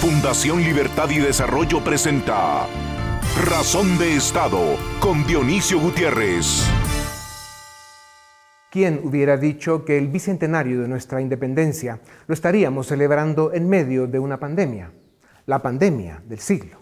Fundación 0.00 0.62
Libertad 0.62 1.10
y 1.10 1.18
Desarrollo 1.18 1.84
presenta 1.84 2.66
Razón 3.44 3.98
de 3.98 4.16
Estado 4.16 4.58
con 4.98 5.26
Dionisio 5.26 5.78
Gutiérrez. 5.78 6.66
¿Quién 8.70 9.02
hubiera 9.04 9.36
dicho 9.36 9.84
que 9.84 9.98
el 9.98 10.08
bicentenario 10.08 10.80
de 10.80 10.88
nuestra 10.88 11.20
independencia 11.20 12.00
lo 12.26 12.32
estaríamos 12.32 12.86
celebrando 12.86 13.52
en 13.52 13.68
medio 13.68 14.06
de 14.06 14.18
una 14.18 14.40
pandemia? 14.40 14.90
La 15.44 15.60
pandemia 15.60 16.22
del 16.26 16.38
siglo. 16.38 16.78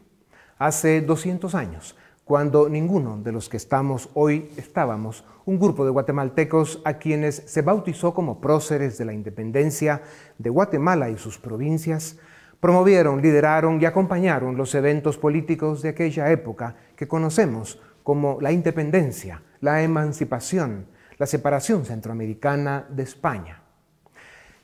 Hace 0.57 1.01
200 1.01 1.57
años, 1.57 1.97
cuando 2.23 2.69
ninguno 2.69 3.19
de 3.19 3.33
los 3.33 3.49
que 3.49 3.57
estamos 3.57 4.11
hoy 4.15 4.53
estábamos, 4.57 5.25
un 5.45 5.59
grupo 5.59 5.85
de 5.85 5.91
guatemaltecos 5.91 6.81
a 6.85 6.99
quienes 6.99 7.43
se 7.47 7.63
bautizó 7.63 8.15
como 8.15 8.41
próceres 8.41 8.97
de 8.97 9.07
la 9.07 9.13
independencia 9.13 10.03
de 10.39 10.51
Guatemala 10.51 11.11
y 11.11 11.19
sus 11.19 11.37
provincias, 11.37 12.17
Promovieron, 12.61 13.23
lideraron 13.23 13.81
y 13.81 13.85
acompañaron 13.85 14.57
los 14.57 14.75
eventos 14.75 15.17
políticos 15.17 15.81
de 15.83 15.91
aquella 15.91 16.33
época 16.33 16.75
que 16.97 17.07
conocemos 17.07 17.81
como 18.03 18.39
la 18.41 18.51
independencia, 18.51 19.43
la 19.61 19.83
emancipación, 19.83 20.87
la 21.19 21.27
separación 21.27 21.85
centroamericana 21.85 22.87
de 22.91 23.05
España. 23.05 23.63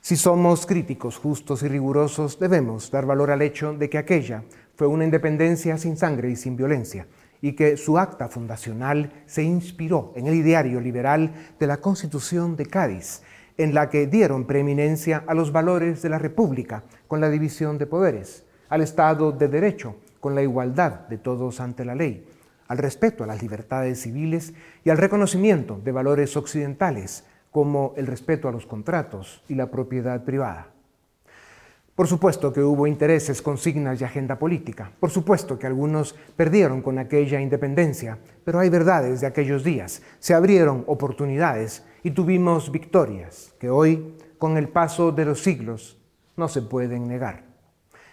Si 0.00 0.16
somos 0.16 0.66
críticos, 0.66 1.18
justos 1.18 1.62
y 1.62 1.68
rigurosos, 1.68 2.38
debemos 2.38 2.90
dar 2.90 3.06
valor 3.06 3.30
al 3.30 3.42
hecho 3.42 3.72
de 3.74 3.88
que 3.88 3.98
aquella 3.98 4.42
fue 4.74 4.88
una 4.88 5.04
independencia 5.04 5.78
sin 5.78 5.96
sangre 5.96 6.30
y 6.30 6.36
sin 6.36 6.56
violencia, 6.56 7.06
y 7.40 7.52
que 7.52 7.76
su 7.76 7.96
acta 7.96 8.28
fundacional 8.28 9.22
se 9.26 9.44
inspiró 9.44 10.12
en 10.16 10.26
el 10.26 10.34
ideario 10.34 10.80
liberal 10.80 11.32
de 11.60 11.66
la 11.66 11.76
Constitución 11.76 12.56
de 12.56 12.66
Cádiz, 12.66 13.22
en 13.56 13.72
la 13.72 13.88
que 13.88 14.06
dieron 14.06 14.46
preeminencia 14.46 15.22
a 15.26 15.34
los 15.34 15.52
valores 15.52 16.02
de 16.02 16.08
la 16.08 16.18
República 16.18 16.84
con 17.14 17.20
la 17.20 17.30
división 17.30 17.78
de 17.78 17.86
poderes, 17.86 18.42
al 18.68 18.80
Estado 18.80 19.30
de 19.30 19.46
Derecho 19.46 19.94
con 20.18 20.34
la 20.34 20.42
igualdad 20.42 21.06
de 21.06 21.16
todos 21.16 21.60
ante 21.60 21.84
la 21.84 21.94
ley, 21.94 22.26
al 22.66 22.78
respeto 22.78 23.22
a 23.22 23.28
las 23.28 23.40
libertades 23.40 24.02
civiles 24.02 24.52
y 24.82 24.90
al 24.90 24.98
reconocimiento 24.98 25.80
de 25.84 25.92
valores 25.92 26.36
occidentales 26.36 27.22
como 27.52 27.94
el 27.96 28.08
respeto 28.08 28.48
a 28.48 28.50
los 28.50 28.66
contratos 28.66 29.44
y 29.48 29.54
la 29.54 29.70
propiedad 29.70 30.24
privada. 30.24 30.72
Por 31.94 32.08
supuesto 32.08 32.52
que 32.52 32.64
hubo 32.64 32.88
intereses, 32.88 33.40
consignas 33.40 34.00
y 34.00 34.04
agenda 34.04 34.36
política. 34.36 34.90
Por 34.98 35.10
supuesto 35.10 35.56
que 35.56 35.68
algunos 35.68 36.16
perdieron 36.34 36.82
con 36.82 36.98
aquella 36.98 37.40
independencia, 37.40 38.18
pero 38.42 38.58
hay 38.58 38.70
verdades 38.70 39.20
de 39.20 39.28
aquellos 39.28 39.62
días. 39.62 40.02
Se 40.18 40.34
abrieron 40.34 40.82
oportunidades 40.88 41.84
y 42.02 42.10
tuvimos 42.10 42.72
victorias 42.72 43.54
que 43.60 43.70
hoy, 43.70 44.16
con 44.36 44.56
el 44.56 44.68
paso 44.68 45.12
de 45.12 45.26
los 45.26 45.44
siglos, 45.44 45.96
no 46.36 46.48
se 46.48 46.62
pueden 46.62 47.06
negar. 47.06 47.44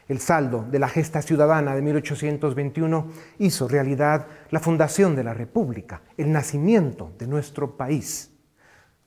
El 0.07 0.19
saldo 0.19 0.65
de 0.69 0.79
la 0.79 0.89
gesta 0.89 1.21
ciudadana 1.21 1.73
de 1.73 1.81
1821 1.81 3.07
hizo 3.39 3.67
realidad 3.67 4.27
la 4.49 4.59
fundación 4.59 5.15
de 5.15 5.23
la 5.23 5.33
República, 5.33 6.01
el 6.17 6.31
nacimiento 6.31 7.13
de 7.17 7.27
nuestro 7.27 7.77
país. 7.77 8.31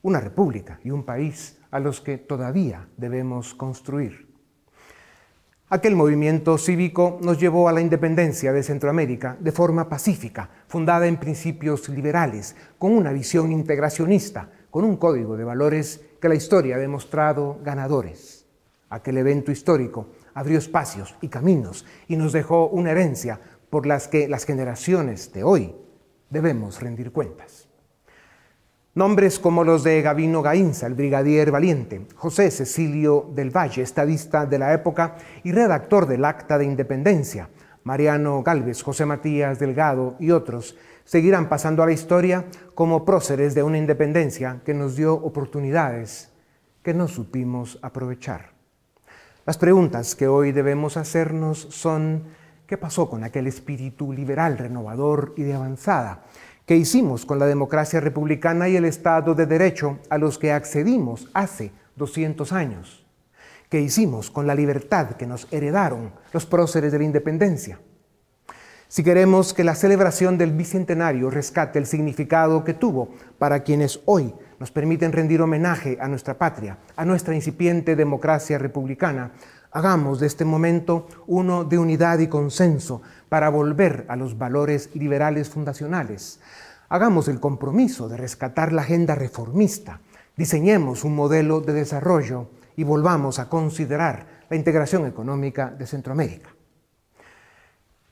Una 0.01 0.19
república 0.19 0.79
y 0.83 0.91
un 0.91 1.03
país 1.03 1.59
a 1.69 1.79
los 1.79 2.01
que 2.01 2.17
todavía 2.17 2.87
debemos 2.97 3.53
construir. 3.53 4.33
Aquel 5.69 5.95
movimiento 5.95 6.57
cívico 6.57 7.19
nos 7.21 7.39
llevó 7.39 7.67
a 7.67 7.71
la 7.71 7.81
independencia 7.81 8.53
de 8.53 8.63
Centroamérica 8.63 9.35
de 9.39 9.51
forma 9.51 9.89
pacífica, 9.89 10.49
fundada 10.67 11.07
en 11.07 11.17
principios 11.17 11.89
liberales, 11.89 12.55
con 12.77 12.91
una 12.91 13.11
visión 13.11 13.51
integracionista, 13.51 14.49
con 14.69 14.85
un 14.85 14.97
código 14.97 15.37
de 15.37 15.43
valores 15.43 16.01
que 16.21 16.29
la 16.29 16.35
historia 16.35 16.75
ha 16.75 16.79
demostrado 16.79 17.59
ganadores. 17.63 18.34
Aquel 18.95 19.17
evento 19.17 19.51
histórico 19.51 20.07
abrió 20.33 20.57
espacios 20.57 21.15
y 21.19 21.27
caminos 21.27 21.85
y 22.07 22.15
nos 22.15 22.31
dejó 22.31 22.69
una 22.69 22.91
herencia 22.91 23.41
por 23.69 23.85
las 23.85 24.07
que 24.07 24.29
las 24.29 24.45
generaciones 24.45 25.33
de 25.33 25.43
hoy 25.43 25.75
debemos 26.29 26.79
rendir 26.79 27.11
cuentas. 27.11 27.67
Nombres 28.93 29.37
como 29.37 29.65
los 29.65 29.83
de 29.83 30.01
Gavino 30.01 30.41
Gainza, 30.41 30.87
el 30.87 30.93
brigadier 30.93 31.51
valiente, 31.51 32.07
José 32.15 32.49
Cecilio 32.49 33.29
del 33.35 33.49
Valle, 33.49 33.81
estadista 33.81 34.45
de 34.45 34.59
la 34.59 34.71
época 34.71 35.17
y 35.43 35.51
redactor 35.51 36.07
del 36.07 36.23
Acta 36.23 36.57
de 36.57 36.63
Independencia, 36.63 37.49
Mariano 37.83 38.43
Galvez, 38.43 38.81
José 38.81 39.05
Matías 39.05 39.59
Delgado 39.59 40.15
y 40.21 40.31
otros, 40.31 40.77
seguirán 41.03 41.49
pasando 41.49 41.83
a 41.83 41.85
la 41.85 41.91
historia 41.91 42.45
como 42.73 43.03
próceres 43.03 43.55
de 43.55 43.63
una 43.63 43.77
independencia 43.77 44.61
que 44.63 44.73
nos 44.73 44.95
dio 44.95 45.15
oportunidades 45.15 46.31
que 46.81 46.93
no 46.93 47.09
supimos 47.09 47.77
aprovechar. 47.81 48.54
Las 49.45 49.59
preguntas 49.59 50.15
que 50.15 50.27
hoy 50.27 50.51
debemos 50.51 50.97
hacernos 50.97 51.67
son, 51.69 52.23
¿qué 52.65 52.79
pasó 52.79 53.07
con 53.07 53.23
aquel 53.23 53.45
espíritu 53.45 54.11
liberal, 54.11 54.57
renovador 54.57 55.35
y 55.37 55.43
de 55.43 55.53
avanzada? 55.53 56.23
¿Qué 56.65 56.75
hicimos 56.75 57.27
con 57.27 57.37
la 57.37 57.45
democracia 57.45 57.99
republicana 57.99 58.67
y 58.69 58.75
el 58.75 58.85
Estado 58.85 59.35
de 59.35 59.45
Derecho 59.45 59.99
a 60.09 60.17
los 60.17 60.39
que 60.39 60.51
accedimos 60.51 61.29
hace 61.35 61.71
200 61.95 62.51
años? 62.53 63.05
¿Qué 63.69 63.81
hicimos 63.81 64.31
con 64.31 64.47
la 64.47 64.55
libertad 64.55 65.11
que 65.11 65.27
nos 65.27 65.47
heredaron 65.51 66.11
los 66.33 66.47
próceres 66.47 66.91
de 66.91 66.97
la 66.97 67.03
independencia? 67.03 67.79
Si 68.87 69.03
queremos 69.03 69.53
que 69.53 69.63
la 69.63 69.75
celebración 69.75 70.39
del 70.39 70.53
Bicentenario 70.53 71.29
rescate 71.29 71.77
el 71.77 71.85
significado 71.85 72.63
que 72.63 72.73
tuvo 72.73 73.09
para 73.37 73.61
quienes 73.61 73.99
hoy 74.05 74.33
nos 74.59 74.71
permiten 74.71 75.11
rendir 75.11 75.41
homenaje 75.41 75.97
a 75.99 76.07
nuestra 76.07 76.37
patria, 76.37 76.77
a 76.95 77.05
nuestra 77.05 77.35
incipiente 77.35 77.95
democracia 77.95 78.57
republicana, 78.57 79.31
hagamos 79.71 80.19
de 80.19 80.27
este 80.27 80.45
momento 80.45 81.07
uno 81.27 81.63
de 81.65 81.77
unidad 81.77 82.19
y 82.19 82.27
consenso 82.27 83.01
para 83.27 83.49
volver 83.49 84.05
a 84.07 84.15
los 84.15 84.37
valores 84.37 84.89
liberales 84.95 85.49
fundacionales. 85.49 86.39
Hagamos 86.87 87.27
el 87.27 87.39
compromiso 87.39 88.07
de 88.07 88.17
rescatar 88.17 88.71
la 88.71 88.83
agenda 88.83 89.15
reformista, 89.15 89.99
diseñemos 90.37 91.03
un 91.03 91.15
modelo 91.15 91.59
de 91.59 91.73
desarrollo 91.73 92.49
y 92.77 92.83
volvamos 92.83 93.39
a 93.39 93.49
considerar 93.49 94.27
la 94.49 94.55
integración 94.55 95.05
económica 95.05 95.69
de 95.71 95.87
Centroamérica. 95.87 96.55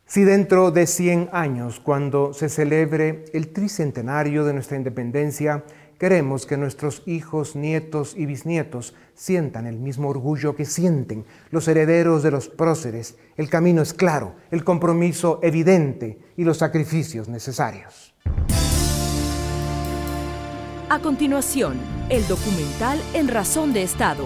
Si 0.05 0.23
dentro 0.23 0.69
de 0.71 0.85
100 0.85 1.29
años, 1.31 1.79
cuando 1.79 2.33
se 2.33 2.49
celebre 2.49 3.25
el 3.33 3.51
tricentenario 3.53 4.43
de 4.43 4.53
nuestra 4.53 4.77
independencia, 4.77 5.63
Queremos 5.99 6.45
que 6.45 6.57
nuestros 6.57 7.03
hijos, 7.05 7.55
nietos 7.55 8.15
y 8.17 8.25
bisnietos 8.25 8.93
sientan 9.13 9.67
el 9.67 9.77
mismo 9.77 10.09
orgullo 10.09 10.55
que 10.55 10.65
sienten 10.65 11.25
los 11.51 11.67
herederos 11.67 12.23
de 12.23 12.31
los 12.31 12.49
próceres. 12.49 13.17
El 13.37 13.49
camino 13.49 13.81
es 13.81 13.93
claro, 13.93 14.35
el 14.51 14.63
compromiso 14.63 15.39
evidente 15.43 16.19
y 16.35 16.43
los 16.43 16.57
sacrificios 16.57 17.29
necesarios. 17.29 18.13
A 20.89 20.99
continuación, 20.99 21.77
el 22.09 22.27
documental 22.27 22.99
En 23.13 23.27
Razón 23.27 23.73
de 23.73 23.83
Estado. 23.83 24.25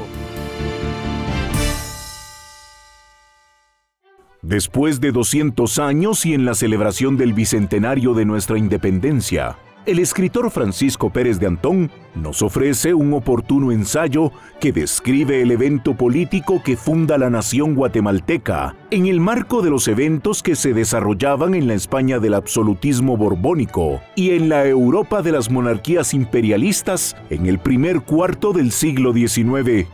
Después 4.41 5.01
de 5.01 5.11
200 5.11 5.79
años 5.79 6.25
y 6.25 6.33
en 6.33 6.45
la 6.45 6.55
celebración 6.55 7.17
del 7.17 7.33
bicentenario 7.33 8.13
de 8.13 8.25
nuestra 8.25 8.57
independencia, 8.57 9.57
el 9.87 9.99
escritor 9.99 10.51
Francisco 10.51 11.09
Pérez 11.09 11.39
de 11.39 11.47
Antón 11.47 11.89
nos 12.13 12.41
ofrece 12.41 12.93
un 12.93 13.13
oportuno 13.13 13.71
ensayo 13.71 14.33
que 14.59 14.73
describe 14.73 15.41
el 15.41 15.49
evento 15.49 15.95
político 15.95 16.61
que 16.61 16.75
funda 16.75 17.17
la 17.17 17.29
nación 17.29 17.73
guatemalteca 17.73 18.75
en 18.91 19.05
el 19.05 19.21
marco 19.21 19.61
de 19.61 19.69
los 19.69 19.87
eventos 19.87 20.43
que 20.43 20.55
se 20.55 20.73
desarrollaban 20.73 21.55
en 21.55 21.67
la 21.67 21.73
España 21.73 22.19
del 22.19 22.33
absolutismo 22.33 23.15
borbónico 23.15 24.01
y 24.15 24.31
en 24.31 24.49
la 24.49 24.67
Europa 24.67 25.21
de 25.21 25.31
las 25.31 25.49
monarquías 25.49 26.13
imperialistas 26.13 27.15
en 27.29 27.45
el 27.45 27.57
primer 27.57 28.01
cuarto 28.01 28.51
del 28.51 28.73
siglo 28.73 29.13
XIX. 29.13 29.87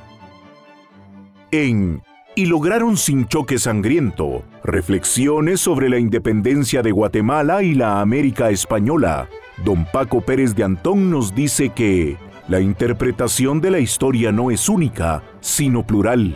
En 1.51 2.01
y 2.35 2.47
lograron 2.47 2.97
sin 2.97 3.27
choque 3.27 3.59
sangriento 3.59 4.43
reflexiones 4.63 5.59
sobre 5.59 5.89
la 5.89 5.99
independencia 5.99 6.81
de 6.81 6.91
Guatemala 6.91 7.63
y 7.63 7.75
la 7.75 8.01
América 8.01 8.49
española, 8.49 9.29
Don 9.57 9.85
Paco 9.85 10.21
Pérez 10.21 10.55
de 10.55 10.63
Antón 10.63 11.09
nos 11.09 11.35
dice 11.35 11.69
que 11.69 12.17
la 12.47 12.59
interpretación 12.59 13.61
de 13.61 13.71
la 13.71 13.79
historia 13.79 14.31
no 14.31 14.51
es 14.51 14.67
única, 14.67 15.23
sino 15.39 15.85
plural. 15.85 16.35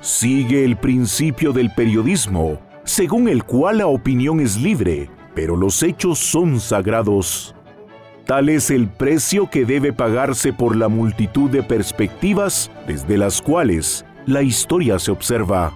Sigue 0.00 0.64
el 0.64 0.76
principio 0.76 1.52
del 1.52 1.72
periodismo, 1.74 2.60
según 2.84 3.28
el 3.28 3.44
cual 3.44 3.78
la 3.78 3.86
opinión 3.86 4.40
es 4.40 4.56
libre, 4.56 5.10
pero 5.34 5.56
los 5.56 5.82
hechos 5.82 6.18
son 6.18 6.60
sagrados. 6.60 7.54
Tal 8.26 8.48
es 8.48 8.70
el 8.70 8.88
precio 8.88 9.48
que 9.50 9.64
debe 9.64 9.92
pagarse 9.92 10.52
por 10.52 10.76
la 10.76 10.88
multitud 10.88 11.50
de 11.50 11.62
perspectivas 11.62 12.70
desde 12.86 13.16
las 13.16 13.40
cuales 13.40 14.04
la 14.26 14.42
historia 14.42 14.98
se 14.98 15.10
observa. 15.10 15.72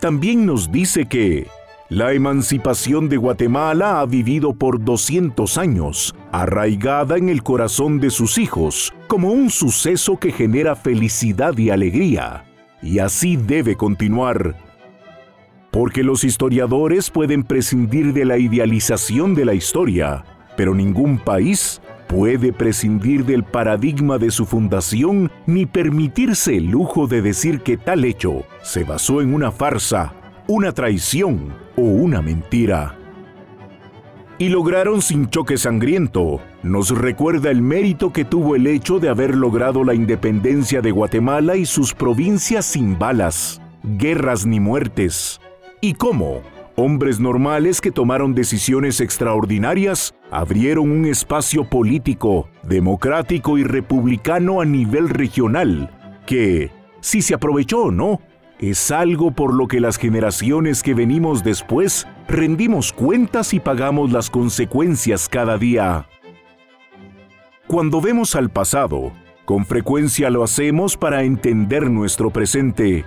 También 0.00 0.46
nos 0.46 0.72
dice 0.72 1.06
que 1.06 1.46
la 1.90 2.12
emancipación 2.12 3.10
de 3.10 3.18
Guatemala 3.18 4.00
ha 4.00 4.06
vivido 4.06 4.54
por 4.54 4.82
200 4.82 5.58
años, 5.58 6.14
arraigada 6.32 7.18
en 7.18 7.28
el 7.28 7.42
corazón 7.42 8.00
de 8.00 8.08
sus 8.08 8.38
hijos, 8.38 8.94
como 9.06 9.32
un 9.32 9.50
suceso 9.50 10.16
que 10.16 10.32
genera 10.32 10.76
felicidad 10.76 11.56
y 11.58 11.68
alegría. 11.68 12.46
Y 12.82 13.00
así 13.00 13.36
debe 13.36 13.76
continuar. 13.76 14.56
Porque 15.70 16.02
los 16.02 16.24
historiadores 16.24 17.10
pueden 17.10 17.42
prescindir 17.42 18.14
de 18.14 18.24
la 18.24 18.38
idealización 18.38 19.34
de 19.34 19.44
la 19.44 19.54
historia, 19.54 20.24
pero 20.56 20.74
ningún 20.74 21.18
país 21.18 21.82
puede 22.08 22.52
prescindir 22.52 23.26
del 23.26 23.44
paradigma 23.44 24.18
de 24.18 24.30
su 24.30 24.46
fundación 24.46 25.30
ni 25.46 25.66
permitirse 25.66 26.56
el 26.56 26.70
lujo 26.70 27.06
de 27.06 27.20
decir 27.20 27.60
que 27.60 27.76
tal 27.76 28.04
hecho 28.04 28.44
se 28.62 28.84
basó 28.84 29.20
en 29.20 29.34
una 29.34 29.50
farsa, 29.50 30.14
una 30.46 30.72
traición 30.72 31.54
o 31.76 31.82
una 31.82 32.20
mentira. 32.20 32.98
Y 34.36 34.48
lograron 34.48 35.00
sin 35.00 35.30
choque 35.30 35.56
sangriento, 35.56 36.40
nos 36.62 36.90
recuerda 36.90 37.50
el 37.50 37.62
mérito 37.62 38.12
que 38.12 38.24
tuvo 38.24 38.56
el 38.56 38.66
hecho 38.66 38.98
de 38.98 39.08
haber 39.08 39.36
logrado 39.36 39.84
la 39.84 39.94
independencia 39.94 40.82
de 40.82 40.90
Guatemala 40.90 41.56
y 41.56 41.64
sus 41.64 41.94
provincias 41.94 42.66
sin 42.66 42.98
balas, 42.98 43.62
guerras 43.82 44.44
ni 44.44 44.60
muertes. 44.60 45.40
Y 45.80 45.94
cómo, 45.94 46.42
hombres 46.76 47.20
normales 47.20 47.80
que 47.80 47.92
tomaron 47.92 48.34
decisiones 48.34 49.00
extraordinarias 49.00 50.14
abrieron 50.30 50.90
un 50.90 51.06
espacio 51.06 51.64
político, 51.70 52.48
democrático 52.64 53.56
y 53.56 53.64
republicano 53.64 54.60
a 54.60 54.64
nivel 54.64 55.08
regional, 55.08 55.90
que, 56.26 56.70
si 57.00 57.22
se 57.22 57.34
aprovechó 57.34 57.84
o 57.84 57.90
no, 57.92 58.20
es 58.58 58.90
algo 58.90 59.30
por 59.32 59.52
lo 59.52 59.66
que 59.66 59.80
las 59.80 59.98
generaciones 59.98 60.82
que 60.82 60.94
venimos 60.94 61.42
después 61.42 62.06
rendimos 62.28 62.92
cuentas 62.92 63.52
y 63.52 63.60
pagamos 63.60 64.12
las 64.12 64.30
consecuencias 64.30 65.28
cada 65.28 65.58
día. 65.58 66.06
Cuando 67.66 68.00
vemos 68.00 68.36
al 68.36 68.50
pasado, 68.50 69.12
con 69.44 69.66
frecuencia 69.66 70.30
lo 70.30 70.44
hacemos 70.44 70.96
para 70.96 71.24
entender 71.24 71.90
nuestro 71.90 72.30
presente. 72.30 73.04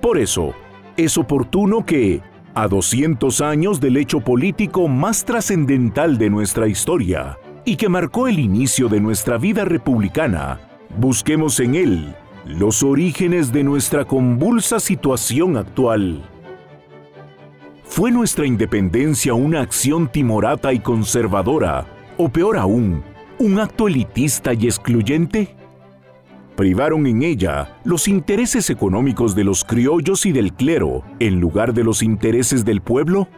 Por 0.00 0.18
eso, 0.18 0.54
es 0.96 1.18
oportuno 1.18 1.84
que, 1.84 2.22
a 2.54 2.66
200 2.66 3.40
años 3.42 3.80
del 3.80 3.96
hecho 3.96 4.20
político 4.20 4.88
más 4.88 5.24
trascendental 5.24 6.18
de 6.18 6.30
nuestra 6.30 6.66
historia 6.66 7.38
y 7.64 7.76
que 7.76 7.88
marcó 7.88 8.26
el 8.26 8.38
inicio 8.38 8.88
de 8.88 9.00
nuestra 9.00 9.36
vida 9.36 9.64
republicana, 9.64 10.60
busquemos 10.98 11.60
en 11.60 11.74
él 11.74 12.16
los 12.44 12.82
orígenes 12.82 13.52
de 13.52 13.62
nuestra 13.62 14.04
convulsa 14.04 14.80
situación 14.80 15.56
actual. 15.56 16.22
¿Fue 17.84 18.10
nuestra 18.10 18.46
independencia 18.46 19.34
una 19.34 19.60
acción 19.60 20.10
timorata 20.10 20.72
y 20.72 20.80
conservadora, 20.80 21.86
o 22.16 22.28
peor 22.28 22.56
aún, 22.56 23.02
un 23.38 23.58
acto 23.58 23.88
elitista 23.88 24.54
y 24.54 24.66
excluyente? 24.66 25.56
privaron 26.56 27.06
en 27.06 27.22
ella 27.22 27.78
los 27.84 28.06
intereses 28.06 28.68
económicos 28.68 29.34
de 29.34 29.44
los 29.44 29.64
criollos 29.64 30.26
y 30.26 30.32
del 30.32 30.52
clero 30.52 31.02
en 31.18 31.40
lugar 31.40 31.72
de 31.72 31.84
los 31.84 32.02
intereses 32.02 32.66
del 32.66 32.82
pueblo? 32.82 33.28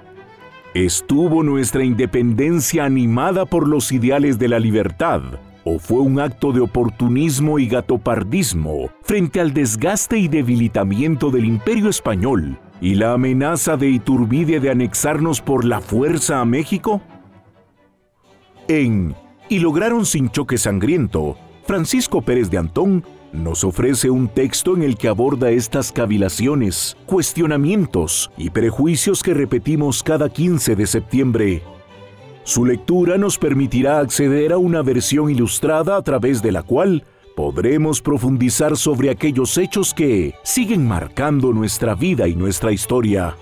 ¿Estuvo 0.74 1.44
nuestra 1.44 1.84
independencia 1.84 2.84
animada 2.84 3.46
por 3.46 3.68
los 3.68 3.92
ideales 3.92 4.40
de 4.40 4.48
la 4.48 4.58
libertad 4.58 5.22
o 5.64 5.78
fue 5.78 6.00
un 6.00 6.20
acto 6.20 6.52
de 6.52 6.60
oportunismo 6.60 7.58
y 7.58 7.66
gatopardismo 7.66 8.90
frente 9.02 9.40
al 9.40 9.52
desgaste 9.52 10.18
y 10.18 10.28
debilitamiento 10.28 11.30
del 11.30 11.44
imperio 11.44 11.88
español 11.88 12.58
y 12.80 12.94
la 12.94 13.12
amenaza 13.12 13.76
de 13.76 13.88
Iturbide 13.88 14.60
de 14.60 14.70
anexarnos 14.70 15.40
por 15.40 15.64
la 15.64 15.80
fuerza 15.80 16.40
a 16.40 16.44
México? 16.44 17.00
En 18.68 19.14
Y 19.48 19.60
lograron 19.60 20.06
sin 20.06 20.30
choque 20.30 20.58
sangriento, 20.58 21.36
Francisco 21.64 22.22
Pérez 22.22 22.50
de 22.50 22.58
Antón 22.58 23.04
nos 23.32 23.64
ofrece 23.64 24.10
un 24.10 24.28
texto 24.28 24.76
en 24.76 24.82
el 24.82 24.96
que 24.96 25.08
aborda 25.08 25.50
estas 25.50 25.90
cavilaciones, 25.90 26.96
cuestionamientos 27.06 28.30
y 28.36 28.50
prejuicios 28.50 29.22
que 29.22 29.32
repetimos 29.32 30.02
cada 30.02 30.28
15 30.28 30.76
de 30.76 30.86
septiembre. 30.86 31.62
Su 32.44 32.64
lectura 32.64 33.18
nos 33.18 33.38
permitirá 33.38 34.00
acceder 34.00 34.52
a 34.52 34.58
una 34.58 34.82
versión 34.82 35.30
ilustrada 35.30 35.96
a 35.96 36.02
través 36.02 36.42
de 36.42 36.50
la 36.50 36.64
cual 36.64 37.04
podremos 37.36 38.02
profundizar 38.02 38.76
sobre 38.76 39.10
aquellos 39.10 39.56
hechos 39.58 39.94
que 39.94 40.34
siguen 40.42 40.86
marcando 40.86 41.52
nuestra 41.52 41.94
vida 41.94 42.26
y 42.26 42.34
nuestra 42.34 42.72
historia. 42.72 43.36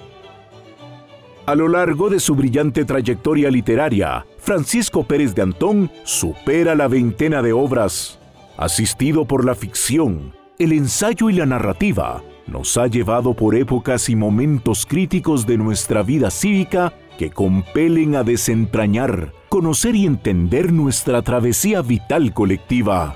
A 1.46 1.54
lo 1.54 1.66
largo 1.66 2.10
de 2.10 2.20
su 2.20 2.36
brillante 2.36 2.84
trayectoria 2.84 3.50
literaria, 3.50 4.26
Francisco 4.38 5.04
Pérez 5.04 5.34
de 5.34 5.42
Antón 5.42 5.90
supera 6.04 6.74
la 6.74 6.86
veintena 6.86 7.40
de 7.42 7.54
obras. 7.54 8.18
Asistido 8.58 9.24
por 9.24 9.46
la 9.46 9.54
ficción, 9.54 10.34
el 10.58 10.72
ensayo 10.72 11.30
y 11.30 11.32
la 11.32 11.46
narrativa, 11.46 12.22
nos 12.46 12.76
ha 12.76 12.86
llevado 12.86 13.32
por 13.32 13.54
épocas 13.54 14.10
y 14.10 14.16
momentos 14.16 14.84
críticos 14.84 15.46
de 15.46 15.56
nuestra 15.56 16.02
vida 16.02 16.30
cívica 16.30 16.92
que 17.20 17.30
compelen 17.30 18.16
a 18.16 18.24
desentrañar, 18.24 19.34
conocer 19.50 19.94
y 19.94 20.06
entender 20.06 20.72
nuestra 20.72 21.20
travesía 21.20 21.82
vital 21.82 22.32
colectiva. 22.32 23.14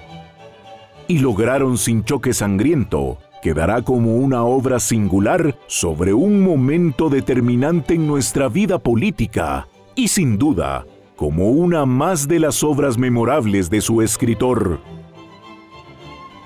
Y 1.09 1.21
lograron 1.21 1.79
sin 1.79 2.05
choque 2.05 2.35
sangriento 2.35 3.17
quedará 3.41 3.81
como 3.81 4.17
una 4.17 4.45
obra 4.45 4.79
singular 4.79 5.57
sobre 5.69 6.13
un 6.13 6.43
momento 6.43 7.09
determinante 7.09 7.95
en 7.95 8.07
nuestra 8.07 8.51
vida 8.51 8.79
política 8.79 9.69
y 9.95 10.09
sin 10.09 10.37
duda 10.37 10.85
como 11.17 11.49
una 11.49 11.87
más 11.87 12.29
de 12.29 12.41
las 12.41 12.63
obras 12.63 12.99
memorables 12.99 13.71
de 13.71 13.81
su 13.81 14.03
escritor. 14.03 14.81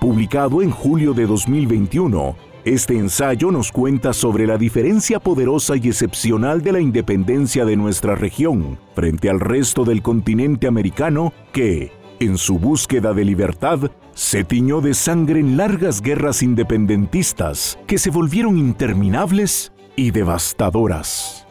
Publicado 0.00 0.62
en 0.62 0.70
julio 0.70 1.12
de 1.12 1.26
2021, 1.26 2.36
este 2.74 2.98
ensayo 2.98 3.50
nos 3.50 3.72
cuenta 3.72 4.12
sobre 4.12 4.46
la 4.46 4.58
diferencia 4.58 5.20
poderosa 5.20 5.76
y 5.76 5.88
excepcional 5.88 6.62
de 6.62 6.72
la 6.72 6.80
independencia 6.80 7.64
de 7.64 7.76
nuestra 7.76 8.14
región 8.14 8.78
frente 8.94 9.30
al 9.30 9.40
resto 9.40 9.84
del 9.84 10.02
continente 10.02 10.66
americano 10.66 11.32
que, 11.52 11.92
en 12.20 12.36
su 12.36 12.58
búsqueda 12.58 13.14
de 13.14 13.24
libertad, 13.24 13.90
se 14.14 14.44
tiñó 14.44 14.80
de 14.80 14.94
sangre 14.94 15.40
en 15.40 15.56
largas 15.56 16.02
guerras 16.02 16.42
independentistas 16.42 17.78
que 17.86 17.98
se 17.98 18.10
volvieron 18.10 18.58
interminables 18.58 19.72
y 19.96 20.10
devastadoras. 20.10 21.46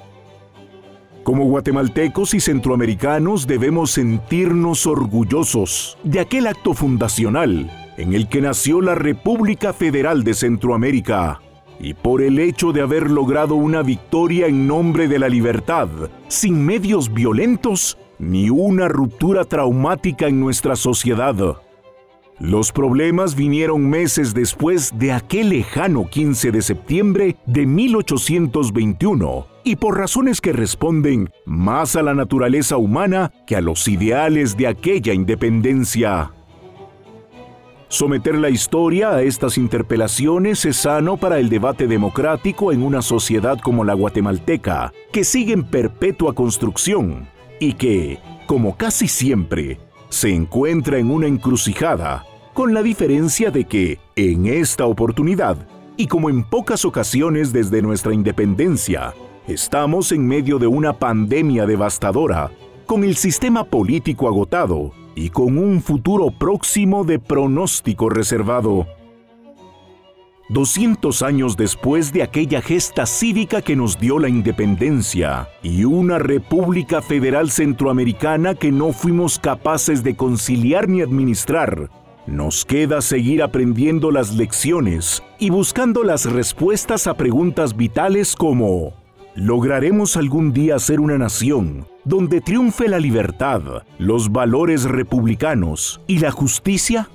Como 1.24 1.46
guatemaltecos 1.46 2.34
y 2.34 2.40
centroamericanos 2.40 3.48
debemos 3.48 3.92
sentirnos 3.92 4.86
orgullosos 4.86 5.98
de 6.04 6.20
aquel 6.20 6.48
acto 6.48 6.74
fundacional 6.74 7.87
en 7.98 8.14
el 8.14 8.30
que 8.30 8.42
nació 8.42 8.82
la 8.82 8.96
República 8.96 9.74
Federal 9.74 10.24
de 10.24 10.34
Centroamérica 10.34 11.42
y 11.80 11.94
por 11.94 12.22
el 12.22 12.40
hecho 12.40 12.72
de 12.72 12.82
haber 12.82 13.10
logrado 13.12 13.56
una 13.56 13.84
victoria 13.84 14.48
en 14.48 14.68
nombre 14.68 15.08
de 15.08 15.20
la 15.20 15.30
libertad, 15.30 15.90
sin 16.28 16.66
medios 16.66 17.14
violentos 17.14 17.98
ni 18.20 18.50
una 18.50 18.88
ruptura 18.88 19.46
traumática 19.46 20.28
en 20.28 20.40
nuestra 20.40 20.76
sociedad. 20.76 21.58
Los 22.40 22.72
problemas 22.72 23.36
vinieron 23.36 23.90
meses 23.90 24.34
después 24.34 24.98
de 24.98 25.12
aquel 25.12 25.50
lejano 25.50 26.08
15 26.08 26.52
de 26.52 26.62
septiembre 26.62 27.36
de 27.48 27.66
1821 27.66 29.48
y 29.64 29.76
por 29.76 29.98
razones 29.98 30.40
que 30.40 30.54
responden 30.54 31.32
más 31.46 31.96
a 31.96 32.04
la 32.04 32.14
naturaleza 32.14 32.78
humana 32.78 33.32
que 33.48 33.56
a 33.56 33.62
los 33.62 33.88
ideales 33.88 34.56
de 34.56 34.68
aquella 34.68 35.14
independencia. 35.14 36.32
Someter 37.90 38.38
la 38.38 38.50
historia 38.50 39.12
a 39.12 39.22
estas 39.22 39.58
interpelaciones 39.58 40.66
es 40.66 40.76
sano 40.76 41.16
para 41.16 41.40
el 41.40 41.48
debate 41.48 41.88
democrático 41.88 42.74
en 42.74 42.84
una 42.84 43.02
sociedad 43.02 43.58
como 43.60 43.86
la 43.86 43.94
guatemalteca, 43.94 44.92
que 45.14 45.24
sigue 45.24 45.54
en 45.54 45.64
perpetua 45.64 46.34
construcción 46.34 47.30
y 47.62 47.74
que, 47.74 48.20
como 48.46 48.76
casi 48.76 49.08
siempre, 49.08 49.80
se 50.10 50.34
encuentra 50.36 50.98
en 50.98 51.10
una 51.10 51.28
encrucijada, 51.28 52.26
con 52.54 52.74
la 52.74 52.84
diferencia 52.84 53.52
de 53.52 53.64
que, 53.64 54.00
en 54.18 54.48
esta 54.48 54.86
oportunidad, 54.86 55.56
y 55.96 56.08
como 56.08 56.30
en 56.30 56.44
pocas 56.44 56.84
ocasiones 56.84 57.54
desde 57.54 57.82
nuestra 57.82 58.14
independencia, 58.14 59.14
estamos 59.48 60.12
en 60.12 60.28
medio 60.28 60.60
de 60.60 60.68
una 60.68 60.92
pandemia 60.92 61.66
devastadora, 61.66 62.52
con 62.86 63.06
el 63.06 63.16
sistema 63.16 63.64
político 63.64 64.28
agotado 64.28 64.92
y 65.18 65.32
con 65.32 65.58
un 65.58 65.82
futuro 65.82 66.30
próximo 66.30 67.04
de 67.04 67.18
pronóstico 67.18 68.08
reservado. 68.08 68.86
200 70.50 71.24
años 71.24 71.58
después 71.58 72.14
de 72.14 72.22
aquella 72.22 72.62
gesta 72.62 73.08
cívica 73.08 73.64
que 73.64 73.76
nos 73.76 74.00
dio 74.00 74.20
la 74.20 74.30
independencia 74.30 75.50
y 75.64 75.86
una 75.86 76.20
República 76.20 77.02
Federal 77.02 77.50
Centroamericana 77.50 78.54
que 78.54 78.72
no 78.72 78.94
fuimos 78.94 79.40
capaces 79.40 80.04
de 80.04 80.16
conciliar 80.16 80.88
ni 80.88 81.02
administrar, 81.02 81.90
nos 82.28 82.64
queda 82.64 83.02
seguir 83.02 83.42
aprendiendo 83.42 84.12
las 84.12 84.36
lecciones 84.36 85.24
y 85.40 85.50
buscando 85.50 86.04
las 86.04 86.32
respuestas 86.32 87.08
a 87.08 87.16
preguntas 87.16 87.76
vitales 87.76 88.36
como 88.36 88.94
¿lograremos 89.34 90.16
algún 90.16 90.54
día 90.54 90.78
ser 90.78 91.00
una 91.00 91.18
nación 91.18 91.88
donde 92.08 92.40
triunfe 92.40 92.88
la 92.88 93.00
libertad, 93.00 93.62
los 94.00 94.32
valores 94.32 94.86
republicanos 94.86 96.00
y 96.08 96.20
la 96.20 96.32
justicia? 96.32 97.10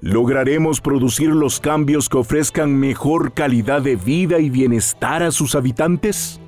¿Lograremos 0.00 0.80
producir 0.80 1.30
los 1.30 1.58
cambios 1.58 2.08
que 2.08 2.18
ofrezcan 2.18 2.72
mejor 2.72 3.34
calidad 3.34 3.82
de 3.82 3.96
vida 3.96 4.38
y 4.38 4.48
bienestar 4.48 5.24
a 5.24 5.32
sus 5.32 5.56
habitantes? 5.56 6.40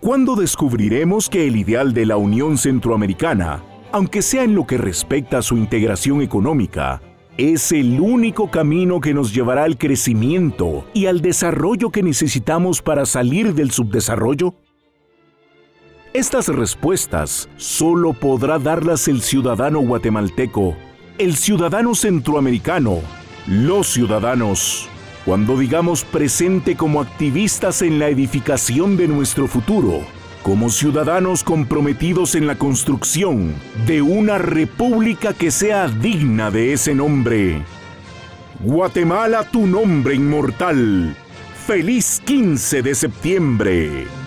¿Cuándo 0.00 0.36
descubriremos 0.36 1.30
que 1.30 1.46
el 1.46 1.56
ideal 1.56 1.94
de 1.94 2.04
la 2.04 2.18
Unión 2.18 2.58
Centroamericana, 2.58 3.64
aunque 3.90 4.20
sea 4.20 4.44
en 4.44 4.54
lo 4.54 4.66
que 4.66 4.76
respecta 4.76 5.38
a 5.38 5.42
su 5.42 5.56
integración 5.56 6.20
económica, 6.20 7.00
es 7.38 7.72
el 7.72 7.98
único 7.98 8.50
camino 8.50 9.00
que 9.00 9.14
nos 9.14 9.32
llevará 9.32 9.64
al 9.64 9.78
crecimiento 9.78 10.84
y 10.92 11.06
al 11.06 11.22
desarrollo 11.22 11.88
que 11.88 12.02
necesitamos 12.02 12.82
para 12.82 13.06
salir 13.06 13.54
del 13.54 13.70
subdesarrollo? 13.70 14.54
Estas 16.14 16.48
respuestas 16.48 17.48
solo 17.56 18.12
podrá 18.12 18.58
darlas 18.58 19.08
el 19.08 19.22
ciudadano 19.22 19.80
guatemalteco 19.80 20.76
el 21.18 21.36
ciudadano 21.36 21.94
centroamericano, 21.94 23.00
los 23.46 23.88
ciudadanos, 23.88 24.88
cuando 25.24 25.58
digamos 25.58 26.04
presente 26.04 26.74
como 26.74 27.00
activistas 27.00 27.82
en 27.82 27.98
la 27.98 28.08
edificación 28.08 28.96
de 28.96 29.08
nuestro 29.08 29.46
futuro, 29.46 30.00
como 30.42 30.70
ciudadanos 30.70 31.44
comprometidos 31.44 32.34
en 32.34 32.46
la 32.46 32.56
construcción 32.56 33.54
de 33.86 34.02
una 34.02 34.38
república 34.38 35.34
que 35.34 35.50
sea 35.50 35.86
digna 35.86 36.50
de 36.50 36.72
ese 36.72 36.94
nombre. 36.94 37.62
Guatemala, 38.60 39.44
tu 39.44 39.66
nombre 39.66 40.14
inmortal. 40.14 41.14
Feliz 41.66 42.20
15 42.24 42.82
de 42.82 42.94
septiembre. 42.94 44.21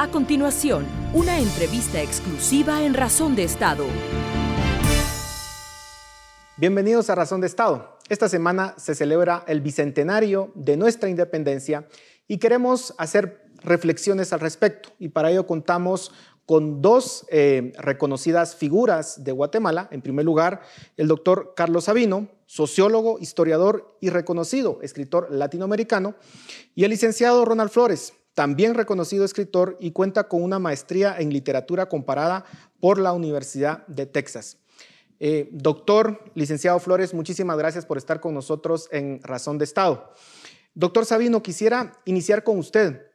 A 0.00 0.08
continuación, 0.08 0.86
una 1.12 1.38
entrevista 1.38 2.00
exclusiva 2.00 2.82
en 2.84 2.94
Razón 2.94 3.36
de 3.36 3.44
Estado. 3.44 3.84
Bienvenidos 6.56 7.10
a 7.10 7.14
Razón 7.14 7.42
de 7.42 7.46
Estado. 7.46 7.98
Esta 8.08 8.26
semana 8.30 8.72
se 8.78 8.94
celebra 8.94 9.44
el 9.46 9.60
bicentenario 9.60 10.52
de 10.54 10.78
nuestra 10.78 11.10
independencia 11.10 11.86
y 12.26 12.38
queremos 12.38 12.94
hacer 12.96 13.44
reflexiones 13.62 14.32
al 14.32 14.40
respecto. 14.40 14.88
Y 14.98 15.10
para 15.10 15.32
ello 15.32 15.46
contamos 15.46 16.12
con 16.46 16.80
dos 16.80 17.26
eh, 17.28 17.74
reconocidas 17.76 18.56
figuras 18.56 19.22
de 19.22 19.32
Guatemala. 19.32 19.86
En 19.90 20.00
primer 20.00 20.24
lugar, 20.24 20.62
el 20.96 21.08
doctor 21.08 21.52
Carlos 21.54 21.84
Sabino, 21.84 22.26
sociólogo, 22.46 23.18
historiador 23.18 23.98
y 24.00 24.08
reconocido 24.08 24.78
escritor 24.80 25.28
latinoamericano, 25.30 26.14
y 26.74 26.84
el 26.84 26.90
licenciado 26.90 27.44
Ronald 27.44 27.70
Flores, 27.70 28.14
también 28.34 28.74
reconocido 28.74 29.24
escritor 29.24 29.76
y 29.80 29.90
cuenta 29.90 30.28
con 30.28 30.42
una 30.42 30.58
maestría 30.58 31.16
en 31.18 31.32
literatura 31.32 31.88
comparada 31.88 32.44
por 32.80 32.98
la 32.98 33.12
Universidad 33.12 33.86
de 33.86 34.06
Texas. 34.06 34.58
Eh, 35.18 35.48
doctor, 35.52 36.24
licenciado 36.34 36.78
Flores, 36.78 37.12
muchísimas 37.12 37.58
gracias 37.58 37.84
por 37.84 37.98
estar 37.98 38.20
con 38.20 38.32
nosotros 38.32 38.88
en 38.90 39.20
Razón 39.22 39.58
de 39.58 39.64
Estado. 39.64 40.12
Doctor 40.74 41.04
Sabino, 41.04 41.42
quisiera 41.42 41.92
iniciar 42.06 42.42
con 42.42 42.58
usted. 42.58 43.06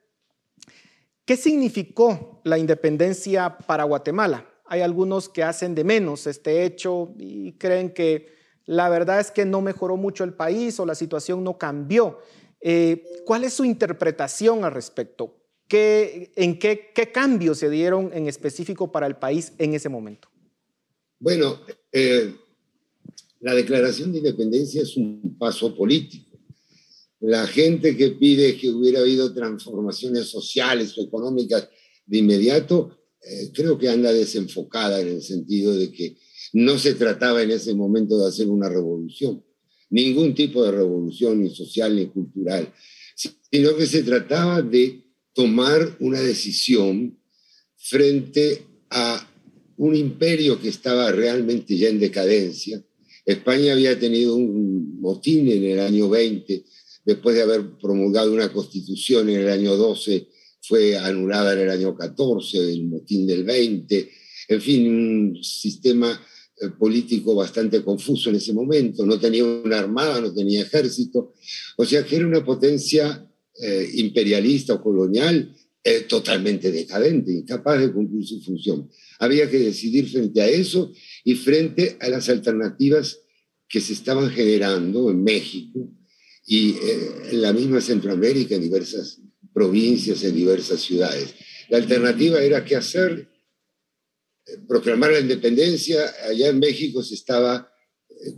¿Qué 1.26 1.36
significó 1.38 2.42
la 2.44 2.60
independencia 2.60 3.58
para 3.58 3.86
Guatemala? 3.86 4.46
Hay 4.66 4.82
algunos 4.82 5.30
que 5.30 5.44
hacen 5.44 5.74
de 5.74 5.84
menos 5.84 6.28
este 6.28 6.64
hecho 6.64 7.14
y 7.18 7.54
creen 7.54 7.92
que 7.92 8.36
la 8.66 8.90
verdad 8.90 9.20
es 9.20 9.32
que 9.32 9.46
no 9.46 9.62
mejoró 9.62 9.98
mucho 9.98 10.24
el 10.24 10.34
país 10.34 10.80
o 10.80 10.86
la 10.86 10.94
situación 10.96 11.44
no 11.44 11.58
cambió. 11.58 12.20
Eh, 12.68 13.04
¿Cuál 13.26 13.44
es 13.44 13.54
su 13.54 13.64
interpretación 13.64 14.66
al 14.66 14.72
respecto? 14.72 15.38
¿Qué, 15.68 16.32
¿En 16.36 16.58
qué, 16.58 16.92
qué 16.96 17.12
cambios 17.12 17.60
se 17.60 17.70
dieron 17.70 18.10
en 18.12 18.28
específico 18.28 18.92
para 18.92 19.06
el 19.06 19.18
país 19.18 19.54
en 19.60 19.76
ese 19.76 19.88
momento? 19.88 20.30
Bueno, 21.20 21.60
eh, 21.92 22.34
la 23.42 23.54
declaración 23.54 24.12
de 24.12 24.18
independencia 24.18 24.82
es 24.82 24.98
un 24.98 25.38
paso 25.38 25.76
político. 25.76 26.40
La 27.20 27.46
gente 27.46 27.96
que 27.96 28.10
pide 28.10 28.58
que 28.58 28.72
hubiera 28.72 29.02
habido 29.02 29.32
transformaciones 29.32 30.26
sociales 30.26 30.98
o 30.98 31.04
económicas 31.04 31.70
de 32.08 32.18
inmediato, 32.18 32.98
eh, 33.22 33.52
creo 33.54 33.78
que 33.78 33.90
anda 33.90 34.12
desenfocada 34.12 35.02
en 35.02 35.10
el 35.10 35.22
sentido 35.22 35.72
de 35.72 35.92
que 35.92 36.18
no 36.54 36.80
se 36.80 36.96
trataba 36.96 37.44
en 37.44 37.52
ese 37.52 37.76
momento 37.76 38.18
de 38.18 38.28
hacer 38.28 38.50
una 38.50 38.70
revolución 38.70 39.45
ningún 39.96 40.36
tipo 40.36 40.62
de 40.66 40.72
revolución, 40.72 41.42
ni 41.42 41.56
social 41.56 41.96
ni 41.96 42.08
cultural, 42.08 42.74
sino 43.16 43.78
que 43.78 43.86
se 43.88 44.04
trataba 44.04 44.62
de 44.62 45.06
tomar 45.34 45.96
una 46.02 46.20
decisión 46.20 47.18
frente 47.78 48.66
a 48.90 49.26
un 49.78 49.96
imperio 49.96 50.60
que 50.60 50.68
estaba 50.68 51.12
realmente 51.14 51.78
ya 51.78 51.88
en 51.88 52.00
decadencia. 52.00 52.84
España 53.26 53.72
había 53.72 53.98
tenido 53.98 54.36
un 54.36 55.00
motín 55.00 55.50
en 55.50 55.64
el 55.64 55.80
año 55.80 56.10
20, 56.10 56.66
después 57.06 57.36
de 57.38 57.44
haber 57.44 57.78
promulgado 57.82 58.34
una 58.34 58.52
constitución 58.52 59.30
en 59.30 59.42
el 59.42 59.50
año 59.50 59.78
12, 59.78 60.28
fue 60.62 60.98
anulada 60.98 61.54
en 61.54 61.60
el 61.60 61.70
año 61.70 61.96
14, 61.96 62.58
el 62.58 62.84
motín 62.84 63.26
del 63.26 63.46
20, 63.46 64.12
en 64.50 64.62
fin, 64.62 64.88
un 64.90 65.44
sistema 65.44 66.22
político 66.80 67.36
bastante 67.36 67.84
confuso 67.84 68.30
en 68.30 68.38
ese 68.38 68.54
momento, 68.54 69.06
no 69.06 69.20
tenía 69.20 69.44
una 69.44 69.80
armada, 69.80 70.22
no 70.22 70.34
tenía 70.34 70.62
ejército, 70.62 71.34
o 71.76 71.86
sea 71.86 72.06
que 72.06 72.16
era 72.16 72.28
una 72.28 72.46
potencia 72.46 73.30
eh, 73.62 73.90
imperialista 73.96 74.74
o 74.74 74.82
colonial 74.82 75.54
eh, 75.84 76.02
totalmente 76.02 76.72
decadente, 76.72 77.32
incapaz 77.32 77.80
de 77.80 77.92
cumplir 77.92 78.26
su 78.26 78.42
función. 78.42 78.90
Había 79.20 79.50
que 79.50 79.60
decidir 79.60 80.10
frente 80.10 80.42
a 80.42 80.48
eso 80.48 80.94
y 81.24 81.36
frente 81.36 81.98
a 82.00 82.10
las 82.10 82.30
alternativas 82.30 83.20
que 83.68 83.82
se 83.82 83.94
estaban 83.94 84.30
generando 84.30 85.10
en 85.12 85.24
México 85.24 85.90
y 86.48 86.76
en 87.32 87.42
la 87.42 87.52
misma 87.52 87.82
Centroamérica, 87.82 88.56
en 88.56 88.62
diversas 88.62 89.20
provincias, 89.54 90.24
en 90.24 90.36
diversas 90.36 90.82
ciudades. 90.82 91.34
La 91.70 91.78
alternativa 91.78 92.42
era 92.42 92.64
qué 92.64 92.76
hacer 92.76 93.35
proclamar 94.68 95.12
la 95.12 95.20
independencia, 95.20 96.00
allá 96.28 96.50
en 96.50 96.60
México 96.60 97.04
se 97.04 97.16
estaba 97.16 97.70
eh, 98.10 98.34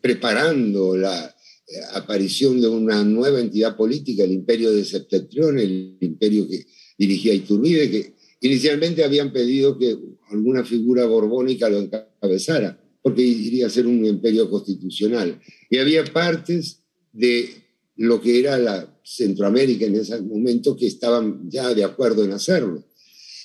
preparando 0.00 0.96
la 0.96 1.24
eh, 1.26 1.72
aparición 1.94 2.60
de 2.60 2.68
una 2.68 3.02
nueva 3.04 3.40
entidad 3.40 3.76
política, 3.76 4.24
el 4.24 4.32
imperio 4.32 4.72
de 4.72 4.84
Septentrión, 4.84 5.58
el 5.58 5.96
imperio 6.00 6.48
que 6.48 6.66
dirigía 6.98 7.34
Iturbide, 7.34 7.90
que 7.90 8.14
inicialmente 8.40 9.04
habían 9.04 9.32
pedido 9.32 9.78
que 9.78 9.96
alguna 10.30 10.64
figura 10.64 11.06
borbónica 11.06 11.68
lo 11.68 11.78
encabezara, 11.78 12.80
porque 13.02 13.22
iría 13.22 13.66
a 13.66 13.70
ser 13.70 13.86
un 13.86 14.04
imperio 14.04 14.50
constitucional. 14.50 15.40
Y 15.70 15.78
había 15.78 16.04
partes 16.04 16.82
de 17.12 17.48
lo 17.96 18.20
que 18.20 18.38
era 18.40 18.58
la 18.58 19.00
Centroamérica 19.02 19.86
en 19.86 19.96
ese 19.96 20.20
momento 20.20 20.76
que 20.76 20.86
estaban 20.86 21.48
ya 21.48 21.72
de 21.72 21.84
acuerdo 21.84 22.24
en 22.24 22.32
hacerlo. 22.32 22.84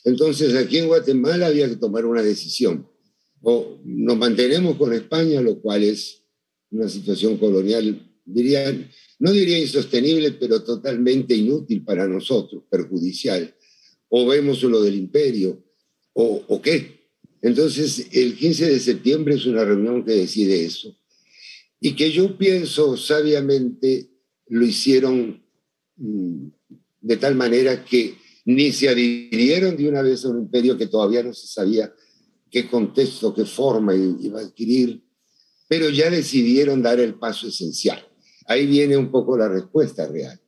Entonces, 0.03 0.55
aquí 0.55 0.77
en 0.77 0.87
Guatemala 0.87 1.47
había 1.47 1.69
que 1.69 1.75
tomar 1.75 2.05
una 2.05 2.21
decisión. 2.21 2.87
O 3.41 3.79
nos 3.83 4.17
mantenemos 4.17 4.77
con 4.77 4.93
España, 4.93 5.41
lo 5.41 5.59
cual 5.61 5.83
es 5.83 6.23
una 6.69 6.87
situación 6.87 7.37
colonial, 7.37 8.07
diría, 8.25 8.71
no 9.19 9.31
diría 9.31 9.59
insostenible, 9.59 10.31
pero 10.31 10.63
totalmente 10.63 11.35
inútil 11.35 11.83
para 11.83 12.07
nosotros, 12.07 12.63
perjudicial. 12.69 13.53
O 14.09 14.27
vemos 14.27 14.63
lo 14.63 14.81
del 14.81 14.95
imperio, 14.95 15.63
o, 16.13 16.61
qué. 16.61 17.01
Entonces, 17.41 18.07
el 18.11 18.35
15 18.35 18.69
de 18.69 18.79
septiembre 18.79 19.35
es 19.35 19.45
una 19.45 19.63
reunión 19.63 20.03
que 20.03 20.11
decide 20.11 20.65
eso. 20.65 20.97
Y 21.79 21.93
que 21.93 22.11
yo 22.11 22.37
pienso 22.37 22.97
sabiamente 22.97 24.09
lo 24.47 24.65
hicieron 24.65 25.43
mm, 25.95 26.47
de 27.01 27.17
tal 27.17 27.35
manera 27.35 27.83
que 27.83 28.15
ni 28.45 28.71
se 28.71 28.89
adhirieron 28.89 29.77
de 29.77 29.87
una 29.87 30.01
vez 30.01 30.25
a 30.25 30.29
un 30.29 30.39
imperio 30.39 30.77
que 30.77 30.87
todavía 30.87 31.23
no 31.23 31.33
se 31.33 31.47
sabía 31.47 31.93
qué 32.49 32.67
contexto, 32.67 33.33
qué 33.33 33.45
forma 33.45 33.95
iba 33.95 34.39
a 34.39 34.43
adquirir, 34.43 35.03
pero 35.67 35.89
ya 35.89 36.09
decidieron 36.09 36.81
dar 36.81 36.99
el 36.99 37.15
paso 37.15 37.47
esencial. 37.47 38.05
Ahí 38.45 38.65
viene 38.65 38.97
un 38.97 39.11
poco 39.11 39.37
la 39.37 39.47
respuesta 39.47 40.07
real. 40.07 40.39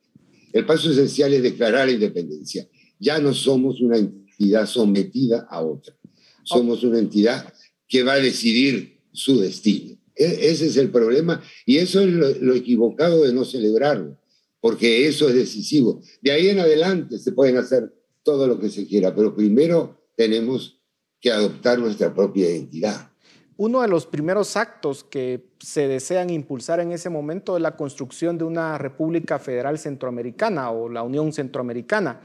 El 0.52 0.66
paso 0.66 0.90
esencial 0.90 1.32
es 1.32 1.42
declarar 1.42 1.86
la 1.86 1.94
independencia. 1.94 2.68
Ya 2.98 3.18
no 3.18 3.32
somos 3.32 3.80
una 3.80 3.96
entidad 3.96 4.66
sometida 4.66 5.46
a 5.48 5.62
otra. 5.62 5.96
Somos 6.42 6.82
una 6.84 6.98
entidad 6.98 7.52
que 7.88 8.02
va 8.02 8.14
a 8.14 8.20
decidir 8.20 9.00
su 9.12 9.40
destino. 9.40 9.96
E-, 10.14 10.50
ese 10.50 10.66
es 10.66 10.76
el 10.76 10.90
problema 10.90 11.42
y 11.64 11.78
eso 11.78 12.02
es 12.02 12.08
lo, 12.08 12.28
lo 12.40 12.54
equivocado 12.54 13.24
de 13.24 13.32
no 13.32 13.44
celebrarlo 13.44 14.18
porque 14.64 15.06
eso 15.06 15.28
es 15.28 15.34
decisivo. 15.34 16.00
De 16.22 16.32
ahí 16.32 16.48
en 16.48 16.58
adelante 16.58 17.18
se 17.18 17.32
pueden 17.32 17.58
hacer 17.58 17.92
todo 18.22 18.46
lo 18.46 18.58
que 18.58 18.70
se 18.70 18.86
quiera, 18.86 19.14
pero 19.14 19.36
primero 19.36 20.08
tenemos 20.16 20.80
que 21.20 21.30
adoptar 21.30 21.78
nuestra 21.78 22.14
propia 22.14 22.48
identidad. 22.48 23.10
Uno 23.58 23.82
de 23.82 23.88
los 23.88 24.06
primeros 24.06 24.56
actos 24.56 25.04
que 25.04 25.50
se 25.60 25.86
desean 25.86 26.30
impulsar 26.30 26.80
en 26.80 26.92
ese 26.92 27.10
momento 27.10 27.58
es 27.58 27.62
la 27.62 27.76
construcción 27.76 28.38
de 28.38 28.44
una 28.44 28.78
República 28.78 29.38
Federal 29.38 29.78
Centroamericana 29.78 30.70
o 30.70 30.88
la 30.88 31.02
Unión 31.02 31.34
Centroamericana. 31.34 32.22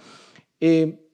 Eh, 0.62 1.12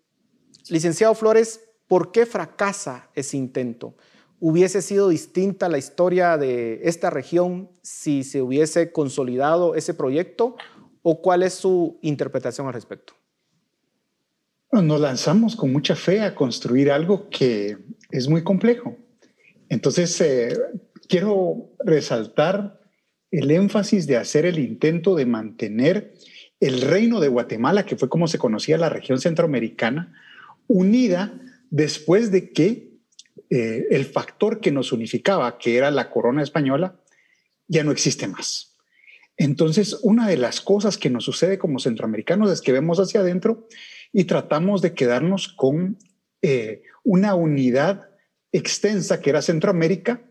licenciado 0.69 1.15
Flores, 1.15 1.59
¿por 1.87 2.11
qué 2.11 2.27
fracasa 2.27 3.09
ese 3.15 3.35
intento? 3.35 3.95
¿Hubiese 4.39 4.83
sido 4.83 5.09
distinta 5.09 5.69
la 5.69 5.79
historia 5.79 6.37
de 6.37 6.81
esta 6.83 7.09
región 7.09 7.71
si 7.81 8.23
se 8.23 8.43
hubiese 8.43 8.91
consolidado 8.91 9.73
ese 9.73 9.95
proyecto? 9.95 10.55
¿O 11.07 11.21
cuál 11.21 11.43
es 11.43 11.53
su 11.53 11.99
interpretación 12.01 12.65
al 12.65 12.73
respecto? 12.73 13.13
Nos 14.71 14.99
lanzamos 14.99 15.55
con 15.55 15.71
mucha 15.71 15.95
fe 15.95 16.21
a 16.21 16.33
construir 16.33 16.89
algo 16.89 17.29
que 17.29 17.77
es 18.09 18.27
muy 18.27 18.43
complejo. 18.43 18.97
Entonces, 19.69 20.19
eh, 20.21 20.57
quiero 21.07 21.69
resaltar 21.77 22.81
el 23.29 23.51
énfasis 23.51 24.07
de 24.07 24.17
hacer 24.17 24.47
el 24.47 24.57
intento 24.57 25.13
de 25.13 25.27
mantener 25.27 26.15
el 26.59 26.81
reino 26.81 27.19
de 27.19 27.27
Guatemala, 27.27 27.85
que 27.85 27.97
fue 27.97 28.09
como 28.09 28.27
se 28.27 28.39
conocía 28.39 28.79
la 28.79 28.89
región 28.89 29.19
centroamericana, 29.19 30.11
unida 30.65 31.39
después 31.69 32.31
de 32.31 32.51
que 32.51 32.97
eh, 33.51 33.85
el 33.91 34.05
factor 34.05 34.59
que 34.59 34.71
nos 34.71 34.91
unificaba, 34.91 35.59
que 35.59 35.77
era 35.77 35.91
la 35.91 36.09
corona 36.09 36.41
española, 36.41 36.99
ya 37.67 37.83
no 37.83 37.91
existe 37.91 38.27
más. 38.27 38.74
Entonces, 39.37 39.99
una 40.01 40.27
de 40.27 40.37
las 40.37 40.61
cosas 40.61 40.97
que 40.97 41.09
nos 41.09 41.25
sucede 41.25 41.57
como 41.57 41.79
centroamericanos 41.79 42.51
es 42.51 42.61
que 42.61 42.71
vemos 42.71 42.99
hacia 42.99 43.19
adentro 43.19 43.67
y 44.13 44.23
tratamos 44.25 44.81
de 44.81 44.93
quedarnos 44.93 45.49
con 45.49 45.97
eh, 46.41 46.83
una 47.03 47.35
unidad 47.35 48.09
extensa 48.51 49.21
que 49.21 49.31
era 49.31 49.41
Centroamérica, 49.41 50.21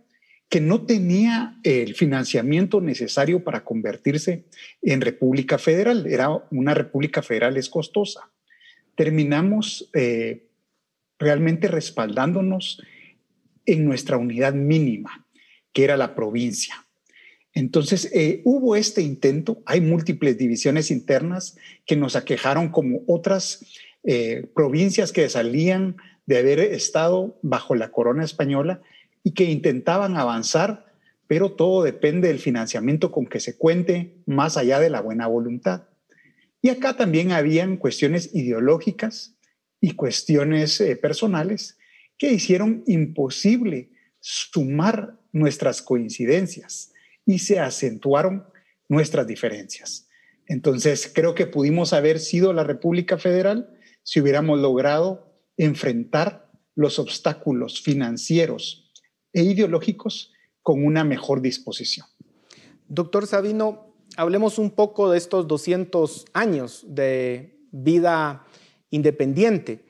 que 0.48 0.60
no 0.60 0.86
tenía 0.86 1.58
el 1.64 1.94
financiamiento 1.94 2.80
necesario 2.80 3.44
para 3.44 3.64
convertirse 3.64 4.46
en 4.80 5.00
República 5.00 5.58
Federal. 5.58 6.06
Era 6.06 6.30
una 6.50 6.74
República 6.74 7.22
Federal 7.22 7.56
es 7.56 7.68
costosa. 7.68 8.30
Terminamos 8.96 9.90
eh, 9.92 10.48
realmente 11.18 11.68
respaldándonos 11.68 12.82
en 13.66 13.84
nuestra 13.84 14.16
unidad 14.16 14.54
mínima, 14.54 15.26
que 15.72 15.84
era 15.84 15.96
la 15.96 16.14
provincia. 16.14 16.83
Entonces, 17.54 18.10
eh, 18.12 18.42
hubo 18.44 18.74
este 18.74 19.00
intento, 19.00 19.62
hay 19.64 19.80
múltiples 19.80 20.36
divisiones 20.36 20.90
internas 20.90 21.56
que 21.86 21.94
nos 21.94 22.16
aquejaron 22.16 22.68
como 22.68 23.02
otras 23.06 23.64
eh, 24.02 24.48
provincias 24.54 25.12
que 25.12 25.28
salían 25.28 25.96
de 26.26 26.38
haber 26.38 26.58
estado 26.58 27.38
bajo 27.42 27.76
la 27.76 27.92
corona 27.92 28.24
española 28.24 28.82
y 29.22 29.32
que 29.32 29.44
intentaban 29.44 30.16
avanzar, 30.16 30.92
pero 31.28 31.52
todo 31.52 31.84
depende 31.84 32.28
del 32.28 32.40
financiamiento 32.40 33.12
con 33.12 33.26
que 33.26 33.38
se 33.38 33.56
cuente 33.56 34.16
más 34.26 34.56
allá 34.56 34.80
de 34.80 34.90
la 34.90 35.00
buena 35.00 35.28
voluntad. 35.28 35.84
Y 36.60 36.70
acá 36.70 36.96
también 36.96 37.30
habían 37.30 37.76
cuestiones 37.76 38.34
ideológicas 38.34 39.36
y 39.80 39.92
cuestiones 39.92 40.80
eh, 40.80 40.96
personales 40.96 41.78
que 42.18 42.32
hicieron 42.32 42.82
imposible 42.86 43.90
sumar 44.18 45.20
nuestras 45.32 45.82
coincidencias 45.82 46.93
y 47.26 47.38
se 47.38 47.60
acentuaron 47.60 48.46
nuestras 48.88 49.26
diferencias. 49.26 50.08
Entonces, 50.46 51.10
creo 51.12 51.34
que 51.34 51.46
pudimos 51.46 51.92
haber 51.92 52.18
sido 52.20 52.52
la 52.52 52.64
República 52.64 53.18
Federal 53.18 53.70
si 54.02 54.20
hubiéramos 54.20 54.60
logrado 54.60 55.32
enfrentar 55.56 56.50
los 56.74 56.98
obstáculos 56.98 57.80
financieros 57.80 58.90
e 59.32 59.42
ideológicos 59.42 60.32
con 60.62 60.84
una 60.84 61.04
mejor 61.04 61.40
disposición. 61.40 62.06
Doctor 62.88 63.26
Sabino, 63.26 63.94
hablemos 64.16 64.58
un 64.58 64.70
poco 64.70 65.10
de 65.10 65.18
estos 65.18 65.48
200 65.48 66.26
años 66.32 66.84
de 66.86 67.58
vida 67.70 68.46
independiente. 68.90 69.84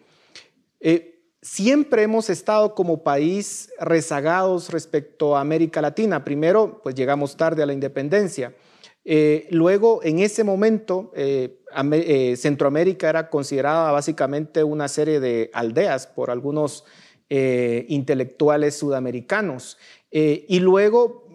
Eh, 0.81 1.14
siempre 1.45 2.03
hemos 2.03 2.31
estado 2.31 2.75
como 2.75 3.03
país 3.03 3.71
rezagados 3.79 4.71
respecto 4.71 5.37
a 5.37 5.43
América 5.43 5.83
Latina. 5.83 6.25
Primero, 6.25 6.81
pues 6.83 6.95
llegamos 6.95 7.37
tarde 7.37 7.63
a 7.63 7.67
la 7.67 7.75
independencia. 7.75 8.55
Eh, 9.05 9.47
luego, 9.51 10.01
en 10.03 10.21
ese 10.21 10.43
momento, 10.43 11.13
eh, 11.15 11.61
eh, 11.93 12.37
Centroamérica 12.39 13.11
era 13.11 13.29
considerada 13.29 13.93
básicamente 13.93 14.65
una 14.65 14.89
serie 14.89 15.21
de 15.21 15.51
aldeas 15.53 16.07
por 16.07 16.31
algunos 16.31 16.85
intelectuales 17.29 18.77
sudamericanos. 18.77 19.77
y 20.11 20.61
luego, 20.61 21.27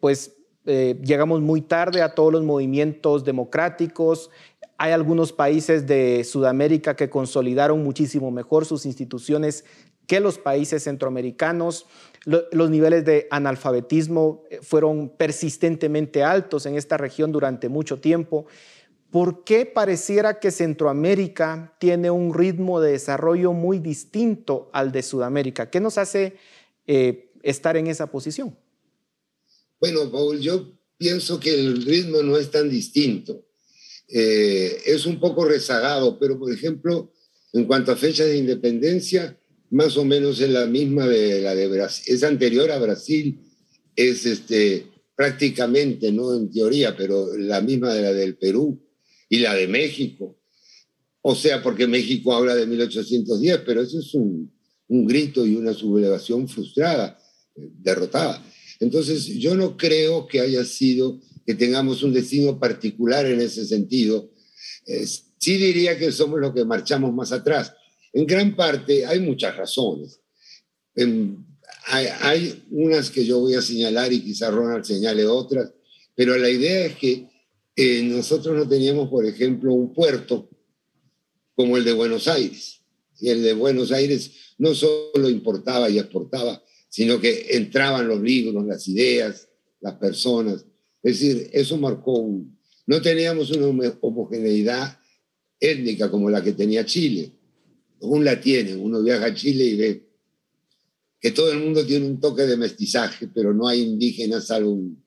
pues 0.00 0.36
llegamos 0.64 1.40
muy 1.40 1.62
tarde 1.62 2.02
a 2.02 2.14
todos 2.14 2.32
los 2.32 2.44
movimientos 2.44 3.24
democráticos 3.24 4.30
hay 4.80 4.92
algunos 4.92 5.34
países 5.34 5.86
de 5.86 6.24
Sudamérica 6.24 6.96
que 6.96 7.10
consolidaron 7.10 7.84
muchísimo 7.84 8.30
mejor 8.30 8.64
sus 8.64 8.86
instituciones 8.86 9.66
que 10.06 10.20
los 10.20 10.38
países 10.38 10.84
centroamericanos. 10.84 11.84
Los 12.24 12.70
niveles 12.70 13.04
de 13.04 13.28
analfabetismo 13.30 14.42
eh, 14.48 14.60
fueron 14.62 15.10
persistentemente 15.10 16.24
altos 16.24 16.64
en 16.64 16.76
esta 16.76 16.96
región 16.96 17.30
durante 17.30 17.68
mucho 17.68 18.00
tiempo. 18.00 18.46
¿Por 19.10 19.44
qué 19.44 19.66
pareciera 19.66 20.40
que 20.40 20.50
Centroamérica 20.50 21.76
tiene 21.78 22.10
un 22.10 22.32
ritmo 22.32 22.80
de 22.80 22.92
desarrollo 22.92 23.52
muy 23.52 23.80
distinto 23.80 24.70
al 24.72 24.92
de 24.92 25.02
Sudamérica? 25.02 25.68
¿Qué 25.68 25.80
nos 25.80 25.98
hace 25.98 26.38
eh, 26.86 27.32
estar 27.42 27.76
en 27.76 27.86
esa 27.88 28.06
posición? 28.06 28.56
Bueno, 29.78 30.10
Paul, 30.10 30.40
yo 30.40 30.72
pienso 30.96 31.38
que 31.38 31.52
el 31.52 31.84
ritmo 31.84 32.22
no 32.22 32.38
es 32.38 32.50
tan 32.50 32.70
distinto. 32.70 33.44
Eh, 34.12 34.82
es 34.86 35.06
un 35.06 35.20
poco 35.20 35.44
rezagado, 35.44 36.18
pero 36.18 36.38
por 36.38 36.52
ejemplo, 36.52 37.12
en 37.52 37.64
cuanto 37.64 37.92
a 37.92 37.96
fechas 37.96 38.26
de 38.26 38.38
independencia, 38.38 39.38
más 39.70 39.96
o 39.96 40.04
menos 40.04 40.40
es 40.40 40.50
la 40.50 40.66
misma 40.66 41.06
de 41.06 41.40
la 41.40 41.54
de 41.54 41.68
Brasil, 41.68 42.14
es 42.14 42.22
anterior 42.24 42.70
a 42.72 42.78
Brasil, 42.78 43.38
es 43.94 44.26
este, 44.26 44.86
prácticamente, 45.14 46.10
no 46.10 46.34
en 46.34 46.50
teoría, 46.50 46.96
pero 46.96 47.36
la 47.36 47.60
misma 47.60 47.94
de 47.94 48.02
la 48.02 48.12
del 48.12 48.36
Perú 48.36 48.80
y 49.28 49.38
la 49.38 49.54
de 49.54 49.68
México. 49.68 50.36
O 51.22 51.34
sea, 51.34 51.62
porque 51.62 51.86
México 51.86 52.34
habla 52.34 52.56
de 52.56 52.66
1810, 52.66 53.58
pero 53.64 53.82
eso 53.82 53.98
es 53.98 54.14
un, 54.14 54.50
un 54.88 55.06
grito 55.06 55.46
y 55.46 55.54
una 55.54 55.72
sublevación 55.72 56.48
frustrada, 56.48 57.18
derrotada. 57.54 58.42
Entonces, 58.80 59.26
yo 59.26 59.54
no 59.54 59.76
creo 59.76 60.26
que 60.26 60.40
haya 60.40 60.64
sido 60.64 61.20
que 61.50 61.56
tengamos 61.56 62.04
un 62.04 62.12
destino 62.12 62.60
particular 62.60 63.26
en 63.26 63.40
ese 63.40 63.66
sentido. 63.66 64.30
sí 64.84 65.56
diría 65.56 65.98
que 65.98 66.12
somos 66.12 66.38
los 66.38 66.54
que 66.54 66.64
marchamos 66.64 67.12
más 67.12 67.32
atrás. 67.32 67.74
En 68.12 68.24
gran 68.24 68.54
parte 68.54 69.04
hay 69.04 69.18
muchas 69.18 69.56
razones. 69.56 70.20
hay, 71.88 72.64
unas 72.70 73.10
que 73.10 73.24
yo 73.24 73.40
voy 73.40 73.54
a 73.54 73.62
señalar 73.62 74.12
y 74.12 74.20
quizá 74.20 74.48
Ronald 74.48 74.84
señale 74.84 75.26
otras, 75.26 75.72
pero 76.14 76.38
la 76.38 76.48
idea 76.48 76.86
es 76.86 76.96
que 76.96 77.28
eh, 77.74 78.02
nosotros 78.04 78.56
no 78.56 78.68
teníamos, 78.68 79.08
por 79.08 79.26
ejemplo, 79.26 79.74
un 79.74 79.92
puerto 79.92 80.48
como 81.56 81.78
el 81.78 81.84
de 81.84 81.94
Buenos 81.94 82.28
Aires. 82.28 82.80
Y 83.18 83.30
el 83.30 83.42
de 83.42 83.54
Buenos 83.54 83.90
Aires 83.90 84.54
no 84.58 84.72
solo 84.72 85.28
importaba 85.28 85.90
y 85.90 85.98
exportaba, 85.98 86.62
sino 86.88 87.20
que 87.20 87.56
entraban 87.56 88.06
los 88.06 88.20
libros, 88.20 88.64
las 88.64 88.86
ideas, 88.86 89.48
las 89.80 89.94
personas. 89.94 90.64
Es 91.02 91.20
decir, 91.20 91.50
eso 91.52 91.76
marcó 91.76 92.18
un... 92.18 92.58
No 92.86 93.00
teníamos 93.00 93.50
una 93.50 93.94
homogeneidad 94.00 94.98
étnica 95.60 96.10
como 96.10 96.30
la 96.30 96.42
que 96.42 96.52
tenía 96.52 96.84
Chile. 96.84 97.32
Aún 98.02 98.24
la 98.24 98.40
tiene. 98.40 98.74
Uno 98.74 99.02
viaja 99.02 99.26
a 99.26 99.34
Chile 99.34 99.64
y 99.64 99.76
ve 99.76 100.10
que 101.20 101.30
todo 101.30 101.52
el 101.52 101.58
mundo 101.58 101.84
tiene 101.84 102.06
un 102.06 102.18
toque 102.18 102.42
de 102.42 102.56
mestizaje, 102.56 103.28
pero 103.32 103.52
no 103.52 103.68
hay 103.68 103.82
indígenas 103.82 104.46
salvo 104.46 104.72
en, 104.72 104.98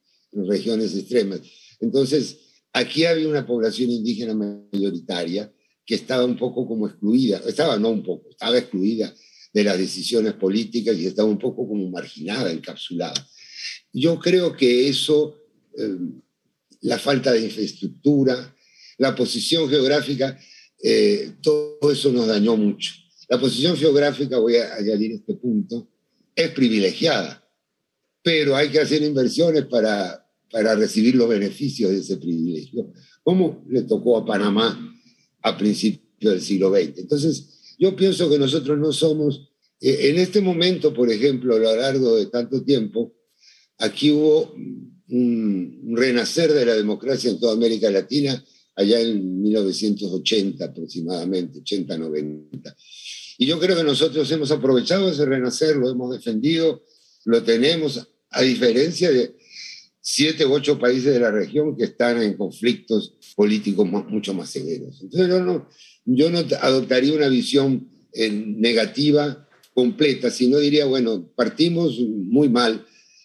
regiones 0.46 0.96
extremas. 0.96 1.40
Entonces, 1.80 2.38
aquí 2.72 3.04
había 3.04 3.28
una 3.28 3.46
población 3.46 3.90
indígena 3.90 4.34
mayoritaria 4.34 5.52
que 5.86 5.94
estaba 5.94 6.24
un 6.24 6.36
poco 6.36 6.66
como 6.66 6.88
excluida, 6.88 7.40
estaba 7.46 7.78
no 7.78 7.90
un 7.90 8.02
poco, 8.02 8.30
estaba 8.30 8.58
excluida 8.58 9.14
de 9.52 9.64
las 9.64 9.78
decisiones 9.78 10.32
políticas 10.32 10.96
y 10.98 11.06
estaba 11.06 11.28
un 11.28 11.38
poco 11.38 11.68
como 11.68 11.88
marginada, 11.88 12.50
encapsulada. 12.50 13.28
Yo 13.92 14.18
creo 14.18 14.56
que 14.56 14.88
eso 14.88 15.43
eh, 15.78 15.96
la 16.82 16.98
falta 16.98 17.32
de 17.32 17.42
infraestructura, 17.42 18.54
la 18.98 19.14
posición 19.14 19.68
geográfica, 19.68 20.38
eh, 20.82 21.32
todo 21.42 21.90
eso 21.90 22.12
nos 22.12 22.26
dañó 22.26 22.56
mucho. 22.56 22.92
La 23.28 23.40
posición 23.40 23.76
geográfica, 23.76 24.38
voy 24.38 24.56
a 24.56 24.74
añadir 24.74 25.12
este 25.12 25.34
punto, 25.34 25.88
es 26.34 26.50
privilegiada, 26.50 27.42
pero 28.22 28.54
hay 28.54 28.70
que 28.70 28.80
hacer 28.80 29.02
inversiones 29.02 29.64
para, 29.64 30.28
para 30.50 30.74
recibir 30.74 31.14
los 31.14 31.28
beneficios 31.28 31.90
de 31.90 31.98
ese 31.98 32.16
privilegio, 32.18 32.92
como 33.22 33.64
le 33.68 33.82
tocó 33.82 34.18
a 34.18 34.26
Panamá 34.26 34.94
a 35.42 35.56
principios 35.56 36.34
del 36.34 36.42
siglo 36.42 36.70
XX. 36.70 36.98
Entonces, 36.98 37.76
yo 37.78 37.96
pienso 37.96 38.28
que 38.28 38.38
nosotros 38.38 38.78
no 38.78 38.92
somos, 38.92 39.50
eh, 39.80 40.10
en 40.10 40.18
este 40.18 40.40
momento, 40.40 40.92
por 40.92 41.10
ejemplo, 41.10 41.56
a 41.56 41.58
lo 41.58 41.76
largo 41.76 42.16
de 42.16 42.26
tanto 42.26 42.62
tiempo, 42.62 43.14
aquí 43.78 44.10
hubo 44.10 44.54
un, 45.08 45.94
renacer 45.96 46.52
de 46.52 46.66
la 46.66 46.74
democracia 46.74 47.30
en 47.30 47.38
toda 47.38 47.52
América 47.52 47.90
Latina 47.90 48.42
allá 48.76 49.00
en 49.00 49.42
1980 49.42 50.64
aproximadamente, 50.64 51.60
80-90. 51.60 52.74
Y 53.38 53.46
yo 53.46 53.58
creo 53.60 53.76
que 53.76 53.84
nosotros 53.84 54.30
hemos 54.30 54.50
aprovechado 54.50 55.10
ese 55.10 55.24
renacer, 55.24 55.76
lo 55.76 55.90
hemos 55.90 56.12
defendido, 56.12 56.84
lo 57.24 57.42
tenemos, 57.42 58.08
a 58.30 58.42
diferencia 58.42 59.10
de 59.10 59.36
siete 60.00 60.44
u 60.44 60.52
ocho 60.52 60.78
países 60.78 61.14
de 61.14 61.20
la 61.20 61.30
región 61.30 61.76
que 61.76 61.84
están 61.84 62.20
en 62.22 62.36
conflictos 62.36 63.14
políticos 63.36 63.88
mucho 63.88 64.34
más 64.34 64.50
severos. 64.50 65.00
Entonces 65.00 65.28
yo 65.28 65.40
no, 65.40 65.68
yo 66.04 66.30
no 66.30 66.40
adoptaría 66.60 67.14
una 67.14 67.28
visión 67.28 67.88
eh, 68.12 68.30
negativa 68.30 69.48
completa, 69.72 70.30
sino 70.30 70.58
diría, 70.58 70.84
bueno, 70.84 71.26
partimos 71.34 71.98
muy 71.98 72.48
mal 72.48 72.84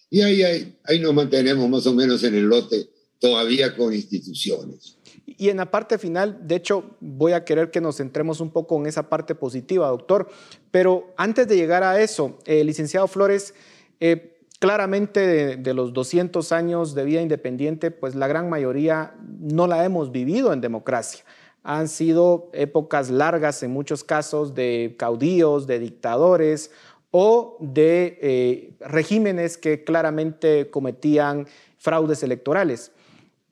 y 0.10 0.22
ahí, 0.22 0.44
ahí, 0.44 0.76
ahí 0.86 1.00
nos 1.00 1.14
mantenemos 1.14 1.70
más 1.70 1.86
o 1.88 1.94
menos 1.94 2.24
en 2.24 2.36
el 2.36 2.44
lote 2.44 2.90
todavía 3.20 3.76
con 3.76 3.94
instituciones. 3.94 4.98
Y 5.26 5.50
en 5.50 5.58
la 5.58 5.70
parte 5.70 5.98
final, 5.98 6.48
de 6.48 6.56
hecho, 6.56 6.98
voy 7.00 7.34
a 7.34 7.46
querer 7.46 7.72
que 7.72 7.82
nos 7.82 7.98
centremos 7.98 8.40
un 8.40 8.50
poco 8.50 8.78
en 8.78 8.88
esa 8.88 9.10
parte 9.10 9.36
positiva, 9.36 9.88
doctor. 9.88 10.30
Pero 10.72 11.14
antes 11.18 11.48
de 11.48 11.56
llegar 11.56 11.84
a 11.84 12.02
eso, 12.02 12.38
eh, 12.46 12.64
licenciado 12.64 13.08
Flores, 13.08 13.54
eh, 14.00 14.40
claramente 14.60 15.58
de, 15.58 15.74
los 15.74 15.94
200 15.94 16.52
años 16.52 16.96
de 16.96 17.06
vida 17.06 17.22
independiente, 17.22 17.92
pues 17.92 18.16
la 18.16 18.28
gran 18.28 18.50
mayoría 18.50 19.16
no 19.40 19.68
la 19.68 19.86
hemos 19.86 20.12
vivido 20.12 20.52
en 20.52 20.62
democracia. 20.62 21.24
Han 21.64 21.88
sido 21.88 22.50
épocas 22.54 23.10
largas 23.10 23.64
en 23.64 23.72
muchos 23.72 24.04
casos 24.04 24.56
de 24.56 24.96
caudillos, 24.98 25.68
de 25.68 25.80
dictadores 25.80 26.72
o 27.12 27.58
de 27.60 28.20
eh, 28.22 28.74
regímenes 28.80 29.58
que 29.58 29.84
claramente 29.84 30.70
cometían 30.70 31.48
fraudes 31.78 32.24
electorales. 32.24 32.92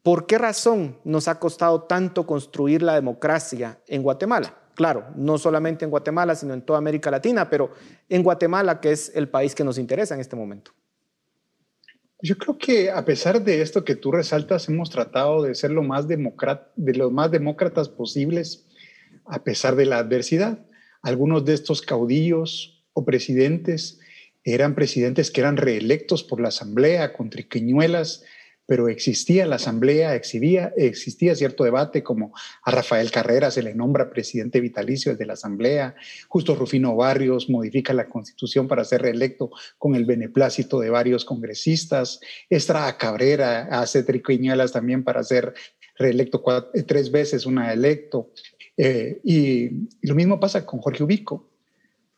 ¿Por 0.04 0.26
qué 0.26 0.38
razón 0.38 0.98
nos 1.04 1.28
ha 1.28 1.40
costado 1.40 1.84
tanto 1.84 2.26
construir 2.26 2.82
la 2.82 2.96
democracia 2.96 3.80
en 3.88 4.04
Guatemala? 4.04 4.56
Claro, 4.76 5.06
no 5.16 5.38
solamente 5.38 5.86
en 5.86 5.92
Guatemala, 5.92 6.36
sino 6.36 6.54
en 6.54 6.62
toda 6.62 6.78
América 6.78 7.10
Latina, 7.10 7.50
pero 7.50 7.72
en 8.08 8.22
Guatemala, 8.22 8.80
que 8.80 8.92
es 8.92 9.12
el 9.16 9.28
país 9.28 9.56
que 9.56 9.64
nos 9.64 9.80
interesa 9.80 10.14
en 10.14 10.22
este 10.22 10.36
momento. 10.36 10.72
Yo 12.22 12.38
creo 12.38 12.58
que 12.58 12.92
a 12.92 13.04
pesar 13.04 13.44
de 13.44 13.62
esto 13.62 13.84
que 13.84 13.96
tú 13.96 14.12
resaltas, 14.12 14.70
hemos 14.70 14.90
tratado 14.90 15.42
de 15.42 15.56
ser 15.56 15.72
lo 15.72 15.84
más, 15.84 16.08
de 16.08 16.94
los 16.96 17.12
más 17.12 17.32
demócratas 17.32 17.90
posibles, 17.90 18.66
a 19.26 19.44
pesar 19.44 19.76
de 19.76 19.88
la 19.88 19.98
adversidad. 19.98 20.60
Algunos 21.02 21.44
de 21.46 21.54
estos 21.54 21.82
caudillos 21.82 22.77
presidentes 23.06 24.00
eran 24.44 24.76
presidentes 24.76 25.32
que 25.32 25.42
eran 25.42 25.58
reelectos 25.58 26.24
por 26.24 26.40
la 26.40 26.50
Asamblea 26.50 27.14
con 27.14 27.30
triquiñuelas 27.30 28.24
pero 28.68 28.90
existía 28.90 29.46
la 29.46 29.56
asamblea, 29.56 30.14
exhibía, 30.14 30.74
existía 30.76 31.34
cierto 31.36 31.64
debate 31.64 32.04
como 32.04 32.34
a 32.64 32.70
Rafael 32.70 33.10
Carrera 33.10 33.50
se 33.50 33.64
le 33.64 33.74
nombra 33.74 34.12
presidente 34.12 34.60
vitalicio 34.60 35.16
de 35.16 35.26
la 35.26 35.34
asamblea, 35.34 35.96
justo 36.28 36.54
Rufino 36.54 36.96
Barrios 36.96 37.50
modifica 37.50 37.94
la 37.94 38.10
constitución 38.10 38.68
para 38.68 38.84
ser 38.84 39.02
reelecto 39.02 39.52
con 39.78 39.96
el 39.96 40.06
beneplácito 40.06 40.82
de 40.82 40.90
varios 40.90 41.24
congresistas, 41.24 42.20
Estrada 42.50 42.98
Cabrera 42.98 43.70
hace 43.72 44.04
triquiñuelas 44.04 44.74
también 44.74 45.04
para 45.04 45.24
ser 45.24 45.54
reelecto 45.98 46.44
tres 46.86 47.10
veces, 47.10 47.46
una 47.46 47.72
electo, 47.72 48.32
eh, 48.76 49.22
y 49.24 49.88
lo 50.02 50.14
mismo 50.14 50.40
pasa 50.40 50.66
con 50.66 50.80
Jorge 50.82 51.04
Ubico. 51.04 51.50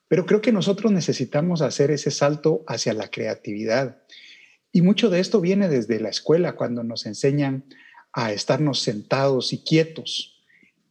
Pero 0.09 0.25
creo 0.25 0.41
que 0.41 0.51
nosotros 0.51 0.91
necesitamos 0.91 1.61
hacer 1.61 1.91
ese 1.91 2.11
salto 2.11 2.65
hacia 2.67 2.93
la 2.93 3.09
creatividad. 3.09 4.01
Y 4.73 4.81
mucho 4.81 5.09
de 5.09 5.21
esto 5.21 5.39
viene 5.39 5.69
desde 5.69 5.99
la 5.99 6.09
escuela, 6.09 6.55
cuando 6.55 6.83
nos 6.83 7.05
enseñan 7.05 7.63
a 8.11 8.33
estarnos 8.33 8.81
sentados 8.81 9.53
y 9.53 9.59
quietos. 9.59 10.43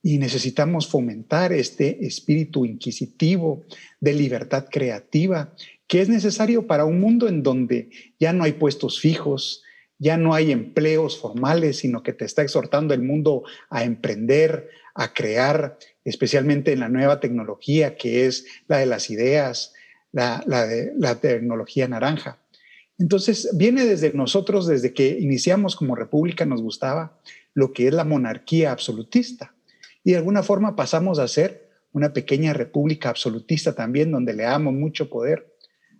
Y 0.02 0.18
necesitamos 0.18 0.86
fomentar 0.86 1.52
este 1.52 2.06
espíritu 2.06 2.64
inquisitivo 2.64 3.64
de 4.00 4.14
libertad 4.14 4.66
creativa, 4.70 5.52
que 5.88 6.00
es 6.00 6.08
necesario 6.08 6.66
para 6.68 6.84
un 6.84 7.00
mundo 7.00 7.28
en 7.28 7.42
donde 7.42 7.90
ya 8.20 8.32
no 8.32 8.44
hay 8.44 8.52
puestos 8.52 9.00
fijos, 9.00 9.64
ya 9.98 10.16
no 10.16 10.32
hay 10.32 10.52
empleos 10.52 11.18
formales, 11.18 11.78
sino 11.78 12.04
que 12.04 12.12
te 12.12 12.24
está 12.24 12.42
exhortando 12.42 12.94
el 12.94 13.02
mundo 13.02 13.42
a 13.68 13.82
emprender, 13.82 14.68
a 14.94 15.12
crear, 15.12 15.76
especialmente 16.08 16.72
en 16.72 16.80
la 16.80 16.88
nueva 16.88 17.20
tecnología 17.20 17.96
que 17.96 18.26
es 18.26 18.46
la 18.66 18.78
de 18.78 18.86
las 18.86 19.10
ideas, 19.10 19.74
la, 20.12 20.42
de 20.66 20.92
la 20.96 21.16
tecnología 21.16 21.88
naranja. 21.88 22.38
Entonces, 22.98 23.50
viene 23.54 23.84
desde 23.84 24.12
nosotros, 24.12 24.66
desde 24.66 24.92
que 24.92 25.18
iniciamos 25.20 25.76
como 25.76 25.94
república, 25.94 26.44
nos 26.44 26.62
gustaba 26.62 27.18
lo 27.54 27.72
que 27.72 27.88
es 27.88 27.94
la 27.94 28.04
monarquía 28.04 28.72
absolutista. 28.72 29.54
Y 30.02 30.12
de 30.12 30.16
alguna 30.16 30.42
forma 30.42 30.74
pasamos 30.74 31.18
a 31.18 31.28
ser 31.28 31.68
una 31.92 32.12
pequeña 32.12 32.52
república 32.52 33.08
absolutista 33.08 33.74
también, 33.74 34.10
donde 34.10 34.34
le 34.34 34.44
damos 34.44 34.74
mucho 34.74 35.08
poder 35.08 35.54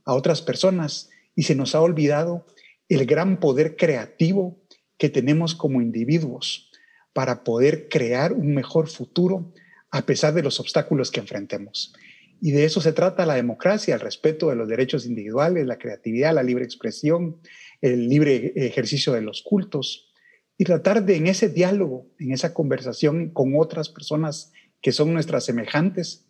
a 0.05 0.15
otras 0.15 0.43
personas 0.43 1.11
y 1.35 1.45
se 1.45 1.55
nos 1.55 1.75
ha 1.75 1.81
olvidado 1.81 2.47
el 2.89 3.07
gran 3.07 3.39
poder 3.39 3.77
creativo 3.77 4.59
que 4.97 5.09
tenemos 5.09 5.55
como 5.55 5.81
individuos 5.81 6.71
para 7.13 7.45
poder 7.45 7.89
crear 7.89 8.33
un 8.33 8.55
mejor 8.55 8.89
futuro 8.89 9.53
a 9.91 10.03
pesar 10.03 10.35
de 10.35 10.43
los 10.43 10.61
obstáculos 10.61 11.11
que 11.11 11.21
enfrentemos. 11.21 11.95
Y 12.41 12.53
de 12.53 12.65
eso 12.65 12.81
se 12.81 12.93
trata 12.93 13.27
la 13.27 13.35
democracia, 13.35 13.95
el 13.95 14.01
respeto 14.01 14.49
de 14.49 14.57
los 14.57 14.69
derechos 14.69 15.07
individuales, 15.07 15.67
la 15.67 15.79
creatividad, 15.79 16.35
la 16.35 16.43
libre 16.43 16.65
expresión, 16.65 17.41
el 17.81 18.09
libre 18.09 18.53
ejercicio 18.55 19.13
de 19.13 19.23
los 19.23 19.43
cultos. 19.43 20.13
Y 20.57 20.65
tratar 20.65 21.05
de 21.05 21.17
en 21.17 21.27
ese 21.27 21.49
diálogo, 21.49 22.07
en 22.19 22.33
esa 22.33 22.55
conversación 22.55 23.31
con 23.31 23.55
otras 23.57 23.89
personas 23.89 24.53
que 24.81 24.93
son 24.93 25.13
nuestras 25.13 25.45
semejantes, 25.45 26.27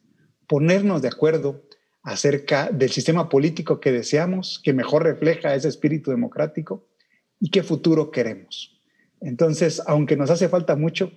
ponernos 0.47 1.03
de 1.03 1.09
acuerdo 1.09 1.65
acerca 2.03 2.71
del 2.71 2.91
sistema 2.91 3.29
político 3.29 3.81
que 3.81 3.93
deseamos, 3.93 4.61
que 4.65 4.73
mejor 4.73 5.03
refleja 5.03 5.55
ese 5.55 5.69
espíritu 5.69 6.11
democrático 6.11 6.87
y 7.39 7.51
qué 7.51 7.63
futuro 7.63 8.11
queremos. 8.11 8.81
Entonces, 9.21 9.83
aunque 9.87 10.17
nos 10.17 10.31
hace 10.31 10.49
falta 10.49 10.75
mucho, 10.77 11.13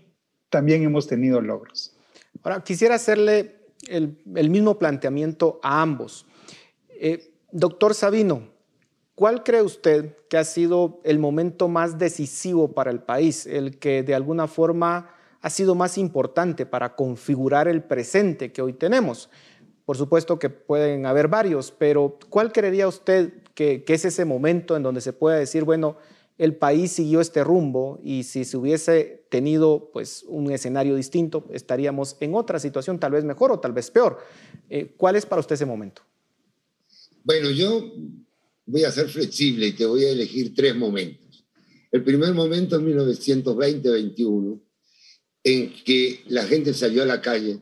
también 0.49 0.83
hemos 0.83 1.07
tenido 1.07 1.39
logros. 1.39 1.95
Ahora, 2.43 2.63
quisiera 2.63 2.95
hacerle 2.95 3.61
el, 3.87 4.49
mismo 4.49 4.77
planteamiento 4.79 5.59
a 5.63 5.81
ambos. 5.81 6.25
Eh, 6.89 7.33
doctor 7.51 7.93
Sabino, 7.93 8.49
¿cuál 9.15 9.43
cree 9.43 9.61
usted 9.61 10.15
que 10.29 10.37
ha 10.37 10.43
sido 10.43 10.99
el 11.03 11.19
momento 11.19 11.67
más 11.67 11.97
decisivo 11.97 12.73
para 12.73 12.91
el 12.91 13.01
país, 13.01 13.45
el 13.45 13.77
que 13.79 14.03
de 14.03 14.15
alguna 14.15 14.47
forma 14.47 15.13
ha 15.41 15.49
sido 15.49 15.75
más 15.75 15.97
importante 15.97 16.65
para 16.65 16.95
configurar 16.95 17.67
el 17.67 17.83
presente 17.83 18.51
que 18.51 18.61
hoy 18.61 18.73
tenemos? 18.73 19.29
Por 19.85 19.97
supuesto 19.97 20.39
que 20.39 20.49
pueden 20.49 21.05
haber 21.05 21.27
varios, 21.27 21.71
pero 21.71 22.17
¿cuál 22.29 22.51
creería 22.51 22.87
usted 22.87 23.33
que, 23.53 23.83
que 23.83 23.93
es 23.93 24.05
ese 24.05 24.25
momento 24.25 24.75
en 24.75 24.83
donde 24.83 25.01
se 25.01 25.11
puede 25.11 25.39
decir, 25.39 25.63
bueno, 25.63 25.97
el 26.37 26.55
país 26.55 26.91
siguió 26.91 27.21
este 27.21 27.43
rumbo 27.43 27.99
y 28.03 28.23
si 28.23 28.45
se 28.45 28.57
hubiese 28.57 29.25
tenido 29.29 29.91
pues, 29.93 30.23
un 30.27 30.51
escenario 30.51 30.95
distinto, 30.95 31.45
estaríamos 31.51 32.17
en 32.19 32.35
otra 32.35 32.59
situación, 32.59 32.99
tal 32.99 33.11
vez 33.11 33.23
mejor 33.23 33.51
o 33.51 33.59
tal 33.59 33.73
vez 33.73 33.91
peor. 33.91 34.17
Eh, 34.69 34.93
¿Cuál 34.97 35.15
es 35.15 35.25
para 35.25 35.39
usted 35.39 35.55
ese 35.55 35.65
momento? 35.65 36.01
Bueno, 37.23 37.51
yo 37.51 37.93
voy 38.65 38.83
a 38.83 38.91
ser 38.91 39.07
flexible 39.07 39.67
y 39.67 39.73
te 39.73 39.85
voy 39.85 40.05
a 40.05 40.11
elegir 40.11 40.55
tres 40.55 40.75
momentos. 40.75 41.45
El 41.91 42.03
primer 42.03 42.33
momento 42.33 42.77
es 42.77 42.81
1920-21, 42.81 44.61
en 45.43 45.73
que 45.83 46.21
la 46.27 46.45
gente 46.45 46.73
salió 46.73 47.03
a 47.03 47.05
la 47.05 47.21
calle 47.21 47.59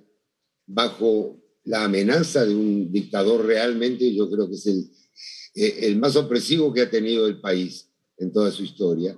bajo 0.66 1.42
la 1.64 1.86
amenaza 1.86 2.46
de 2.46 2.56
un 2.56 2.92
dictador 2.92 3.46
realmente, 3.46 4.14
yo 4.14 4.30
creo 4.30 4.48
que 4.48 4.56
es 4.56 4.66
el, 4.68 4.92
eh, 5.56 5.80
el 5.82 5.98
más 5.98 6.16
opresivo 6.16 6.72
que 6.74 6.82
ha 6.82 6.90
tenido 6.90 7.28
el 7.28 7.42
país 7.42 7.89
en 8.20 8.32
toda 8.32 8.52
su 8.52 8.64
historia, 8.64 9.18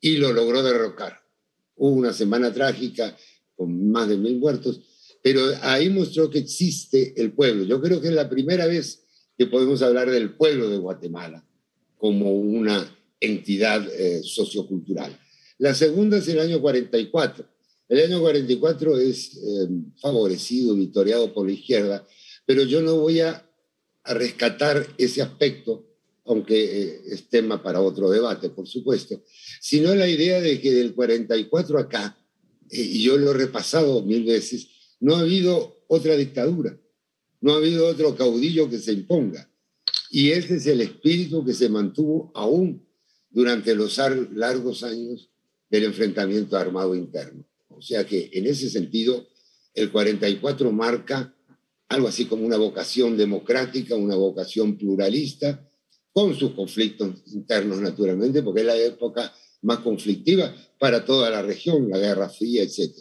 y 0.00 0.16
lo 0.16 0.32
logró 0.32 0.62
derrocar. 0.62 1.20
Hubo 1.76 1.94
una 1.94 2.12
semana 2.12 2.52
trágica 2.52 3.16
con 3.54 3.90
más 3.90 4.08
de 4.08 4.16
mil 4.16 4.38
muertos, 4.38 4.80
pero 5.22 5.42
ahí 5.62 5.90
mostró 5.90 6.30
que 6.30 6.38
existe 6.38 7.14
el 7.20 7.32
pueblo. 7.32 7.64
Yo 7.64 7.80
creo 7.80 8.00
que 8.00 8.08
es 8.08 8.14
la 8.14 8.28
primera 8.28 8.66
vez 8.66 9.04
que 9.36 9.46
podemos 9.46 9.82
hablar 9.82 10.10
del 10.10 10.34
pueblo 10.34 10.68
de 10.68 10.78
Guatemala 10.78 11.44
como 11.96 12.32
una 12.32 12.96
entidad 13.20 13.86
eh, 13.92 14.22
sociocultural. 14.22 15.18
La 15.58 15.74
segunda 15.74 16.18
es 16.18 16.28
el 16.28 16.38
año 16.38 16.60
44. 16.60 17.44
El 17.88 18.00
año 18.00 18.20
44 18.20 18.98
es 18.98 19.36
eh, 19.36 19.68
favorecido, 20.00 20.74
victoriado 20.74 21.32
por 21.32 21.46
la 21.46 21.52
izquierda, 21.52 22.06
pero 22.46 22.62
yo 22.62 22.80
no 22.82 22.96
voy 22.96 23.20
a, 23.20 23.44
a 24.04 24.14
rescatar 24.14 24.86
ese 24.98 25.22
aspecto 25.22 25.87
aunque 26.28 26.82
eh, 26.82 27.00
es 27.06 27.28
tema 27.28 27.62
para 27.62 27.80
otro 27.80 28.10
debate, 28.10 28.50
por 28.50 28.68
supuesto, 28.68 29.22
sino 29.60 29.94
la 29.94 30.08
idea 30.08 30.40
de 30.40 30.60
que 30.60 30.72
del 30.72 30.94
44 30.94 31.78
acá, 31.78 32.18
eh, 32.70 32.80
y 32.80 33.02
yo 33.02 33.16
lo 33.16 33.30
he 33.30 33.34
repasado 33.34 34.02
mil 34.02 34.24
veces, 34.24 34.68
no 35.00 35.16
ha 35.16 35.20
habido 35.20 35.84
otra 35.88 36.16
dictadura, 36.16 36.78
no 37.40 37.54
ha 37.54 37.56
habido 37.56 37.86
otro 37.86 38.14
caudillo 38.14 38.68
que 38.68 38.78
se 38.78 38.92
imponga. 38.92 39.50
Y 40.10 40.30
ese 40.30 40.56
es 40.56 40.66
el 40.66 40.82
espíritu 40.82 41.44
que 41.44 41.54
se 41.54 41.68
mantuvo 41.68 42.30
aún 42.34 42.86
durante 43.30 43.74
los 43.74 43.98
largos 44.34 44.82
años 44.82 45.30
del 45.70 45.84
enfrentamiento 45.84 46.56
armado 46.56 46.94
interno. 46.94 47.44
O 47.68 47.80
sea 47.80 48.04
que 48.04 48.30
en 48.32 48.46
ese 48.46 48.68
sentido, 48.68 49.28
el 49.74 49.90
44 49.90 50.72
marca 50.72 51.34
algo 51.88 52.08
así 52.08 52.26
como 52.26 52.44
una 52.44 52.56
vocación 52.58 53.16
democrática, 53.16 53.94
una 53.96 54.16
vocación 54.16 54.76
pluralista, 54.76 55.67
con 56.12 56.34
sus 56.34 56.52
conflictos 56.52 57.14
internos 57.32 57.80
naturalmente, 57.80 58.42
porque 58.42 58.60
es 58.60 58.66
la 58.66 58.76
época 58.76 59.32
más 59.62 59.78
conflictiva 59.78 60.54
para 60.78 61.04
toda 61.04 61.30
la 61.30 61.42
región, 61.42 61.88
la 61.88 61.98
Guerra 61.98 62.28
Fría, 62.28 62.62
etc. 62.62 62.92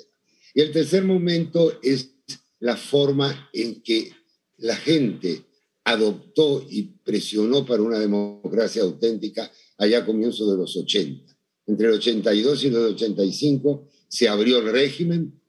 Y 0.53 0.61
el 0.61 0.71
tercer 0.71 1.03
momento 1.03 1.79
es 1.81 2.11
la 2.59 2.75
forma 2.75 3.49
en 3.53 3.81
que 3.81 4.11
la 4.57 4.75
gente 4.75 5.43
adoptó 5.83 6.65
y 6.69 6.83
presionó 7.03 7.65
para 7.65 7.81
una 7.81 7.99
democracia 7.99 8.81
auténtica 8.81 9.49
allá 9.77 9.99
a 9.99 10.05
comienzos 10.05 10.49
de 10.51 10.57
los 10.57 10.75
80. 10.75 11.37
Entre 11.67 11.87
el 11.87 11.93
82 11.93 12.63
y 12.63 12.67
el 12.67 12.75
85 12.75 13.87
se 14.07 14.27
abrió 14.27 14.59
el 14.59 14.71
régimen 14.71 15.39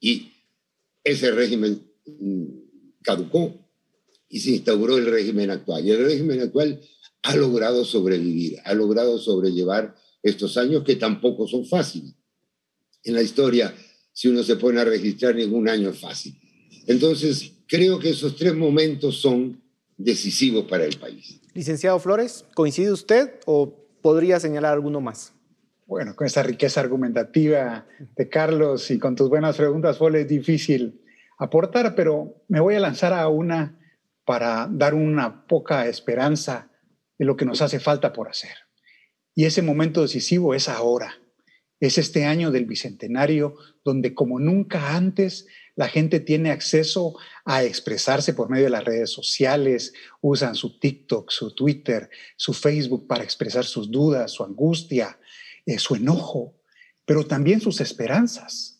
y 0.00 0.32
ese 1.04 1.30
régimen 1.30 1.82
mm, 2.06 2.44
caducó 3.02 3.69
y 4.30 4.40
se 4.40 4.50
instauró 4.50 4.96
el 4.96 5.06
régimen 5.06 5.50
actual. 5.50 5.84
Y 5.84 5.90
el 5.90 6.04
régimen 6.04 6.40
actual 6.40 6.80
ha 7.22 7.36
logrado 7.36 7.84
sobrevivir, 7.84 8.58
ha 8.64 8.72
logrado 8.72 9.18
sobrellevar 9.18 9.94
estos 10.22 10.56
años 10.56 10.84
que 10.84 10.96
tampoco 10.96 11.46
son 11.46 11.66
fáciles. 11.66 12.14
En 13.02 13.14
la 13.14 13.22
historia, 13.22 13.74
si 14.12 14.28
uno 14.28 14.42
se 14.42 14.56
pone 14.56 14.80
a 14.80 14.84
registrar, 14.84 15.34
ningún 15.34 15.68
año 15.68 15.90
es 15.90 15.98
fácil. 15.98 16.38
Entonces, 16.86 17.52
creo 17.66 17.98
que 17.98 18.10
esos 18.10 18.36
tres 18.36 18.54
momentos 18.54 19.20
son 19.20 19.60
decisivos 19.96 20.64
para 20.66 20.84
el 20.84 20.96
país. 20.96 21.40
Licenciado 21.52 21.98
Flores, 21.98 22.44
¿coincide 22.54 22.92
usted 22.92 23.30
o 23.46 23.74
podría 24.00 24.38
señalar 24.38 24.72
alguno 24.72 25.00
más? 25.00 25.32
Bueno, 25.86 26.14
con 26.14 26.26
esa 26.26 26.44
riqueza 26.44 26.80
argumentativa 26.80 27.86
de 28.16 28.28
Carlos 28.28 28.90
y 28.92 28.98
con 28.98 29.16
tus 29.16 29.28
buenas 29.28 29.56
preguntas, 29.56 29.98
fue 29.98 30.24
difícil 30.24 31.00
aportar, 31.36 31.96
pero 31.96 32.44
me 32.48 32.60
voy 32.60 32.76
a 32.76 32.80
lanzar 32.80 33.12
a 33.12 33.26
una 33.28 33.79
para 34.30 34.68
dar 34.70 34.94
una 34.94 35.44
poca 35.48 35.88
esperanza 35.88 36.70
de 37.18 37.24
lo 37.24 37.36
que 37.36 37.44
nos 37.44 37.62
hace 37.62 37.80
falta 37.80 38.12
por 38.12 38.28
hacer. 38.28 38.54
Y 39.34 39.44
ese 39.44 39.60
momento 39.60 40.02
decisivo 40.02 40.54
es 40.54 40.68
ahora. 40.68 41.18
Es 41.80 41.98
este 41.98 42.26
año 42.26 42.52
del 42.52 42.64
Bicentenario 42.64 43.56
donde 43.84 44.14
como 44.14 44.38
nunca 44.38 44.94
antes 44.94 45.48
la 45.74 45.88
gente 45.88 46.20
tiene 46.20 46.52
acceso 46.52 47.16
a 47.44 47.64
expresarse 47.64 48.32
por 48.32 48.50
medio 48.50 48.66
de 48.66 48.70
las 48.70 48.84
redes 48.84 49.10
sociales, 49.10 49.94
usan 50.20 50.54
su 50.54 50.78
TikTok, 50.78 51.28
su 51.28 51.52
Twitter, 51.52 52.08
su 52.36 52.52
Facebook 52.52 53.08
para 53.08 53.24
expresar 53.24 53.64
sus 53.64 53.90
dudas, 53.90 54.30
su 54.30 54.44
angustia, 54.44 55.18
eh, 55.66 55.80
su 55.80 55.96
enojo, 55.96 56.54
pero 57.04 57.26
también 57.26 57.60
sus 57.60 57.80
esperanzas. 57.80 58.79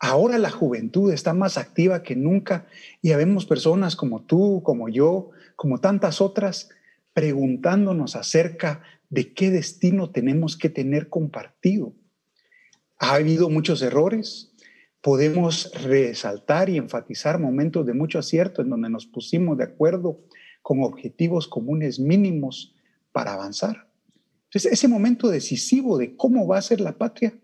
Ahora 0.00 0.38
la 0.38 0.50
juventud 0.50 1.12
está 1.12 1.34
más 1.34 1.58
activa 1.58 2.02
que 2.02 2.14
nunca 2.14 2.66
y 3.02 3.12
habemos 3.12 3.46
personas 3.46 3.96
como 3.96 4.22
tú, 4.22 4.62
como 4.62 4.88
yo, 4.88 5.30
como 5.56 5.78
tantas 5.78 6.20
otras, 6.20 6.70
preguntándonos 7.12 8.14
acerca 8.14 8.82
de 9.10 9.34
qué 9.34 9.50
destino 9.50 10.10
tenemos 10.10 10.56
que 10.56 10.68
tener 10.68 11.08
compartido. 11.08 11.94
Ha 12.98 13.14
habido 13.14 13.50
muchos 13.50 13.82
errores, 13.82 14.52
podemos 15.00 15.72
resaltar 15.82 16.68
y 16.68 16.76
enfatizar 16.76 17.40
momentos 17.40 17.84
de 17.86 17.94
mucho 17.94 18.20
acierto 18.20 18.62
en 18.62 18.70
donde 18.70 18.90
nos 18.90 19.06
pusimos 19.06 19.58
de 19.58 19.64
acuerdo 19.64 20.20
con 20.62 20.82
objetivos 20.82 21.48
comunes 21.48 21.98
mínimos 21.98 22.74
para 23.10 23.32
avanzar. 23.32 23.88
Entonces, 24.44 24.72
ese 24.72 24.86
momento 24.86 25.28
decisivo 25.28 25.98
de 25.98 26.14
cómo 26.14 26.46
va 26.46 26.58
a 26.58 26.62
ser 26.62 26.80
la 26.80 26.96
patria 26.96 27.34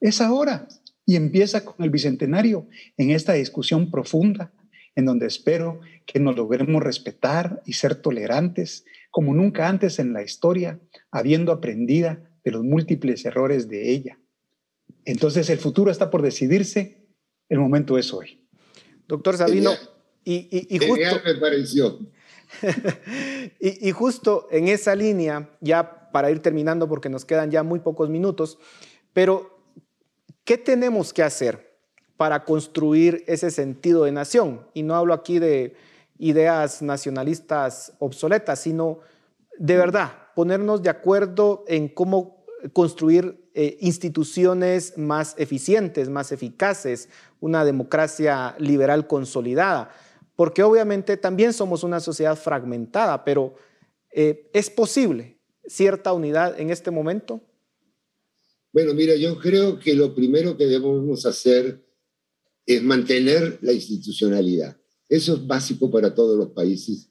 es 0.00 0.20
ahora 0.20 0.68
y 1.06 1.16
empieza 1.16 1.64
con 1.64 1.84
el 1.84 1.90
Bicentenario 1.90 2.66
en 2.96 3.10
esta 3.10 3.34
discusión 3.34 3.90
profunda 3.90 4.52
en 4.96 5.04
donde 5.04 5.26
espero 5.26 5.80
que 6.06 6.20
nos 6.20 6.36
logremos 6.36 6.82
respetar 6.82 7.62
y 7.66 7.74
ser 7.74 7.96
tolerantes 7.96 8.84
como 9.10 9.34
nunca 9.34 9.68
antes 9.68 9.98
en 9.98 10.12
la 10.12 10.22
historia, 10.22 10.80
habiendo 11.10 11.52
aprendido 11.52 12.16
de 12.44 12.50
los 12.50 12.64
múltiples 12.64 13.24
errores 13.24 13.68
de 13.68 13.90
ella. 13.90 14.18
Entonces 15.04 15.50
el 15.50 15.58
futuro 15.58 15.90
está 15.90 16.10
por 16.10 16.22
decidirse, 16.22 17.06
el 17.48 17.58
momento 17.58 17.98
es 17.98 18.12
hoy. 18.12 18.40
Doctor 19.06 19.36
Sabino, 19.36 19.72
y, 20.24 20.48
y, 20.70 20.78
justo... 20.78 21.20
Me 21.24 21.34
pareció. 21.34 21.98
y, 23.60 23.88
y 23.88 23.90
justo 23.92 24.48
en 24.50 24.68
esa 24.68 24.94
línea, 24.94 25.50
ya 25.60 26.10
para 26.12 26.30
ir 26.30 26.40
terminando 26.40 26.88
porque 26.88 27.08
nos 27.08 27.24
quedan 27.24 27.50
ya 27.50 27.62
muy 27.62 27.80
pocos 27.80 28.08
minutos, 28.08 28.58
pero 29.12 29.53
¿qué 30.44 30.58
tenemos 30.58 31.12
que 31.12 31.22
hacer 31.22 31.74
para 32.16 32.44
construir 32.44 33.24
ese 33.26 33.50
sentido 33.50 34.04
de 34.04 34.12
nación. 34.12 34.66
Y 34.72 34.82
no 34.82 34.94
hablo 34.94 35.14
aquí 35.14 35.38
de 35.38 35.74
ideas 36.18 36.80
nacionalistas 36.82 37.92
obsoletas, 37.98 38.60
sino 38.60 39.00
de 39.58 39.76
verdad 39.76 40.12
ponernos 40.34 40.82
de 40.82 40.90
acuerdo 40.90 41.64
en 41.68 41.88
cómo 41.88 42.44
construir 42.72 43.50
eh, 43.54 43.76
instituciones 43.80 44.96
más 44.96 45.34
eficientes, 45.38 46.08
más 46.08 46.32
eficaces, 46.32 47.08
una 47.40 47.64
democracia 47.64 48.54
liberal 48.58 49.06
consolidada, 49.06 49.90
porque 50.34 50.62
obviamente 50.62 51.16
también 51.16 51.52
somos 51.52 51.84
una 51.84 52.00
sociedad 52.00 52.36
fragmentada, 52.36 53.24
pero 53.24 53.54
eh, 54.10 54.48
¿es 54.52 54.70
posible 54.70 55.36
cierta 55.66 56.12
unidad 56.12 56.58
en 56.58 56.70
este 56.70 56.90
momento? 56.90 57.40
Bueno, 58.74 58.92
mira, 58.92 59.14
yo 59.14 59.38
creo 59.38 59.78
que 59.78 59.94
lo 59.94 60.16
primero 60.16 60.56
que 60.56 60.66
debemos 60.66 61.24
hacer 61.26 61.80
es 62.66 62.82
mantener 62.82 63.56
la 63.62 63.72
institucionalidad. 63.72 64.76
Eso 65.08 65.34
es 65.34 65.46
básico 65.46 65.92
para 65.92 66.12
todos 66.12 66.36
los 66.36 66.48
países. 66.48 67.08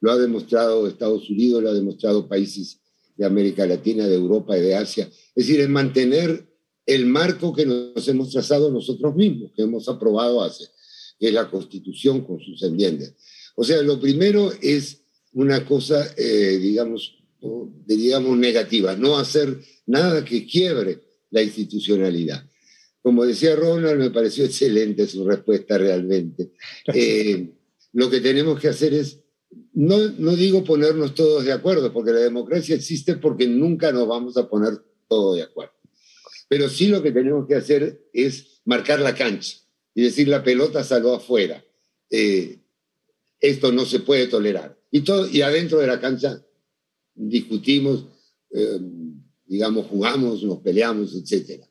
Lo 0.00 0.10
ha 0.10 0.16
demostrado 0.16 0.88
Estados 0.88 1.28
Unidos, 1.28 1.62
lo 1.62 1.68
ha 1.68 1.74
demostrado 1.74 2.26
países 2.26 2.80
de 3.16 3.26
América 3.26 3.66
Latina, 3.66 4.08
de 4.08 4.14
Europa 4.14 4.56
y 4.56 4.62
de 4.62 4.76
Asia. 4.76 5.04
Es 5.34 5.46
decir, 5.46 5.60
es 5.60 5.68
mantener 5.68 6.50
el 6.86 7.04
marco 7.04 7.52
que 7.52 7.66
nos 7.66 8.08
hemos 8.08 8.30
trazado 8.30 8.70
nosotros 8.70 9.14
mismos, 9.14 9.52
que 9.54 9.60
hemos 9.60 9.86
aprobado 9.90 10.42
hace, 10.42 10.64
que 11.18 11.28
es 11.28 11.34
la 11.34 11.50
Constitución 11.50 12.24
con 12.24 12.40
sus 12.40 12.62
enmiendas. 12.62 13.12
O 13.56 13.62
sea, 13.62 13.82
lo 13.82 14.00
primero 14.00 14.50
es 14.62 15.02
una 15.34 15.66
cosa, 15.66 16.14
eh, 16.16 16.58
digamos, 16.62 17.23
digamos, 17.86 18.36
negativa, 18.36 18.96
no 18.96 19.18
hacer 19.18 19.58
nada 19.86 20.24
que 20.24 20.46
quiebre 20.46 21.00
la 21.30 21.42
institucionalidad. 21.42 22.44
Como 23.02 23.24
decía 23.24 23.54
Ronald, 23.54 23.98
me 23.98 24.10
pareció 24.10 24.44
excelente 24.46 25.06
su 25.06 25.26
respuesta 25.26 25.76
realmente. 25.76 26.52
Eh, 26.92 27.50
lo 27.92 28.10
que 28.10 28.20
tenemos 28.20 28.58
que 28.58 28.68
hacer 28.68 28.94
es, 28.94 29.20
no, 29.72 29.98
no 30.18 30.34
digo 30.34 30.64
ponernos 30.64 31.14
todos 31.14 31.44
de 31.44 31.52
acuerdo, 31.52 31.92
porque 31.92 32.12
la 32.12 32.20
democracia 32.20 32.74
existe 32.74 33.16
porque 33.16 33.46
nunca 33.46 33.92
nos 33.92 34.08
vamos 34.08 34.36
a 34.36 34.48
poner 34.48 34.78
todos 35.08 35.36
de 35.36 35.42
acuerdo. 35.42 35.74
Pero 36.48 36.68
sí 36.68 36.88
lo 36.88 37.02
que 37.02 37.12
tenemos 37.12 37.46
que 37.46 37.54
hacer 37.54 38.08
es 38.12 38.60
marcar 38.64 39.00
la 39.00 39.14
cancha 39.14 39.58
y 39.94 40.02
decir 40.02 40.28
la 40.28 40.42
pelota 40.42 40.82
salió 40.82 41.14
afuera. 41.14 41.64
Eh, 42.10 42.58
esto 43.40 43.72
no 43.72 43.84
se 43.84 44.00
puede 44.00 44.26
tolerar. 44.26 44.78
Y, 44.90 45.00
todo, 45.00 45.28
y 45.28 45.42
adentro 45.42 45.78
de 45.78 45.86
la 45.86 46.00
cancha 46.00 46.42
discutimos, 47.14 48.06
eh, 48.50 48.80
digamos, 49.46 49.86
jugamos, 49.86 50.42
nos 50.42 50.58
peleamos, 50.58 51.14
etcétera. 51.14 51.66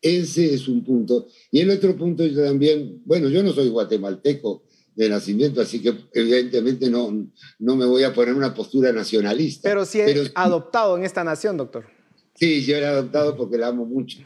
Ese 0.00 0.52
es 0.52 0.68
un 0.68 0.84
punto. 0.84 1.28
Y 1.50 1.60
el 1.60 1.70
otro 1.70 1.96
punto 1.96 2.26
yo 2.26 2.44
también, 2.44 3.02
bueno, 3.04 3.28
yo 3.28 3.42
no 3.42 3.52
soy 3.52 3.68
guatemalteco 3.68 4.64
de 4.94 5.08
nacimiento, 5.08 5.60
así 5.60 5.80
que 5.80 5.94
evidentemente 6.12 6.88
no, 6.88 7.32
no 7.58 7.76
me 7.76 7.86
voy 7.86 8.04
a 8.04 8.14
poner 8.14 8.34
una 8.34 8.54
postura 8.54 8.92
nacionalista. 8.92 9.68
Pero 9.68 9.84
sí 9.84 10.00
he 10.00 10.30
adoptado 10.34 10.96
en 10.96 11.04
esta 11.04 11.24
nación, 11.24 11.56
doctor. 11.56 11.86
Sí, 12.34 12.64
yo 12.64 12.76
he 12.76 12.84
adoptado 12.84 13.36
porque 13.36 13.58
la 13.58 13.68
amo 13.68 13.86
mucho. 13.86 14.18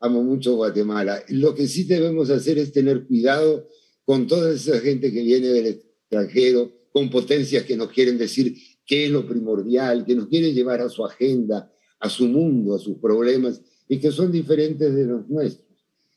Amo 0.00 0.22
mucho 0.22 0.54
Guatemala. 0.54 1.22
Lo 1.28 1.54
que 1.54 1.66
sí 1.66 1.84
debemos 1.84 2.30
hacer 2.30 2.58
es 2.58 2.72
tener 2.72 3.06
cuidado 3.06 3.68
con 4.04 4.26
toda 4.26 4.52
esa 4.52 4.78
gente 4.80 5.12
que 5.12 5.22
viene 5.22 5.48
del 5.48 5.66
extranjero, 5.66 6.72
con 6.92 7.10
potencias 7.10 7.64
que 7.64 7.76
nos 7.76 7.90
quieren 7.90 8.18
decir 8.18 8.56
qué 8.88 9.04
es 9.04 9.10
lo 9.10 9.26
primordial, 9.26 10.04
que 10.04 10.16
nos 10.16 10.26
quieren 10.28 10.54
llevar 10.54 10.80
a 10.80 10.88
su 10.88 11.04
agenda, 11.04 11.70
a 12.00 12.08
su 12.08 12.26
mundo, 12.26 12.74
a 12.74 12.78
sus 12.78 12.96
problemas 12.98 13.60
y 13.86 14.00
que 14.00 14.10
son 14.10 14.32
diferentes 14.32 14.92
de 14.94 15.04
los 15.04 15.28
nuestros. 15.28 15.68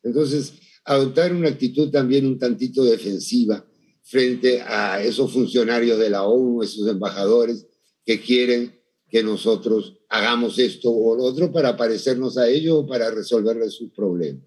Entonces, 0.01 0.53
adoptar 0.86 1.36
una 1.36 1.49
actitud 1.49 1.91
también 1.91 2.25
un 2.25 2.39
tantito 2.39 2.84
defensiva 2.84 3.63
frente 4.01 4.62
a 4.62 5.03
esos 5.03 5.31
funcionarios 5.31 5.99
de 5.99 6.10
la 6.10 6.23
ONU, 6.23 6.63
esos 6.63 6.88
embajadores 6.88 7.67
que 8.05 8.19
quieren 8.21 8.79
que 9.10 9.21
nosotros 9.21 9.97
hagamos 10.07 10.57
esto 10.57 10.89
o 10.89 11.15
lo 11.15 11.23
otro 11.23 11.51
para 11.51 11.75
parecernos 11.75 12.38
a 12.38 12.47
ellos 12.47 12.75
o 12.77 12.88
para 12.88 13.12
resolverles 13.12 13.73
sus 13.73 13.91
problemas. 13.91 14.43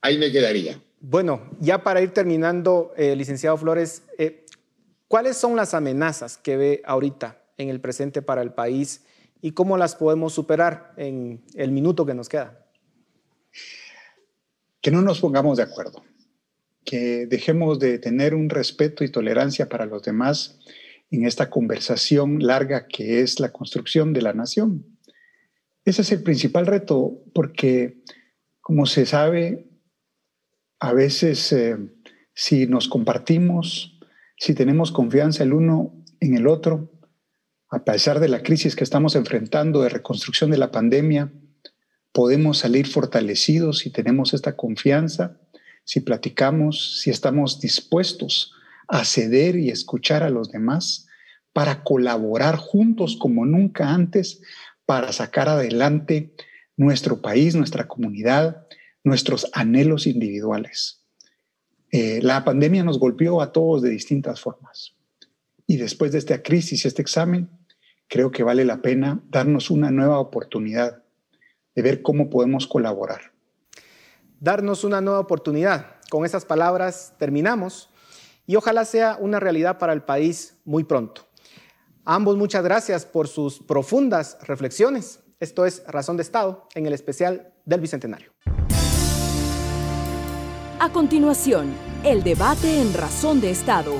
Ahí 0.00 0.18
me 0.18 0.32
quedaría. 0.32 0.82
Bueno, 1.00 1.50
ya 1.60 1.84
para 1.84 2.02
ir 2.02 2.12
terminando, 2.12 2.92
eh, 2.96 3.14
licenciado 3.14 3.56
Flores, 3.56 4.02
eh, 4.18 4.44
¿cuáles 5.08 5.36
son 5.36 5.56
las 5.56 5.74
amenazas 5.74 6.36
que 6.38 6.56
ve 6.56 6.82
ahorita 6.84 7.42
en 7.58 7.68
el 7.68 7.80
presente 7.80 8.22
para 8.22 8.42
el 8.42 8.52
país 8.52 9.02
y 9.40 9.52
cómo 9.52 9.76
las 9.76 9.94
podemos 9.94 10.32
superar 10.32 10.92
en 10.96 11.42
el 11.54 11.70
minuto 11.70 12.06
que 12.06 12.14
nos 12.14 12.28
queda. 12.28 12.66
Que 14.80 14.90
no 14.90 15.02
nos 15.02 15.20
pongamos 15.20 15.56
de 15.56 15.64
acuerdo, 15.64 16.04
que 16.84 17.26
dejemos 17.26 17.78
de 17.78 17.98
tener 17.98 18.34
un 18.34 18.48
respeto 18.48 19.04
y 19.04 19.10
tolerancia 19.10 19.68
para 19.68 19.86
los 19.86 20.02
demás 20.02 20.58
en 21.10 21.24
esta 21.24 21.50
conversación 21.50 22.44
larga 22.44 22.86
que 22.86 23.20
es 23.20 23.40
la 23.40 23.52
construcción 23.52 24.12
de 24.12 24.22
la 24.22 24.32
nación. 24.32 24.84
Ese 25.84 26.02
es 26.02 26.12
el 26.12 26.22
principal 26.22 26.66
reto 26.66 27.22
porque, 27.32 28.02
como 28.60 28.86
se 28.86 29.06
sabe, 29.06 29.68
a 30.80 30.92
veces 30.92 31.52
eh, 31.52 31.76
si 32.34 32.66
nos 32.66 32.88
compartimos, 32.88 33.95
si 34.36 34.54
tenemos 34.54 34.92
confianza 34.92 35.42
el 35.42 35.52
uno 35.52 35.94
en 36.20 36.36
el 36.36 36.46
otro, 36.46 36.92
a 37.68 37.84
pesar 37.84 38.20
de 38.20 38.28
la 38.28 38.42
crisis 38.42 38.76
que 38.76 38.84
estamos 38.84 39.16
enfrentando 39.16 39.82
de 39.82 39.88
reconstrucción 39.88 40.50
de 40.50 40.58
la 40.58 40.70
pandemia, 40.70 41.32
podemos 42.12 42.58
salir 42.58 42.86
fortalecidos 42.86 43.78
si 43.78 43.90
tenemos 43.90 44.34
esta 44.34 44.56
confianza, 44.56 45.40
si 45.84 46.00
platicamos, 46.00 47.00
si 47.00 47.10
estamos 47.10 47.60
dispuestos 47.60 48.52
a 48.88 49.04
ceder 49.04 49.56
y 49.56 49.70
escuchar 49.70 50.22
a 50.22 50.30
los 50.30 50.50
demás 50.50 51.06
para 51.52 51.82
colaborar 51.82 52.56
juntos 52.56 53.16
como 53.18 53.46
nunca 53.46 53.92
antes 53.92 54.40
para 54.84 55.12
sacar 55.12 55.48
adelante 55.48 56.34
nuestro 56.76 57.20
país, 57.20 57.54
nuestra 57.54 57.88
comunidad, 57.88 58.66
nuestros 59.02 59.50
anhelos 59.52 60.06
individuales. 60.06 61.05
Eh, 61.98 62.20
la 62.20 62.44
pandemia 62.44 62.84
nos 62.84 62.98
golpeó 62.98 63.40
a 63.40 63.52
todos 63.52 63.80
de 63.80 63.88
distintas 63.88 64.38
formas. 64.38 64.94
Y 65.66 65.78
después 65.78 66.12
de 66.12 66.18
esta 66.18 66.42
crisis, 66.42 66.84
este 66.84 67.00
examen, 67.00 67.48
creo 68.06 68.30
que 68.30 68.42
vale 68.42 68.66
la 68.66 68.82
pena 68.82 69.22
darnos 69.30 69.70
una 69.70 69.90
nueva 69.90 70.18
oportunidad 70.18 71.02
de 71.74 71.80
ver 71.80 72.02
cómo 72.02 72.28
podemos 72.28 72.66
colaborar. 72.66 73.32
Darnos 74.40 74.84
una 74.84 75.00
nueva 75.00 75.20
oportunidad. 75.20 75.96
Con 76.10 76.26
esas 76.26 76.44
palabras 76.44 77.14
terminamos 77.18 77.88
y 78.46 78.56
ojalá 78.56 78.84
sea 78.84 79.16
una 79.18 79.40
realidad 79.40 79.78
para 79.78 79.94
el 79.94 80.02
país 80.02 80.58
muy 80.66 80.84
pronto. 80.84 81.22
A 82.04 82.14
ambos 82.14 82.36
muchas 82.36 82.62
gracias 82.62 83.06
por 83.06 83.26
sus 83.26 83.60
profundas 83.60 84.36
reflexiones. 84.42 85.20
Esto 85.40 85.64
es 85.64 85.82
Razón 85.86 86.18
de 86.18 86.24
Estado 86.24 86.68
en 86.74 86.84
el 86.84 86.92
especial 86.92 87.54
del 87.64 87.80
Bicentenario. 87.80 88.32
A 90.78 90.92
continuación, 90.92 91.72
el 92.06 92.22
debate 92.22 92.80
en 92.80 92.94
Razón 92.94 93.40
de 93.40 93.50
Estado 93.50 93.94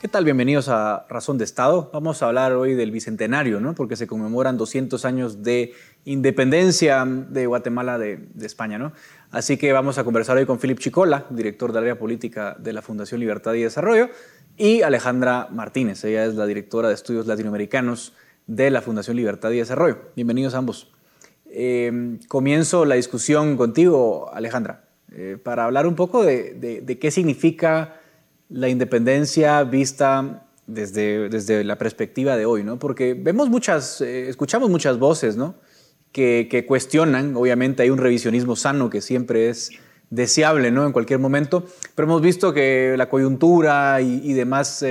¿Qué 0.00 0.08
tal? 0.08 0.24
Bienvenidos 0.24 0.68
a 0.68 1.06
Razón 1.08 1.38
de 1.38 1.44
Estado. 1.44 1.88
Vamos 1.92 2.20
a 2.22 2.26
hablar 2.26 2.54
hoy 2.54 2.74
del 2.74 2.90
Bicentenario, 2.90 3.60
¿no? 3.60 3.76
Porque 3.76 3.94
se 3.94 4.08
conmemoran 4.08 4.56
200 4.56 5.04
años 5.04 5.44
de 5.44 5.74
independencia 6.04 7.04
de 7.06 7.46
Guatemala 7.46 7.98
de, 7.98 8.18
España, 8.40 8.78
¿no? 8.78 8.90
Así 9.30 9.58
que 9.58 9.72
vamos 9.72 9.98
a 9.98 10.04
conversar 10.04 10.36
hoy 10.38 10.44
con 10.44 10.58
Philip 10.58 10.80
Chicola, 10.80 11.26
director 11.30 11.72
de 11.72 11.78
área 11.78 11.98
política 12.00 12.56
de 12.58 12.72
la 12.72 12.82
Fundación 12.82 13.20
Libertad 13.20 13.54
y 13.54 13.62
Desarrollo, 13.62 14.10
y 14.56 14.82
Alejandra 14.82 15.46
Martínez. 15.52 16.02
Ella 16.02 16.24
es 16.24 16.34
la 16.34 16.46
directora 16.46 16.88
de 16.88 16.94
estudios 16.94 17.28
latinoamericanos 17.28 18.12
de 18.48 18.72
la 18.72 18.82
Fundación 18.82 19.16
Libertad 19.16 19.52
y 19.52 19.58
Desarrollo. 19.58 19.98
Bienvenidos 20.16 20.54
ambos. 20.54 20.90
Eh, 21.54 22.18
comienzo 22.28 22.86
la 22.86 22.94
discusión 22.94 23.58
contigo, 23.58 24.30
Alejandra, 24.32 24.84
eh, 25.12 25.36
para 25.42 25.64
hablar 25.64 25.86
un 25.86 25.94
poco 25.94 26.24
de, 26.24 26.98
qué 26.98 27.10
significa 27.10 28.00
la 28.48 28.70
independencia 28.70 29.62
vista 29.64 30.46
desde, 30.66 31.62
la 31.62 31.76
perspectiva 31.76 32.38
de 32.38 32.46
hoy, 32.46 32.64
¿no? 32.64 32.78
Porque 32.78 33.12
vemos 33.12 33.50
muchas, 33.50 34.00
eh, 34.00 34.30
escuchamos 34.30 34.70
muchas 34.70 34.98
voces, 34.98 35.36
¿no? 35.36 35.56
Que, 36.10 36.48
que, 36.50 36.64
cuestionan, 36.64 37.36
obviamente 37.36 37.82
hay 37.82 37.90
un 37.90 37.98
revisionismo 37.98 38.56
sano 38.56 38.88
que 38.88 39.02
siempre 39.02 39.50
es 39.50 39.72
deseable, 40.08 40.70
¿no? 40.70 40.86
En 40.86 40.92
cualquier 40.92 41.18
momento, 41.18 41.66
pero 41.94 42.08
hemos 42.08 42.22
visto 42.22 42.54
que 42.54 42.94
la 42.96 43.10
coyuntura 43.10 44.00
y, 44.00 44.32
demás 44.32 44.82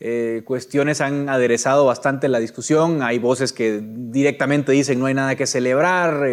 eh, 0.00 0.38
eh, 0.38 0.42
cuestiones 0.44 1.00
han 1.00 1.28
aderezado 1.28 1.84
bastante 1.84 2.28
la 2.28 2.40
discusión. 2.40 3.02
Hay 3.02 3.18
voces 3.18 3.52
que 3.52 3.80
directamente 3.82 4.72
dicen 4.72 4.98
no 4.98 5.06
hay 5.06 5.14
nada 5.14 5.36
que 5.36 5.46
celebrar. 5.46 6.26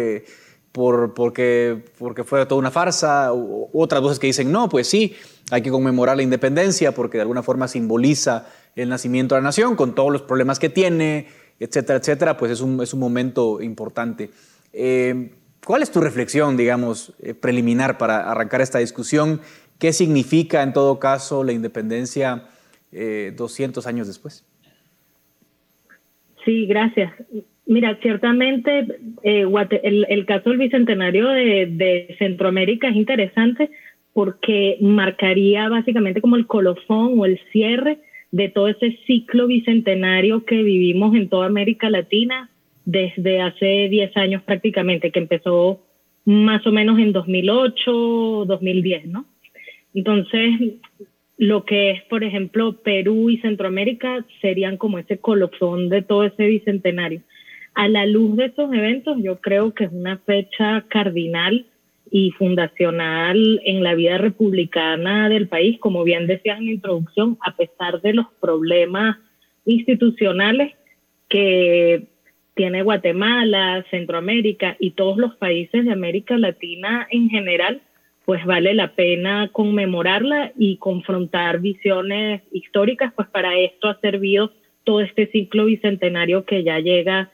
Por, 0.72 1.14
porque, 1.14 1.82
porque 1.98 2.24
fue 2.24 2.44
toda 2.44 2.58
una 2.58 2.70
farsa, 2.70 3.32
otras 3.32 4.02
voces 4.02 4.18
que 4.18 4.28
dicen, 4.28 4.52
no, 4.52 4.68
pues 4.68 4.86
sí, 4.86 5.16
hay 5.50 5.62
que 5.62 5.70
conmemorar 5.70 6.16
la 6.16 6.22
independencia 6.22 6.92
porque 6.92 7.16
de 7.16 7.22
alguna 7.22 7.42
forma 7.42 7.66
simboliza 7.66 8.46
el 8.76 8.88
nacimiento 8.90 9.34
de 9.34 9.40
la 9.40 9.46
nación 9.46 9.76
con 9.76 9.94
todos 9.94 10.12
los 10.12 10.22
problemas 10.22 10.58
que 10.58 10.68
tiene, 10.68 11.26
etcétera, 11.58 11.98
etcétera, 11.98 12.36
pues 12.36 12.52
es 12.52 12.60
un, 12.60 12.80
es 12.82 12.92
un 12.92 13.00
momento 13.00 13.60
importante. 13.60 14.30
Eh, 14.72 15.32
¿Cuál 15.64 15.82
es 15.82 15.90
tu 15.90 16.00
reflexión, 16.00 16.56
digamos, 16.56 17.12
eh, 17.20 17.34
preliminar 17.34 17.98
para 17.98 18.30
arrancar 18.30 18.60
esta 18.60 18.78
discusión? 18.78 19.40
¿Qué 19.78 19.92
significa 19.92 20.62
en 20.62 20.72
todo 20.72 20.98
caso 20.98 21.44
la 21.44 21.52
independencia 21.52 22.44
200 22.92 23.84
eh, 23.84 23.88
años 23.88 24.06
después? 24.06 24.44
Sí, 26.44 26.66
gracias. 26.66 27.12
Mira, 27.66 27.98
ciertamente 28.00 28.86
el, 29.22 30.26
caso 30.26 30.50
del 30.50 30.58
Bicentenario 30.58 31.28
de, 31.28 31.66
de 31.66 32.16
Centroamérica 32.18 32.88
es 32.88 32.96
interesante 32.96 33.70
porque 34.14 34.78
marcaría 34.80 35.68
básicamente 35.68 36.20
como 36.20 36.36
el 36.36 36.46
colofón 36.46 37.20
o 37.20 37.26
el 37.26 37.38
cierre 37.52 37.98
de 38.30 38.48
todo 38.48 38.68
ese 38.68 38.98
ciclo 39.06 39.46
bicentenario 39.46 40.44
que 40.44 40.62
vivimos 40.62 41.14
en 41.14 41.28
toda 41.28 41.46
América 41.46 41.90
Latina 41.90 42.48
desde 42.84 43.40
hace 43.40 43.88
10 43.90 44.16
años 44.16 44.42
prácticamente, 44.42 45.10
que 45.10 45.18
empezó 45.18 45.80
más 46.24 46.66
o 46.66 46.72
menos 46.72 46.98
en 46.98 47.12
2008, 47.12 48.44
2010, 48.46 49.06
¿no? 49.06 49.24
Entonces, 49.94 50.74
lo 51.38 51.64
que 51.64 51.92
es, 51.92 52.02
por 52.04 52.24
ejemplo, 52.24 52.72
Perú 52.82 53.30
y 53.30 53.38
Centroamérica 53.38 54.24
serían 54.40 54.76
como 54.76 54.98
ese 54.98 55.18
colofón 55.18 55.88
de 55.88 56.02
todo 56.02 56.24
ese 56.24 56.46
bicentenario. 56.46 57.20
A 57.74 57.86
la 57.86 58.06
luz 58.06 58.36
de 58.36 58.46
esos 58.46 58.72
eventos, 58.74 59.16
yo 59.22 59.40
creo 59.40 59.72
que 59.72 59.84
es 59.84 59.92
una 59.92 60.18
fecha 60.18 60.84
cardinal 60.88 61.64
y 62.10 62.32
fundacional 62.32 63.60
en 63.64 63.84
la 63.84 63.94
vida 63.94 64.18
republicana 64.18 65.28
del 65.28 65.46
país, 65.46 65.78
como 65.78 66.02
bien 66.02 66.26
decías 66.26 66.58
en 66.58 66.66
la 66.66 66.72
introducción, 66.72 67.38
a 67.46 67.54
pesar 67.54 68.00
de 68.00 68.14
los 68.14 68.26
problemas 68.40 69.18
institucionales 69.64 70.74
que 71.28 72.02
tiene 72.54 72.82
Guatemala, 72.82 73.84
Centroamérica 73.92 74.76
y 74.80 74.90
todos 74.92 75.18
los 75.18 75.36
países 75.36 75.84
de 75.84 75.92
América 75.92 76.36
Latina 76.36 77.06
en 77.10 77.28
general, 77.28 77.80
pues 78.28 78.44
vale 78.44 78.74
la 78.74 78.94
pena 78.94 79.48
conmemorarla 79.52 80.52
y 80.58 80.76
confrontar 80.76 81.60
visiones 81.60 82.42
históricas, 82.52 83.10
pues 83.16 83.26
para 83.28 83.58
esto 83.58 83.88
ha 83.88 83.98
servido 84.00 84.52
todo 84.84 85.00
este 85.00 85.28
ciclo 85.28 85.64
bicentenario 85.64 86.44
que 86.44 86.62
ya 86.62 86.78
llega 86.78 87.30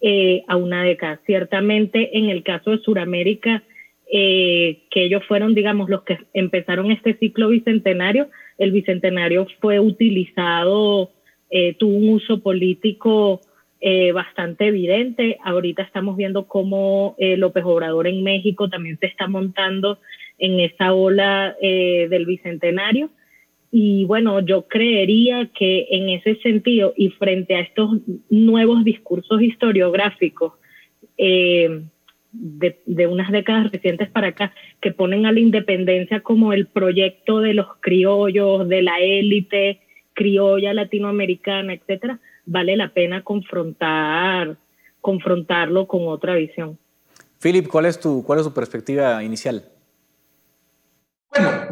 eh, 0.00 0.44
a 0.48 0.56
una 0.56 0.84
década. 0.84 1.20
Ciertamente 1.26 2.16
en 2.16 2.30
el 2.30 2.44
caso 2.44 2.70
de 2.70 2.78
Sudamérica, 2.78 3.62
eh, 4.10 4.84
que 4.90 5.04
ellos 5.04 5.22
fueron, 5.28 5.54
digamos, 5.54 5.90
los 5.90 6.02
que 6.04 6.16
empezaron 6.32 6.92
este 6.92 7.12
ciclo 7.18 7.48
bicentenario. 7.48 8.30
El 8.56 8.72
bicentenario 8.72 9.46
fue 9.60 9.80
utilizado, 9.80 11.10
eh, 11.50 11.74
tuvo 11.74 11.94
un 11.94 12.08
uso 12.08 12.40
político 12.40 13.42
eh, 13.82 14.12
bastante 14.12 14.68
evidente. 14.68 15.36
Ahorita 15.44 15.82
estamos 15.82 16.16
viendo 16.16 16.48
cómo 16.48 17.16
López 17.18 17.64
Obrador 17.66 18.06
en 18.06 18.22
México 18.22 18.70
también 18.70 18.98
se 18.98 19.08
está 19.08 19.26
montando 19.26 19.98
en 20.38 20.60
esa 20.60 20.92
ola 20.92 21.56
del 21.60 22.26
bicentenario. 22.26 23.10
Y 23.70 24.06
bueno, 24.06 24.40
yo 24.40 24.62
creería 24.62 25.50
que 25.54 25.86
en 25.90 26.08
ese 26.08 26.36
sentido 26.36 26.94
y 26.96 27.10
frente 27.10 27.54
a 27.54 27.60
estos 27.60 27.98
nuevos 28.30 28.82
discursos 28.84 29.42
historiográficos, 29.42 30.54
eh, 31.18 31.82
de, 32.32 33.06
unas 33.06 33.30
décadas 33.30 33.70
recientes 33.72 34.08
para 34.10 34.28
acá, 34.28 34.52
que 34.80 34.92
ponen 34.92 35.26
a 35.26 35.32
la 35.32 35.40
independencia 35.40 36.20
como 36.20 36.52
el 36.52 36.66
proyecto 36.66 37.40
de 37.40 37.54
los 37.54 37.66
criollos, 37.80 38.68
de 38.68 38.82
la 38.82 38.98
élite 39.00 39.80
criolla 40.14 40.74
latinoamericana, 40.74 41.74
etcétera, 41.74 42.20
vale 42.44 42.76
la 42.76 42.88
pena 42.88 43.22
confrontar, 43.22 44.56
confrontarlo 45.00 45.86
con 45.86 46.08
otra 46.08 46.34
visión. 46.34 46.78
Philip, 47.40 47.68
¿cuál 47.68 47.86
es 47.86 48.00
tu, 48.00 48.24
cuál 48.24 48.40
es 48.40 48.44
tu 48.44 48.52
perspectiva 48.52 49.22
inicial? 49.22 49.62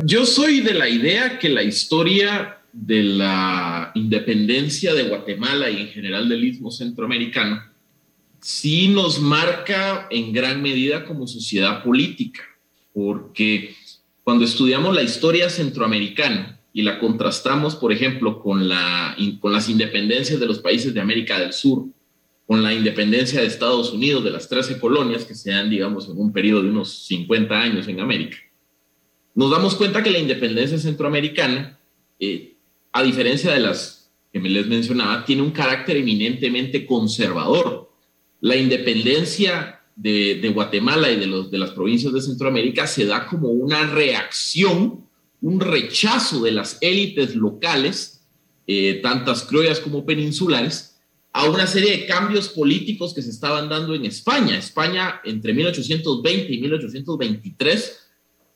Yo 0.04 0.26
soy 0.26 0.60
de 0.60 0.74
la 0.74 0.88
idea 0.88 1.38
que 1.38 1.48
la 1.48 1.62
historia 1.62 2.58
de 2.72 3.02
la 3.02 3.90
independencia 3.94 4.94
de 4.94 5.04
Guatemala 5.04 5.70
y 5.70 5.80
en 5.80 5.88
general 5.88 6.28
del 6.28 6.44
istmo 6.44 6.70
centroamericano 6.70 7.62
sí 8.40 8.88
nos 8.88 9.20
marca 9.20 10.06
en 10.10 10.32
gran 10.32 10.62
medida 10.62 11.04
como 11.04 11.26
sociedad 11.26 11.82
política, 11.82 12.42
porque 12.92 13.74
cuando 14.22 14.44
estudiamos 14.44 14.94
la 14.94 15.02
historia 15.02 15.50
centroamericana 15.50 16.60
y 16.72 16.82
la 16.82 16.98
contrastamos, 16.98 17.74
por 17.74 17.92
ejemplo, 17.92 18.40
con, 18.40 18.68
con 19.40 19.52
las 19.52 19.68
independencias 19.68 20.38
de 20.38 20.46
los 20.46 20.58
países 20.58 20.92
de 20.92 21.00
América 21.00 21.40
del 21.40 21.52
Sur, 21.52 21.86
con 22.46 22.62
la 22.62 22.72
independencia 22.72 23.40
de 23.40 23.46
Estados 23.46 23.92
Unidos 23.92 24.22
de 24.22 24.30
las 24.30 24.48
13 24.48 24.78
colonias 24.78 25.24
que 25.24 25.34
se 25.34 25.50
dan, 25.50 25.68
digamos, 25.68 26.08
en 26.08 26.18
un 26.18 26.32
periodo 26.32 26.62
de 26.62 26.70
unos 26.70 27.06
50 27.06 27.58
años 27.58 27.88
en 27.88 28.00
América, 28.00 28.36
nos 29.36 29.50
damos 29.50 29.74
cuenta 29.74 30.02
que 30.02 30.10
la 30.10 30.18
independencia 30.18 30.78
centroamericana, 30.78 31.78
eh, 32.18 32.54
a 32.90 33.02
diferencia 33.02 33.52
de 33.52 33.60
las 33.60 34.10
que 34.32 34.40
me 34.40 34.48
les 34.48 34.66
mencionaba, 34.66 35.26
tiene 35.26 35.42
un 35.42 35.50
carácter 35.50 35.98
eminentemente 35.98 36.86
conservador. 36.86 37.90
La 38.40 38.56
independencia 38.56 39.82
de, 39.94 40.50
Guatemala 40.54 41.10
y 41.10 41.16
de, 41.16 41.26
los, 41.26 41.50
de 41.50 41.58
las 41.58 41.70
provincias 41.70 42.14
de 42.14 42.22
Centroamérica 42.22 42.86
se 42.86 43.04
da 43.04 43.26
como 43.26 43.50
una 43.50 43.84
reacción, 43.86 45.06
un 45.42 45.60
rechazo 45.60 46.42
de 46.42 46.52
las 46.52 46.78
élites 46.80 47.34
locales, 47.34 48.22
eh, 48.66 49.00
tantas 49.02 49.42
criollas 49.42 49.80
como 49.80 50.06
peninsulares, 50.06 50.96
a 51.34 51.44
una 51.44 51.66
serie 51.66 51.90
de 51.90 52.06
cambios 52.06 52.48
políticos 52.48 53.12
que 53.12 53.20
se 53.20 53.30
estaban 53.30 53.68
dando 53.68 53.94
en 53.94 54.06
España. 54.06 54.56
España 54.56 55.20
entre 55.24 55.52
1820 55.52 56.54
y 56.54 56.58
1823 56.58 58.05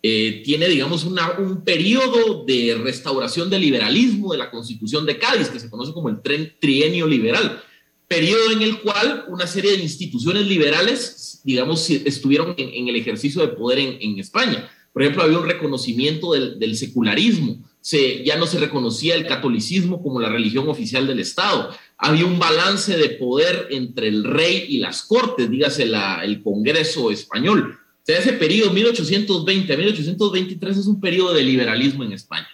eh, 0.03 0.43
tiene, 0.45 0.69
digamos, 0.69 1.05
un 1.05 1.63
periodo 1.63 2.45
de 2.45 2.79
restauración 2.83 3.51
del 3.51 3.61
liberalismo 3.61 4.33
de 4.33 4.39
la 4.39 4.51
Constitución 4.51 5.05
de 5.05 5.19
Cádiz, 5.19 5.49
que 5.49 5.61
se 5.61 5.69
conoce 5.69 5.93
como 5.93 6.09
el 6.09 6.21
trienio 6.59 7.07
liberal, 7.07 7.63
periodo 8.09 8.53
en 8.53 8.63
el 8.63 8.81
cual 8.81 9.27
una 9.29 9.47
serie 9.47 9.73
de 9.73 9.83
instituciones 9.83 10.47
liberales, 10.47 11.41
digamos, 11.45 11.89
estuvieron 11.91 12.55
en, 12.57 12.89
el 12.89 12.97
ejercicio 12.97 13.43
de 13.43 13.49
poder 13.49 13.79
en, 13.79 14.19
España. 14.19 14.71
Por 14.93 15.03
ejemplo, 15.03 15.23
había 15.23 15.39
un 15.39 15.47
reconocimiento 15.47 16.33
del, 16.33 16.77
secularismo, 16.77 17.59
se, 17.81 18.25
ya 18.25 18.37
no 18.37 18.47
se 18.47 18.59
reconocía 18.59 19.15
el 19.15 19.27
catolicismo 19.27 20.03
como 20.03 20.21
la 20.21 20.29
religión 20.29 20.69
oficial 20.69 21.07
del 21.07 21.21
Estado 21.21 21.71
había 22.01 22.25
un 22.25 22.39
balance 22.39 22.97
de 22.97 23.11
poder 23.11 23.69
entre 23.71 24.09
el 24.09 24.25
rey 24.25 24.65
y 24.69 24.79
las 24.79 25.03
cortes, 25.03 25.51
dígase 25.51 25.83
el 25.83 26.43
Congreso 26.43 27.11
español. 27.11 27.79
O 28.03 28.07
sea, 28.07 28.19
ese 28.19 28.33
periodo 28.35 28.73
1820 28.73 29.73
a 29.73 29.77
1823 29.77 30.77
es 30.79 30.87
un 30.87 31.01
periodo 31.01 31.35
de 31.35 31.43
liberalismo 31.43 32.05
en 32.05 32.13
España. 32.13 32.49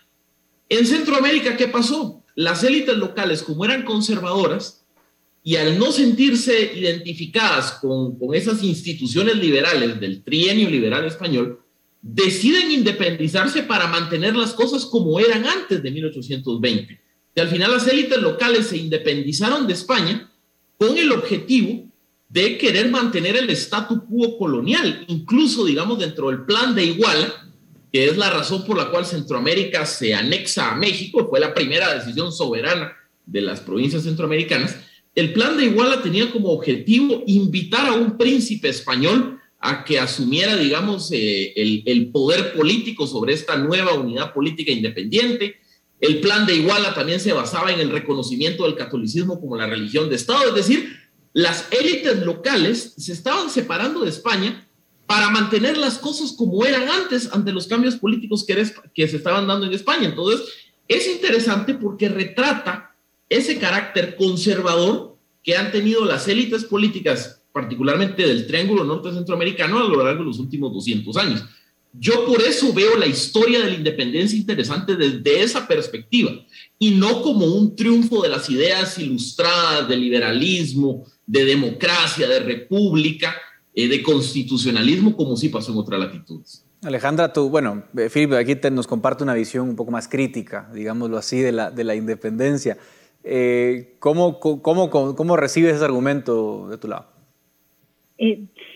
En 0.68 0.86
Centroamérica, 0.86 1.56
¿qué 1.56 1.68
pasó? 1.68 2.22
Las 2.34 2.64
élites 2.64 2.96
locales, 2.96 3.42
como 3.42 3.64
eran 3.64 3.84
conservadoras, 3.84 4.82
y 5.42 5.56
al 5.56 5.78
no 5.78 5.92
sentirse 5.92 6.72
identificadas 6.74 7.72
con, 7.72 8.18
con 8.18 8.34
esas 8.34 8.62
instituciones 8.64 9.36
liberales 9.36 10.00
del 10.00 10.22
trienio 10.22 10.68
liberal 10.68 11.04
español, 11.04 11.60
deciden 12.02 12.72
independizarse 12.72 13.62
para 13.62 13.86
mantener 13.86 14.34
las 14.34 14.52
cosas 14.52 14.84
como 14.84 15.20
eran 15.20 15.46
antes 15.46 15.82
de 15.82 15.90
1820 15.90 17.06
al 17.40 17.48
final 17.48 17.70
las 17.70 17.86
élites 17.86 18.18
locales 18.18 18.66
se 18.66 18.78
independizaron 18.78 19.66
de 19.66 19.74
España 19.74 20.30
con 20.78 20.96
el 20.96 21.12
objetivo 21.12 21.85
de 22.28 22.58
querer 22.58 22.90
mantener 22.90 23.36
el 23.36 23.50
statu 23.50 24.04
quo 24.06 24.36
colonial, 24.38 25.04
incluso, 25.08 25.64
digamos, 25.64 25.98
dentro 25.98 26.28
del 26.28 26.44
plan 26.44 26.74
de 26.74 26.84
Iguala, 26.84 27.32
que 27.92 28.06
es 28.06 28.16
la 28.16 28.30
razón 28.30 28.64
por 28.64 28.76
la 28.76 28.90
cual 28.90 29.06
Centroamérica 29.06 29.86
se 29.86 30.14
anexa 30.14 30.72
a 30.72 30.76
México, 30.76 31.26
fue 31.28 31.40
la 31.40 31.54
primera 31.54 31.94
decisión 31.94 32.32
soberana 32.32 32.92
de 33.24 33.40
las 33.40 33.60
provincias 33.60 34.02
centroamericanas. 34.02 34.76
El 35.14 35.32
plan 35.32 35.56
de 35.56 35.66
Iguala 35.66 36.02
tenía 36.02 36.30
como 36.30 36.50
objetivo 36.50 37.22
invitar 37.26 37.86
a 37.86 37.94
un 37.94 38.18
príncipe 38.18 38.68
español 38.68 39.40
a 39.60 39.84
que 39.84 39.98
asumiera, 39.98 40.56
digamos, 40.56 41.10
eh, 41.12 41.52
el, 41.56 41.82
el 41.86 42.08
poder 42.08 42.52
político 42.52 43.06
sobre 43.06 43.32
esta 43.32 43.56
nueva 43.56 43.94
unidad 43.94 44.34
política 44.34 44.72
independiente, 44.72 45.56
el 46.00 46.20
plan 46.20 46.44
de 46.44 46.56
Iguala 46.56 46.94
también 46.94 47.20
se 47.20 47.32
basaba 47.32 47.72
en 47.72 47.80
el 47.80 47.90
reconocimiento 47.90 48.64
del 48.64 48.74
catolicismo 48.74 49.40
como 49.40 49.56
la 49.56 49.66
religión 49.66 50.10
de 50.10 50.16
Estado, 50.16 50.48
es 50.48 50.54
decir, 50.54 50.94
las 51.36 51.70
élites 51.70 52.24
locales 52.24 52.94
se 52.96 53.12
estaban 53.12 53.50
separando 53.50 54.00
de 54.00 54.08
España 54.08 54.66
para 55.04 55.28
mantener 55.28 55.76
las 55.76 55.98
cosas 55.98 56.32
como 56.32 56.64
eran 56.64 56.88
antes 56.88 57.28
ante 57.30 57.52
los 57.52 57.66
cambios 57.66 57.96
políticos 57.96 58.42
que, 58.42 59.06
se 59.06 59.16
estaban 59.16 59.46
dando 59.46 59.66
en 59.66 59.74
España. 59.74 60.08
Entonces, 60.08 60.48
es 60.88 61.06
interesante 61.06 61.74
porque 61.74 62.08
retrata 62.08 62.96
ese 63.28 63.58
carácter 63.58 64.16
conservador 64.16 65.14
que 65.44 65.54
han 65.54 65.70
tenido 65.70 66.06
las 66.06 66.26
élites 66.26 66.64
políticas, 66.64 67.42
particularmente 67.52 68.26
del 68.26 68.46
Triángulo 68.46 68.84
Norte 68.84 69.12
Centroamericano, 69.12 69.76
a 69.76 69.86
lo 69.86 70.02
largo 70.02 70.20
de 70.20 70.28
los 70.30 70.38
últimos 70.38 70.72
200 70.72 71.18
años. 71.18 71.44
Yo 71.92 72.24
por 72.24 72.40
eso 72.40 72.72
veo 72.72 72.96
la 72.96 73.06
historia 73.06 73.60
de 73.60 73.72
la 73.72 73.76
independencia 73.76 74.38
interesante 74.38 74.96
desde 74.96 75.42
esa 75.42 75.68
perspectiva 75.68 76.30
y 76.78 76.92
no 76.92 77.20
como 77.20 77.44
un 77.44 77.76
triunfo 77.76 78.22
de 78.22 78.30
las 78.30 78.48
ideas 78.48 78.98
ilustradas 78.98 79.86
de 79.86 79.98
liberalismo, 79.98 81.04
de 81.26 81.44
democracia, 81.44 82.28
de 82.28 82.40
república, 82.40 83.34
eh, 83.74 83.88
de 83.88 84.02
constitucionalismo, 84.02 85.16
como 85.16 85.36
sí 85.36 85.48
pasó 85.48 85.72
en 85.72 85.78
otras 85.78 86.00
latitudes. 86.00 86.64
Alejandra, 86.82 87.32
tú, 87.32 87.50
bueno, 87.50 87.84
eh, 87.98 88.08
Felipe, 88.08 88.36
aquí 88.36 88.54
te, 88.54 88.70
nos 88.70 88.86
comparte 88.86 89.24
una 89.24 89.34
visión 89.34 89.68
un 89.68 89.76
poco 89.76 89.90
más 89.90 90.08
crítica, 90.08 90.70
digámoslo 90.72 91.16
así, 91.16 91.40
de 91.40 91.52
la, 91.52 91.70
de 91.70 91.84
la 91.84 91.94
independencia. 91.94 92.76
Eh, 93.24 93.96
¿cómo, 93.98 94.38
cómo, 94.38 94.88
cómo, 94.88 95.36
recibes 95.36 95.74
ese 95.74 95.84
argumento 95.84 96.68
de 96.68 96.78
tu 96.78 96.86
lado? 96.86 97.06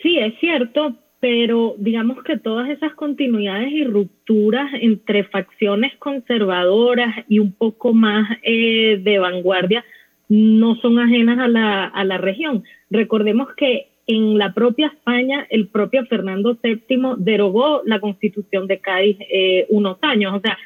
sí, 0.02 0.18
es 0.18 0.34
cierto, 0.40 0.96
pero 1.20 1.74
digamos 1.78 2.22
que 2.24 2.36
todas 2.38 2.68
esas 2.68 2.94
continuidades 2.94 3.70
y 3.70 3.84
rupturas 3.84 4.70
entre 4.80 5.24
facciones 5.24 5.96
conservadoras 5.98 7.24
y 7.28 7.38
un 7.38 7.52
poco 7.52 7.92
más 7.92 8.28
eh, 8.42 9.00
de 9.02 9.18
vanguardia 9.18 9.84
no 10.30 10.76
son 10.76 10.98
ajenas 11.00 11.40
a 11.40 11.48
la, 11.48 11.84
a 11.84 12.04
la 12.04 12.16
región. 12.16 12.62
Recordemos 12.88 13.48
que 13.56 13.88
en 14.06 14.38
la 14.38 14.54
propia 14.54 14.86
España, 14.86 15.46
el 15.50 15.68
propio 15.68 16.06
Fernando 16.06 16.56
VII 16.62 17.16
derogó 17.18 17.82
la 17.84 18.00
constitución 18.00 18.66
de 18.66 18.78
Cádiz 18.78 19.18
eh, 19.20 19.66
unos 19.68 19.98
años. 20.02 20.34
O 20.34 20.40
sea, 20.40 20.56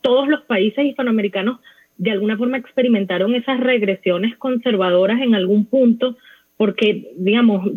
todos 0.00 0.28
los 0.28 0.42
países 0.42 0.84
hispanoamericanos 0.84 1.60
de 1.96 2.10
alguna 2.10 2.36
forma 2.36 2.58
experimentaron 2.58 3.34
esas 3.34 3.60
regresiones 3.60 4.36
conservadoras 4.36 5.20
en 5.22 5.34
algún 5.34 5.64
punto, 5.64 6.16
porque, 6.56 7.12
digamos, 7.16 7.70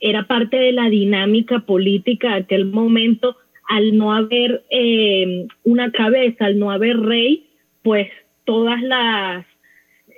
era 0.00 0.26
parte 0.26 0.56
de 0.56 0.72
la 0.72 0.88
dinámica 0.90 1.60
política 1.60 2.30
de 2.30 2.42
aquel 2.42 2.66
momento, 2.66 3.36
al 3.68 3.96
no 3.96 4.12
haber 4.12 4.64
eh, 4.70 5.46
una 5.64 5.90
cabeza, 5.92 6.44
al 6.46 6.58
no 6.58 6.70
haber 6.70 6.98
rey, 7.00 7.46
pues 7.82 8.08
todas 8.44 8.82
las, 8.82 9.46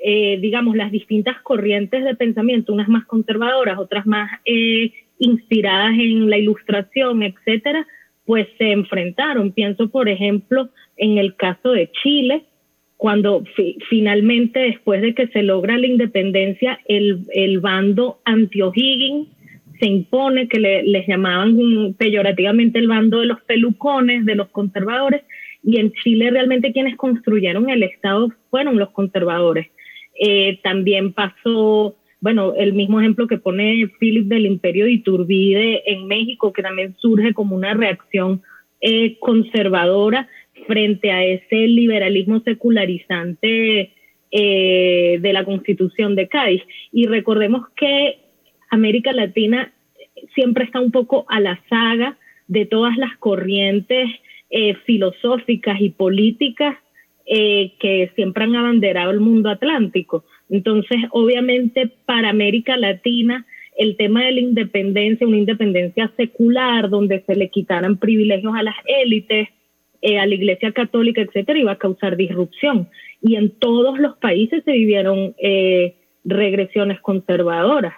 eh, 0.08 0.38
digamos, 0.40 0.76
las 0.76 0.92
distintas 0.92 1.34
corrientes 1.42 2.04
de 2.04 2.14
pensamiento, 2.14 2.72
unas 2.72 2.88
más 2.88 3.04
conservadoras, 3.06 3.76
otras 3.76 4.06
más 4.06 4.30
eh, 4.44 4.92
inspiradas 5.18 5.98
en 5.98 6.30
la 6.30 6.38
ilustración, 6.38 7.24
etcétera, 7.24 7.84
pues 8.24 8.46
se 8.56 8.70
enfrentaron. 8.70 9.50
Pienso, 9.50 9.90
por 9.90 10.08
ejemplo, 10.08 10.68
en 10.96 11.18
el 11.18 11.34
caso 11.34 11.72
de 11.72 11.90
Chile, 11.90 12.44
cuando 12.96 13.42
finalmente, 13.88 14.60
después 14.60 15.02
de 15.02 15.12
que 15.12 15.26
se 15.26 15.42
logra 15.42 15.76
la 15.76 15.88
independencia, 15.88 16.78
el, 16.86 17.22
el 17.34 17.58
bando 17.58 18.20
anti-O'Higgins 18.26 19.26
se 19.80 19.86
impone 19.86 20.46
que 20.46 20.60
les 20.60 21.06
llamaban 21.08 21.94
peyorativamente 21.98 22.78
el 22.78 22.86
bando 22.86 23.18
de 23.18 23.26
los 23.26 23.40
pelucones, 23.40 24.24
de 24.24 24.36
los 24.36 24.50
conservadores, 24.50 25.22
y 25.64 25.80
en 25.80 25.90
Chile 26.04 26.30
realmente 26.30 26.72
quienes 26.72 26.94
construyeron 26.94 27.68
el 27.70 27.82
Estado 27.82 28.28
fueron 28.50 28.78
los 28.78 28.90
conservadores. 28.90 29.66
Eh, 30.18 30.58
también 30.62 31.12
pasó, 31.12 31.96
bueno, 32.20 32.54
el 32.54 32.72
mismo 32.72 33.00
ejemplo 33.00 33.26
que 33.26 33.38
pone 33.38 33.90
Philip 33.98 34.26
del 34.26 34.46
Imperio 34.46 34.86
de 34.86 34.92
Iturbide 34.92 35.90
en 35.90 36.06
México, 36.06 36.52
que 36.52 36.62
también 36.62 36.94
surge 36.98 37.34
como 37.34 37.56
una 37.56 37.74
reacción 37.74 38.42
eh, 38.80 39.18
conservadora 39.18 40.28
frente 40.66 41.10
a 41.10 41.24
ese 41.24 41.66
liberalismo 41.66 42.40
secularizante 42.40 43.92
eh, 44.30 45.18
de 45.20 45.32
la 45.32 45.44
Constitución 45.44 46.14
de 46.14 46.28
Cádiz. 46.28 46.62
Y 46.92 47.06
recordemos 47.06 47.68
que 47.76 48.18
América 48.70 49.12
Latina 49.12 49.72
siempre 50.34 50.64
está 50.64 50.80
un 50.80 50.90
poco 50.90 51.24
a 51.28 51.40
la 51.40 51.60
saga 51.68 52.18
de 52.48 52.66
todas 52.66 52.96
las 52.96 53.16
corrientes 53.18 54.08
eh, 54.50 54.74
filosóficas 54.84 55.80
y 55.80 55.90
políticas 55.90 56.76
eh, 57.26 57.72
que 57.80 58.10
siempre 58.14 58.44
han 58.44 58.54
abanderado 58.54 59.10
el 59.10 59.20
mundo 59.20 59.50
atlántico. 59.50 60.24
Entonces, 60.48 60.98
obviamente, 61.10 61.90
para 62.04 62.30
América 62.30 62.76
Latina, 62.76 63.46
el 63.76 63.96
tema 63.96 64.24
de 64.24 64.32
la 64.32 64.40
independencia, 64.40 65.26
una 65.26 65.38
independencia 65.38 66.10
secular, 66.16 66.88
donde 66.88 67.20
se 67.26 67.34
le 67.34 67.48
quitaran 67.50 67.98
privilegios 67.98 68.54
a 68.54 68.62
las 68.62 68.76
élites, 68.86 69.48
eh, 70.02 70.18
a 70.18 70.26
la 70.26 70.34
Iglesia 70.34 70.72
Católica, 70.72 71.20
etcétera, 71.20 71.58
iba 71.58 71.72
a 71.72 71.78
causar 71.78 72.16
disrupción. 72.16 72.88
Y 73.20 73.36
en 73.36 73.50
todos 73.50 73.98
los 73.98 74.16
países 74.18 74.62
se 74.64 74.72
vivieron 74.72 75.34
regresiones 76.24 77.00
conservadoras 77.00 77.94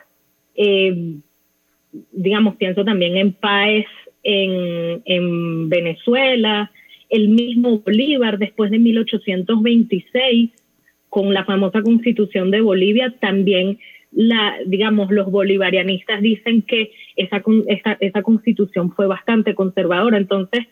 digamos, 2.12 2.56
pienso 2.56 2.84
también 2.84 3.16
en 3.16 3.32
Páez 3.32 3.86
en 4.22 5.68
Venezuela, 5.68 6.70
el 7.10 7.28
mismo 7.28 7.78
Bolívar 7.78 8.38
después 8.38 8.70
de 8.70 8.78
1826, 8.78 10.50
con 11.08 11.32
la 11.32 11.44
famosa 11.44 11.82
constitución 11.82 12.50
de 12.50 12.60
Bolivia, 12.60 13.14
también 13.18 13.78
la, 14.12 14.56
digamos, 14.66 15.10
los 15.10 15.30
bolivarianistas 15.30 16.20
dicen 16.20 16.62
que 16.62 16.92
esa, 17.16 17.42
esa, 17.66 17.96
esa 18.00 18.22
constitución 18.22 18.92
fue 18.92 19.06
bastante 19.06 19.54
conservadora. 19.54 20.16
Entonces, 20.16 20.66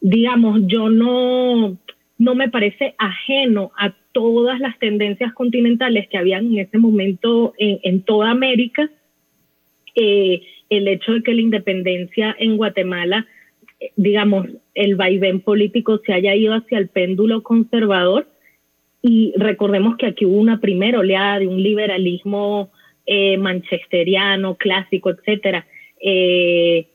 digamos, 0.00 0.60
yo 0.66 0.88
no, 0.90 1.76
no 2.18 2.34
me 2.34 2.48
parece 2.48 2.94
ajeno 2.98 3.72
a 3.78 3.94
todas 4.12 4.60
las 4.60 4.78
tendencias 4.78 5.32
continentales 5.32 6.08
que 6.08 6.18
habían 6.18 6.46
en 6.46 6.58
ese 6.58 6.78
momento 6.78 7.54
en, 7.58 8.02
toda 8.02 8.30
América. 8.30 8.90
Eh, 9.94 10.42
el 10.68 10.88
hecho 10.88 11.12
de 11.12 11.22
que 11.22 11.34
la 11.34 11.40
independencia 11.40 12.34
en 12.38 12.56
Guatemala, 12.56 13.26
digamos, 13.96 14.48
el 14.74 14.94
vaivén 14.96 15.40
político 15.40 15.98
se 15.98 16.12
haya 16.12 16.34
ido 16.34 16.54
hacia 16.54 16.78
el 16.78 16.88
péndulo 16.88 17.42
conservador. 17.42 18.26
Y 19.02 19.32
recordemos 19.36 19.96
que 19.96 20.06
aquí 20.06 20.24
hubo 20.24 20.38
una 20.38 20.60
primera 20.60 20.98
oleada 20.98 21.38
de 21.38 21.46
un 21.46 21.62
liberalismo 21.62 22.70
eh, 23.06 23.36
manchesteriano, 23.36 24.56
clásico, 24.56 25.10
etcétera, 25.10 25.66
eh, 26.00 26.86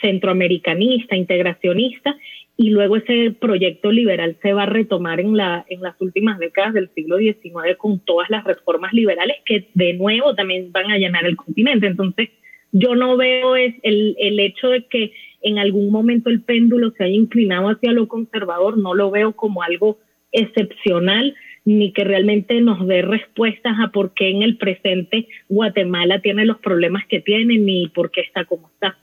centroamericanista, 0.00 1.14
integracionista, 1.14 2.16
y 2.56 2.70
luego 2.70 2.96
ese 2.96 3.34
proyecto 3.38 3.90
liberal 3.90 4.36
se 4.40 4.52
va 4.52 4.64
a 4.64 4.66
retomar 4.66 5.20
en, 5.20 5.36
la, 5.36 5.64
en 5.68 5.82
las 5.82 6.00
últimas 6.00 6.38
décadas 6.38 6.74
del 6.74 6.88
siglo 6.94 7.18
XIX 7.18 7.76
con 7.76 7.98
todas 8.00 8.30
las 8.30 8.44
reformas 8.44 8.92
liberales 8.92 9.38
que 9.44 9.68
de 9.74 9.94
nuevo 9.94 10.34
también 10.34 10.70
van 10.70 10.90
a 10.90 10.98
llenar 10.98 11.24
el 11.24 11.36
continente. 11.36 11.86
Entonces, 11.86 12.30
yo 12.70 12.94
no 12.94 13.16
veo 13.16 13.56
es 13.56 13.74
el, 13.82 14.16
el 14.18 14.38
hecho 14.40 14.68
de 14.68 14.84
que 14.84 15.12
en 15.42 15.58
algún 15.58 15.90
momento 15.90 16.30
el 16.30 16.40
péndulo 16.40 16.92
se 16.92 17.04
haya 17.04 17.14
inclinado 17.14 17.68
hacia 17.68 17.92
lo 17.92 18.08
conservador, 18.08 18.78
no 18.78 18.94
lo 18.94 19.10
veo 19.10 19.32
como 19.32 19.62
algo 19.62 19.98
excepcional 20.32 21.34
ni 21.64 21.92
que 21.92 22.04
realmente 22.04 22.60
nos 22.60 22.86
dé 22.86 23.02
respuestas 23.02 23.76
a 23.80 23.88
por 23.88 24.14
qué 24.14 24.30
en 24.30 24.42
el 24.42 24.56
presente 24.56 25.28
Guatemala 25.48 26.20
tiene 26.20 26.44
los 26.44 26.58
problemas 26.58 27.06
que 27.06 27.20
tiene 27.20 27.58
ni 27.58 27.88
por 27.88 28.10
qué 28.10 28.22
está 28.22 28.44
como 28.44 28.68
está. 28.68 28.96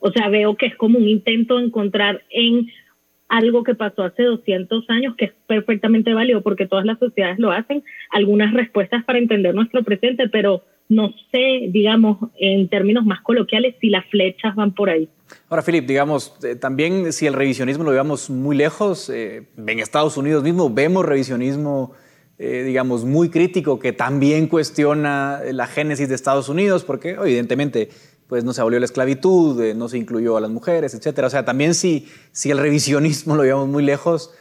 O 0.00 0.10
sea, 0.10 0.28
veo 0.28 0.56
que 0.56 0.66
es 0.66 0.76
como 0.76 0.98
un 0.98 1.08
intento 1.08 1.58
de 1.58 1.64
encontrar 1.64 2.22
en 2.30 2.68
algo 3.28 3.64
que 3.64 3.74
pasó 3.74 4.04
hace 4.04 4.24
200 4.24 4.88
años, 4.90 5.16
que 5.16 5.26
es 5.26 5.32
perfectamente 5.46 6.14
válido 6.14 6.42
porque 6.42 6.66
todas 6.66 6.84
las 6.84 6.98
sociedades 6.98 7.38
lo 7.38 7.50
hacen, 7.50 7.82
algunas 8.10 8.52
respuestas 8.52 9.04
para 9.04 9.18
entender 9.18 9.54
nuestro 9.54 9.82
presente, 9.82 10.28
pero 10.28 10.62
no 10.88 11.12
sé, 11.32 11.66
digamos, 11.68 12.18
en 12.38 12.68
términos 12.68 13.04
más 13.04 13.20
coloquiales, 13.22 13.74
si 13.80 13.90
las 13.90 14.06
flechas 14.06 14.54
van 14.54 14.72
por 14.72 14.90
ahí. 14.90 15.08
Ahora, 15.48 15.62
Philip, 15.62 15.86
digamos, 15.86 16.34
eh, 16.42 16.56
también 16.56 17.12
si 17.12 17.26
el 17.26 17.34
revisionismo 17.34 17.84
lo 17.84 17.90
veamos 17.90 18.30
muy 18.30 18.56
lejos, 18.56 19.08
eh, 19.08 19.48
en 19.56 19.78
Estados 19.78 20.16
Unidos 20.16 20.42
mismo 20.42 20.70
vemos 20.70 21.04
revisionismo, 21.04 21.92
eh, 22.38 22.62
digamos, 22.64 23.04
muy 23.04 23.30
crítico 23.30 23.78
que 23.78 23.92
también 23.92 24.46
cuestiona 24.46 25.40
la 25.52 25.66
génesis 25.66 26.08
de 26.08 26.14
Estados 26.14 26.48
Unidos, 26.48 26.84
porque 26.84 27.10
evidentemente 27.10 27.88
pues 28.28 28.42
no 28.42 28.52
se 28.52 28.60
abolió 28.60 28.80
la 28.80 28.86
esclavitud, 28.86 29.60
eh, 29.62 29.74
no 29.74 29.88
se 29.88 29.98
incluyó 29.98 30.36
a 30.36 30.40
las 30.40 30.50
mujeres, 30.50 30.94
etcétera. 30.94 31.28
O 31.28 31.30
sea, 31.30 31.44
también 31.44 31.74
si, 31.74 32.08
si 32.32 32.50
el 32.50 32.58
revisionismo 32.58 33.36
lo 33.36 33.44
llevamos 33.44 33.68
muy 33.68 33.84
lejos, 33.84 34.32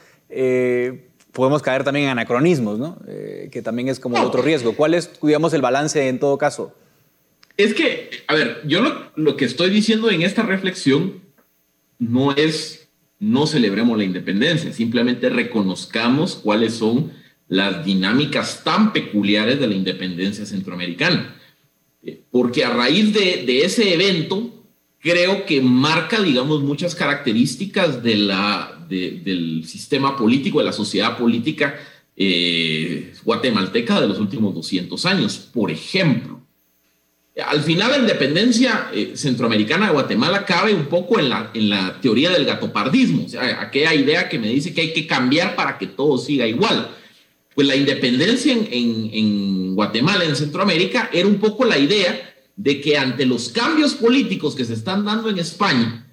podemos 1.32 1.62
caer 1.62 1.84
también 1.84 2.06
en 2.06 2.12
anacronismos, 2.12 2.80
¿no? 2.80 2.98
Que 3.06 3.62
también 3.64 3.90
es 3.90 4.00
como 4.00 4.20
otro 4.22 4.42
riesgo. 4.42 4.76
¿Cuál 4.76 4.96
es, 4.96 5.12
digamos, 5.22 5.54
el 5.54 5.62
balance 5.62 6.08
en 6.08 6.20
todo 6.20 6.38
caso? 6.40 6.74
Es 7.58 7.74
que, 7.74 8.10
a 8.28 8.36
ver, 8.36 8.62
yo 8.66 9.12
lo, 9.16 9.38
que 9.38 9.46
estoy 9.46 9.70
diciendo 9.70 10.10
en 10.10 10.22
esta 10.22 10.44
reflexión 10.44 11.22
no 12.00 12.34
es 12.36 12.88
no 13.18 13.48
celebremos 13.48 13.98
la 13.98 14.04
independencia, 14.04 14.74
simplemente 14.74 15.30
reconozcamos 15.30 16.36
cuáles 16.36 16.74
son 16.74 17.14
las 17.48 17.86
dinámicas 17.86 18.64
tan 18.64 18.92
peculiares 18.92 19.60
de 19.60 19.68
la 19.68 19.74
independencia 19.74 20.46
centroamericana 20.46 21.36
porque 22.32 22.64
a 22.64 22.70
raíz 22.70 23.14
de, 23.14 23.66
ese 23.66 23.94
evento, 23.94 24.66
creo 25.00 25.46
que 25.46 25.62
marca, 25.62 26.22
digamos, 26.22 26.62
muchas 26.62 26.96
características 26.96 28.04
del 28.04 29.64
sistema 29.66 30.16
político, 30.16 30.60
de 30.60 30.66
la 30.66 30.74
sociedad 30.74 31.18
política 31.18 31.80
eh, 32.16 33.14
guatemalteca 33.24 34.00
de 34.00 34.08
los 34.08 34.20
últimos 34.20 34.54
200 34.54 35.06
años. 35.06 35.50
Por 35.54 35.72
ejemplo, 35.72 36.42
al 37.44 37.62
final 37.62 37.92
la 37.92 37.98
independencia 37.98 38.90
eh, 38.94 39.14
centroamericana 39.16 39.88
de 39.88 39.94
Guatemala 39.94 40.46
cabe 40.46 40.74
un 40.74 40.86
poco 40.86 41.20
en 41.20 41.30
la, 41.30 41.52
en 41.54 41.70
la 41.70 42.00
teoría 42.00 42.30
del 42.30 42.46
gatopardismo, 42.46 43.26
o 43.26 43.30
sea, 43.30 43.62
aquella 43.62 43.94
idea 43.94 44.30
que 44.30 44.40
me 44.40 44.48
dice 44.48 44.74
que 44.74 44.82
hay 44.82 44.94
que 44.94 45.06
cambiar 45.06 45.56
para 45.56 45.78
que 45.78 45.88
todo 45.88 46.18
siga 46.18 46.48
igual. 46.48 46.90
Pues 47.54 47.68
la 47.68 47.76
independencia 47.76 48.54
en, 48.54 49.76
Guatemala, 49.76 50.26
en 50.26 50.36
Centroamérica, 50.36 51.10
era 51.12 51.28
un 51.28 51.38
poco 51.38 51.66
la 51.66 51.78
idea 51.78 52.34
de 52.56 52.82
que 52.82 52.98
ante 52.98 53.26
los 53.26 53.50
cambios 53.50 53.94
políticos 53.94 54.56
que 54.56 54.66
se 54.66 54.74
están 54.74 55.06
dando 55.06 55.30
en 55.30 55.40
España, 55.40 56.06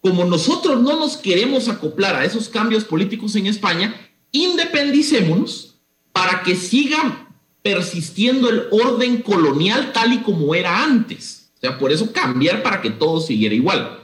como 0.00 0.24
nosotros 0.24 0.80
no 0.80 0.98
nos 0.98 1.16
queremos 1.18 1.68
acoplar 1.68 2.16
a 2.16 2.24
esos 2.24 2.48
cambios 2.48 2.84
políticos 2.84 3.36
en 3.36 3.46
España, 3.46 3.94
independicémonos 4.32 5.74
para 6.12 6.42
que 6.42 6.54
siga 6.56 7.29
persistiendo 7.62 8.48
el 8.48 8.64
orden 8.70 9.22
colonial 9.22 9.92
tal 9.92 10.12
y 10.12 10.18
como 10.18 10.54
era 10.54 10.82
antes. 10.82 11.50
O 11.56 11.60
sea, 11.60 11.78
por 11.78 11.92
eso 11.92 12.12
cambiar 12.12 12.62
para 12.62 12.80
que 12.80 12.90
todo 12.90 13.20
siguiera 13.20 13.54
igual. 13.54 13.98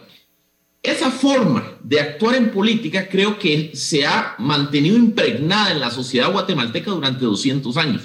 Esa 0.82 1.10
forma 1.10 1.78
de 1.82 2.00
actuar 2.00 2.36
en 2.36 2.52
política 2.52 3.08
creo 3.08 3.38
que 3.38 3.72
se 3.74 4.06
ha 4.06 4.36
mantenido 4.38 4.96
impregnada 4.96 5.72
en 5.72 5.80
la 5.80 5.90
sociedad 5.90 6.30
guatemalteca 6.30 6.90
durante 6.90 7.24
200 7.24 7.76
años. 7.76 8.02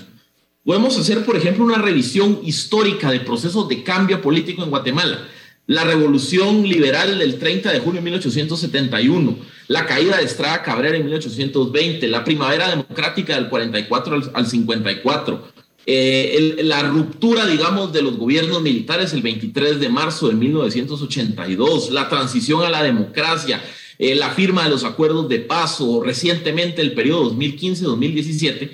Podemos 0.64 0.98
hacer, 0.98 1.26
por 1.26 1.36
ejemplo, 1.36 1.64
una 1.64 1.78
revisión 1.78 2.40
histórica 2.44 3.12
de 3.12 3.20
procesos 3.20 3.68
de 3.68 3.84
cambio 3.84 4.22
político 4.22 4.64
en 4.64 4.70
Guatemala. 4.70 5.28
La 5.72 5.86
revolución 5.86 6.64
liberal 6.64 7.18
del 7.18 7.40
30 7.40 7.72
de 7.72 7.80
junio 7.80 8.02
de 8.02 8.04
1871, 8.04 9.38
la 9.70 9.86
caída 9.86 10.18
de 10.18 10.26
Estrada 10.26 10.62
Cabrera 10.64 10.98
en 10.98 11.06
1820, 11.06 12.10
la 12.10 12.26
primavera 12.26 12.70
democrática 12.70 13.36
del 13.36 13.48
44 13.48 14.32
al 14.34 14.48
54, 14.48 15.48
eh, 15.86 16.60
la 16.64 16.84
ruptura, 16.84 17.46
digamos, 17.46 17.94
de 17.94 18.02
los 18.02 18.18
gobiernos 18.18 18.62
militares 18.62 19.14
el 19.14 19.22
23 19.22 19.80
de 19.80 19.88
marzo 19.88 20.28
de 20.28 20.34
1982, 20.34 21.92
la 21.92 22.10
transición 22.10 22.66
a 22.66 22.70
la 22.70 22.84
democracia, 22.84 23.64
eh, 23.98 24.14
la 24.14 24.32
firma 24.32 24.66
de 24.66 24.72
los 24.72 24.84
acuerdos 24.84 25.30
de 25.30 25.40
paz 25.40 25.80
o 25.80 26.04
recientemente 26.04 26.82
el 26.82 26.92
periodo 26.92 27.34
2015-2017, 27.34 28.72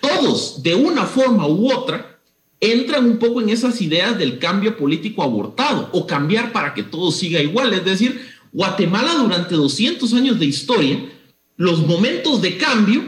todos 0.00 0.62
de 0.62 0.74
una 0.74 1.04
forma 1.04 1.46
u 1.46 1.70
otra 1.70 2.09
entran 2.60 3.06
un 3.06 3.18
poco 3.18 3.40
en 3.40 3.48
esas 3.48 3.80
ideas 3.80 4.18
del 4.18 4.38
cambio 4.38 4.76
político 4.76 5.22
abortado 5.22 5.88
o 5.92 6.06
cambiar 6.06 6.52
para 6.52 6.74
que 6.74 6.82
todo 6.82 7.10
siga 7.10 7.40
igual. 7.40 7.72
Es 7.72 7.84
decir, 7.84 8.20
Guatemala 8.52 9.14
durante 9.14 9.54
200 9.54 10.12
años 10.12 10.38
de 10.38 10.46
historia, 10.46 11.00
los 11.56 11.86
momentos 11.86 12.42
de 12.42 12.58
cambio 12.58 13.02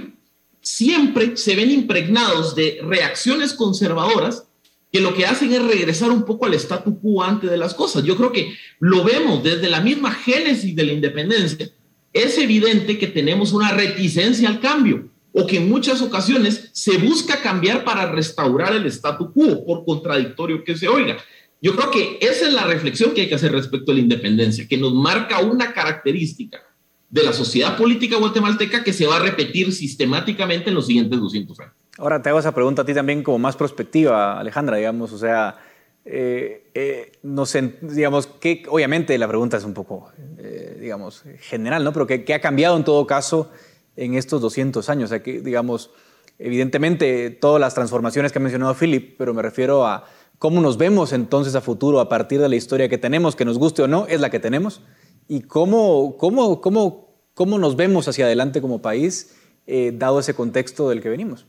siempre 0.62 1.36
se 1.36 1.54
ven 1.54 1.70
impregnados 1.70 2.54
de 2.54 2.80
reacciones 2.82 3.52
conservadoras 3.52 4.44
que 4.90 5.00
lo 5.00 5.14
que 5.14 5.26
hacen 5.26 5.52
es 5.52 5.62
regresar 5.62 6.10
un 6.10 6.24
poco 6.24 6.46
al 6.46 6.54
statu 6.54 6.98
quo 7.00 7.22
antes 7.22 7.50
de 7.50 7.56
las 7.56 7.74
cosas. 7.74 8.04
Yo 8.04 8.16
creo 8.16 8.32
que 8.32 8.54
lo 8.78 9.02
vemos 9.02 9.42
desde 9.42 9.70
la 9.70 9.80
misma 9.80 10.12
génesis 10.12 10.76
de 10.76 10.84
la 10.84 10.92
independencia. 10.92 11.70
Es 12.12 12.36
evidente 12.36 12.98
que 12.98 13.06
tenemos 13.06 13.52
una 13.52 13.72
reticencia 13.72 14.48
al 14.48 14.60
cambio 14.60 15.08
o 15.32 15.46
que 15.46 15.58
en 15.58 15.68
muchas 15.68 16.02
ocasiones 16.02 16.70
se 16.72 16.98
busca 16.98 17.40
cambiar 17.40 17.84
para 17.84 18.10
restaurar 18.10 18.74
el 18.74 18.86
statu 18.86 19.32
quo, 19.32 19.64
por 19.64 19.84
contradictorio 19.84 20.62
que 20.64 20.76
se 20.76 20.88
oiga. 20.88 21.16
Yo 21.60 21.76
creo 21.76 21.90
que 21.90 22.18
esa 22.20 22.48
es 22.48 22.52
la 22.52 22.64
reflexión 22.64 23.14
que 23.14 23.22
hay 23.22 23.28
que 23.28 23.36
hacer 23.36 23.52
respecto 23.52 23.92
a 23.92 23.94
la 23.94 24.00
independencia, 24.00 24.66
que 24.66 24.76
nos 24.76 24.92
marca 24.92 25.38
una 25.38 25.72
característica 25.72 26.60
de 27.08 27.22
la 27.22 27.32
sociedad 27.32 27.76
política 27.76 28.16
guatemalteca 28.16 28.82
que 28.82 28.92
se 28.92 29.06
va 29.06 29.16
a 29.16 29.20
repetir 29.20 29.72
sistemáticamente 29.72 30.70
en 30.70 30.74
los 30.74 30.86
siguientes 30.86 31.20
200 31.20 31.60
años. 31.60 31.72
Ahora 31.98 32.22
te 32.22 32.30
hago 32.30 32.38
esa 32.38 32.54
pregunta 32.54 32.82
a 32.82 32.84
ti 32.84 32.94
también 32.94 33.22
como 33.22 33.38
más 33.38 33.54
prospectiva, 33.54 34.40
Alejandra, 34.40 34.78
digamos, 34.78 35.12
o 35.12 35.18
sea, 35.18 35.58
eh, 36.04 36.64
eh, 36.74 37.12
digamos, 37.82 38.26
que 38.26 38.64
obviamente 38.68 39.16
la 39.18 39.28
pregunta 39.28 39.58
es 39.58 39.64
un 39.64 39.74
poco, 39.74 40.10
eh, 40.38 40.78
digamos, 40.80 41.22
general, 41.40 41.84
¿no? 41.84 41.92
Pero 41.92 42.06
¿qué, 42.06 42.34
ha 42.34 42.40
cambiado 42.40 42.76
en 42.76 42.84
todo 42.84 43.06
caso 43.06 43.50
en 43.96 44.14
estos 44.14 44.40
200 44.40 44.88
años? 44.88 45.12
O 45.12 45.18
digamos, 45.18 45.90
evidentemente 46.38 47.30
todas 47.30 47.60
las 47.60 47.74
transformaciones 47.74 48.32
que 48.32 48.38
ha 48.38 48.42
mencionado 48.42 48.74
Philip, 48.74 49.16
pero 49.18 49.34
me 49.34 49.42
refiero 49.42 49.86
a 49.86 50.04
cómo 50.38 50.60
nos 50.60 50.76
vemos 50.76 51.12
entonces 51.12 51.54
a 51.54 51.60
futuro 51.60 52.00
a 52.00 52.08
partir 52.08 52.40
de 52.40 52.48
la 52.48 52.56
historia 52.56 52.88
que 52.88 52.98
tenemos, 52.98 53.36
que 53.36 53.44
nos 53.44 53.58
guste 53.58 53.82
o 53.82 53.88
no, 53.88 54.06
es 54.06 54.20
la 54.20 54.30
que 54.30 54.40
tenemos 54.40 54.82
y 55.28 55.42
cómo, 55.42 56.16
cómo, 56.18 56.60
cómo, 56.60 57.08
cómo 57.34 57.58
nos 57.58 57.76
vemos 57.76 58.08
hacia 58.08 58.26
adelante 58.26 58.60
como 58.60 58.82
país, 58.82 59.36
eh, 59.66 59.92
dado 59.94 60.20
ese 60.20 60.34
contexto 60.34 60.88
del 60.88 61.00
que 61.00 61.08
venimos. 61.08 61.46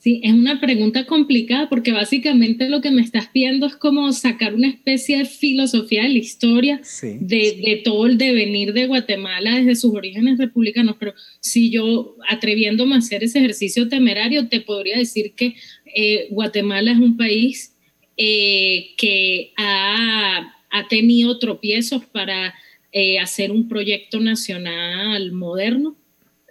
Sí, 0.00 0.20
es 0.22 0.32
una 0.32 0.60
pregunta 0.60 1.06
complicada 1.06 1.68
porque 1.68 1.90
básicamente 1.90 2.68
lo 2.68 2.80
que 2.80 2.92
me 2.92 3.02
estás 3.02 3.26
pidiendo 3.26 3.66
es 3.66 3.74
como 3.74 4.12
sacar 4.12 4.54
una 4.54 4.68
especie 4.68 5.18
de 5.18 5.24
filosofía 5.24 6.04
de 6.04 6.10
la 6.10 6.18
historia 6.18 6.80
de, 7.02 7.82
todo 7.84 8.06
el 8.06 8.16
devenir 8.16 8.72
de 8.72 8.86
Guatemala 8.86 9.56
desde 9.56 9.74
sus 9.74 9.92
orígenes 9.92 10.38
republicanos. 10.38 10.94
Pero 11.00 11.14
si 11.40 11.70
yo 11.70 12.14
atreviéndome 12.28 12.94
a 12.94 12.98
hacer 12.98 13.24
ese 13.24 13.40
ejercicio 13.40 13.88
temerario, 13.88 14.46
te 14.46 14.60
podría 14.60 14.98
decir 14.98 15.32
que 15.32 15.56
eh, 15.92 16.28
Guatemala 16.30 16.92
es 16.92 16.98
un 16.98 17.16
país 17.16 17.74
eh, 18.16 18.90
que 18.96 19.52
ha, 19.56 20.54
tenido 20.88 21.38
tropiezos 21.40 22.04
para 22.06 22.54
eh, 22.92 23.18
hacer 23.18 23.50
un 23.50 23.68
proyecto 23.68 24.20
nacional 24.20 25.32
moderno 25.32 25.96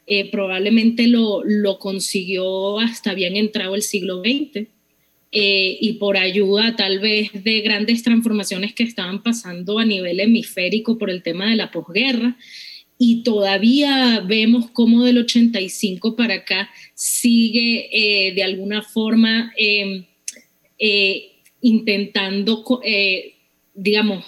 eh, 0.10 0.32
probablemente 0.32 1.06
lo, 1.08 1.44
lo, 1.44 1.80
consiguió 1.80 2.80
hasta 2.80 3.14
bien 3.14 3.36
entrado 3.36 3.76
el 3.76 3.82
siglo 3.82 4.22
XX 4.22 4.66
eh, 5.34 5.78
y 5.82 5.94
por 6.00 6.16
ayuda 6.16 6.78
tal 6.78 7.00
vez 7.00 7.32
de 7.44 7.60
grandes 7.60 8.04
transformaciones 8.04 8.74
que 8.74 8.84
estaban 8.84 9.22
pasando 9.22 9.80
a 9.80 9.84
nivel 9.86 10.22
hemisférico 10.22 10.98
por 10.98 11.10
el 11.10 11.24
tema 11.24 11.50
de 11.50 11.58
la 11.58 11.72
posguerra. 11.72 12.38
Y 12.98 13.24
todavía 13.24 14.24
vemos 14.26 14.72
cómo 14.72 15.04
del 15.04 15.18
85 15.18 16.16
para 16.16 16.36
acá 16.36 16.70
sigue 16.96 17.90
eh, 17.92 18.34
de 18.34 18.44
alguna 18.44 18.84
forma 18.84 19.52
em, 19.58 20.06
intentando, 21.62 22.64
digamos, 23.76 24.24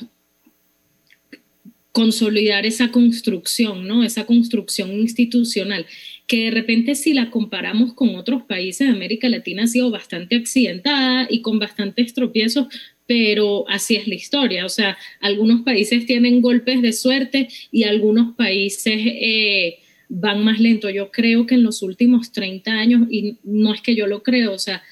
consolidar 1.92 2.66
esa 2.66 2.92
construcción, 2.92 3.88
¿no? 3.88 4.04
Esa 4.04 4.26
construcción 4.26 4.92
institucional, 4.92 5.86
que 6.28 6.46
de 6.46 6.52
repente 6.52 6.96
si 6.96 7.14
la 7.14 7.32
comparamos 7.32 7.94
con 7.94 8.16
otros 8.16 8.44
países 8.44 8.88
de 8.88 8.94
América 8.94 9.28
Latina 9.30 9.64
ha 9.64 9.68
sido 9.68 9.90
bastante 9.90 10.36
accidentada 10.36 11.28
y 11.30 11.42
con 11.42 11.58
bastantes 11.58 12.14
tropiezos, 12.14 12.68
pero 13.08 13.68
así 13.68 13.96
es 13.96 14.08
la 14.08 14.14
historia. 14.14 14.66
O 14.66 14.70
sea, 14.70 14.98
algunos 15.20 15.62
países 15.62 16.06
tienen 16.06 16.42
golpes 16.42 16.82
de 16.84 16.94
suerte 16.94 17.50
y 17.72 17.84
algunos 17.84 18.36
países 18.36 18.96
eh, 18.96 19.80
van 20.10 20.44
más 20.44 20.60
lento. 20.60 20.92
Yo 20.92 21.10
creo 21.10 21.48
que 21.48 21.56
en 21.56 21.64
los 21.64 21.82
últimos 21.82 22.32
30 22.32 22.72
años, 22.72 23.08
y 23.10 23.38
no 23.44 23.74
es 23.74 23.82
que 23.82 23.96
yo 23.96 24.06
lo 24.06 24.22
creo, 24.22 24.54
o 24.54 24.60
sea, 24.60 24.84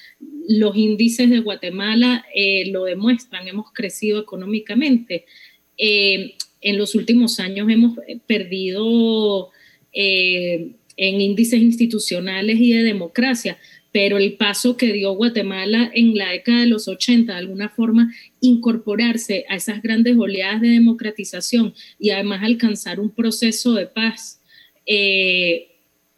los 0.48 0.76
índices 0.76 1.30
de 1.30 1.38
Guatemala 1.38 2.24
eh, 2.34 2.70
lo 2.72 2.84
demuestran, 2.84 3.46
hemos 3.46 3.72
crecido 3.72 4.20
económicamente. 4.20 5.24
Eh, 5.76 6.34
en 6.60 6.78
los 6.78 6.94
últimos 6.94 7.40
años 7.40 7.68
hemos 7.70 7.98
perdido 8.26 9.50
eh, 9.92 10.72
en 10.96 11.20
índices 11.20 11.60
institucionales 11.60 12.58
y 12.58 12.72
de 12.72 12.82
democracia, 12.82 13.58
pero 13.92 14.18
el 14.18 14.34
paso 14.34 14.76
que 14.76 14.92
dio 14.92 15.12
Guatemala 15.12 15.90
en 15.94 16.16
la 16.16 16.30
década 16.30 16.60
de 16.60 16.66
los 16.66 16.88
80, 16.88 17.32
de 17.32 17.38
alguna 17.38 17.68
forma, 17.68 18.12
incorporarse 18.40 19.44
a 19.48 19.56
esas 19.56 19.80
grandes 19.82 20.16
oleadas 20.18 20.60
de 20.60 20.68
democratización 20.68 21.72
y 21.98 22.10
además 22.10 22.42
alcanzar 22.42 23.00
un 23.00 23.10
proceso 23.10 23.72
de 23.74 23.86
paz, 23.86 24.40
eh, 24.86 25.68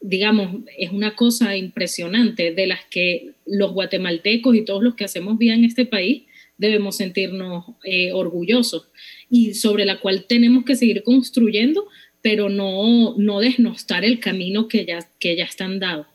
digamos, 0.01 0.63
es 0.79 0.91
una 0.91 1.15
cosa 1.15 1.57
impresionante 1.57 2.53
de 2.53 2.67
las 2.67 2.81
que 2.91 3.33
los 3.47 3.73
guatemaltecos 3.73 4.57
y 4.57 4.65
todos 4.65 4.83
los 4.83 4.95
que 4.95 5.05
hacemos 5.05 5.39
vida 5.39 5.55
en 5.55 5.65
este 5.65 5.85
país 5.85 6.23
debemos 6.57 6.97
sentirnos 6.97 7.65
eh, 7.85 8.13
orgullosos 8.13 8.89
y 9.31 9.55
sobre 9.55 9.85
la 9.85 10.01
cual 10.01 10.25
tenemos 10.29 10.65
que 10.65 10.77
seguir 10.77 11.03
construyendo, 11.05 11.87
pero 12.21 12.49
no, 12.49 13.15
no 13.17 13.39
desnostar 13.39 14.05
el 14.05 14.21
camino 14.21 14.69
que 14.69 14.85
ya, 14.85 14.99
que 15.19 15.37
ya 15.37 15.45
están 15.45 15.79
dados. 15.79 16.07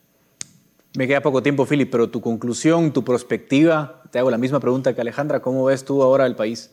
Me 0.95 1.07
queda 1.07 1.21
poco 1.21 1.41
tiempo, 1.41 1.65
Philip, 1.65 1.89
pero 1.89 2.09
tu 2.09 2.21
conclusión, 2.21 2.93
tu 2.93 3.03
perspectiva, 3.03 4.03
te 4.11 4.19
hago 4.19 4.29
la 4.29 4.37
misma 4.37 4.59
pregunta 4.59 4.93
que 4.93 5.01
Alejandra, 5.01 5.41
¿cómo 5.41 5.65
ves 5.65 5.83
tú 5.83 6.01
ahora 6.03 6.25
el 6.25 6.35
país? 6.35 6.71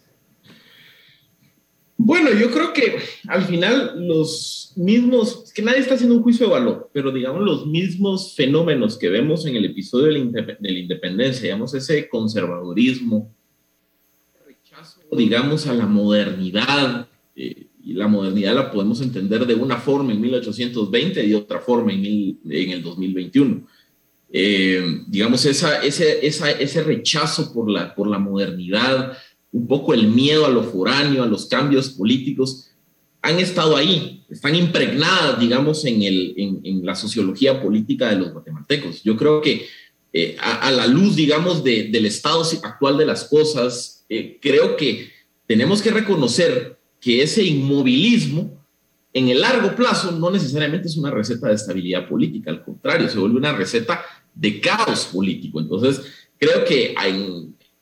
Bueno, 1.97 2.30
yo 2.32 2.51
creo 2.51 2.72
que 2.72 2.97
al 3.28 3.43
final 3.45 4.07
los 4.07 4.72
mismos, 4.76 5.53
que 5.55 5.62
nadie 5.62 5.78
está 5.78 5.95
haciendo 5.95 6.16
un 6.16 6.22
juicio 6.22 6.47
de 6.47 6.53
valor, 6.53 6.90
pero 6.93 7.12
digamos 7.12 7.43
los 7.43 7.66
mismos 7.66 8.34
fenómenos 8.34 8.99
que 8.99 9.09
vemos 9.09 9.47
en 9.47 9.57
el 9.57 9.64
episodio 9.66 10.07
de 10.07 10.43
la, 10.43 10.57
de 10.59 10.72
la 10.72 10.78
independencia, 10.78 11.43
digamos 11.43 11.74
ese 11.74 12.09
conservadurismo, 12.09 13.32
digamos, 15.17 15.67
a 15.67 15.75
la 15.75 15.87
modernidad. 15.87 17.07
Eh, 17.37 17.67
y 17.85 17.95
la 17.95 18.07
modernidad 18.07 18.55
la 18.55 18.71
podemos 18.71 19.01
entender 19.01 19.45
de 19.47 19.55
una 19.55 19.77
forma 19.77 20.13
en 20.13 20.21
1820 20.21 21.25
y 21.25 21.31
de 21.31 21.37
otra 21.37 21.59
forma 21.59 21.93
en, 21.93 22.39
en 22.49 22.71
el 22.71 22.83
2021. 22.83 23.63
Eh, 24.35 25.03
digamos, 25.09 25.45
esa, 25.45 25.83
ese, 25.83 26.27
esa, 26.27 26.51
ese 26.51 26.83
rechazo 26.83 27.53
por 27.53 27.69
la, 27.69 27.95
por 27.95 28.09
la 28.09 28.19
modernidad, 28.19 29.19
un 29.53 29.67
poco 29.67 29.93
el 29.93 30.09
miedo 30.09 30.47
a 30.47 30.51
lo 30.51 30.63
foráneo, 30.63 31.23
a 31.23 31.27
los 31.27 31.47
cambios 31.47 31.91
políticos, 31.91 32.69
han 33.21 33.39
estado 33.39 33.77
ahí, 33.77 34.23
están 34.31 34.55
impregnadas, 34.55 35.39
digamos, 35.39 35.85
en, 35.85 36.03
el, 36.03 36.35
en, 36.37 36.85
la 36.85 36.97
sociología 36.97 37.63
política 37.63 38.09
de 38.09 38.17
los 38.17 38.33
guatemaltecos. 38.33 39.03
Yo 39.05 39.17
creo 39.17 39.41
que 39.41 39.67
eh, 40.13 40.37
a, 40.41 40.71
la 40.73 40.87
luz, 40.87 41.15
digamos, 41.15 41.63
de, 41.63 41.89
del 41.91 42.07
estado 42.07 42.43
actual 42.65 42.97
de 42.97 43.07
las 43.07 43.25
cosas, 43.25 44.02
eh, 44.15 44.39
creo 44.43 44.77
que 44.77 45.11
tenemos 45.47 45.81
que 45.81 45.91
reconocer 45.91 46.77
que 47.01 47.23
ese 47.23 47.43
inmovilismo 47.43 48.63
en 49.15 49.29
el 49.29 49.41
largo 49.41 49.75
plazo 49.75 50.13
no 50.13 50.31
necesariamente 50.31 50.89
es 50.89 50.99
una 50.99 51.11
receta 51.11 51.49
de 51.49 51.55
estabilidad 51.55 52.07
política, 52.07 52.51
al 52.51 52.63
contrario, 52.63 53.09
se 53.09 53.19
vuelve 53.19 53.39
una 53.39 53.55
receta 53.55 54.05
de 54.35 54.61
caos 54.61 55.07
político. 55.07 55.61
Entonces, 55.61 56.03
creo 56.39 56.63
que 56.63 56.95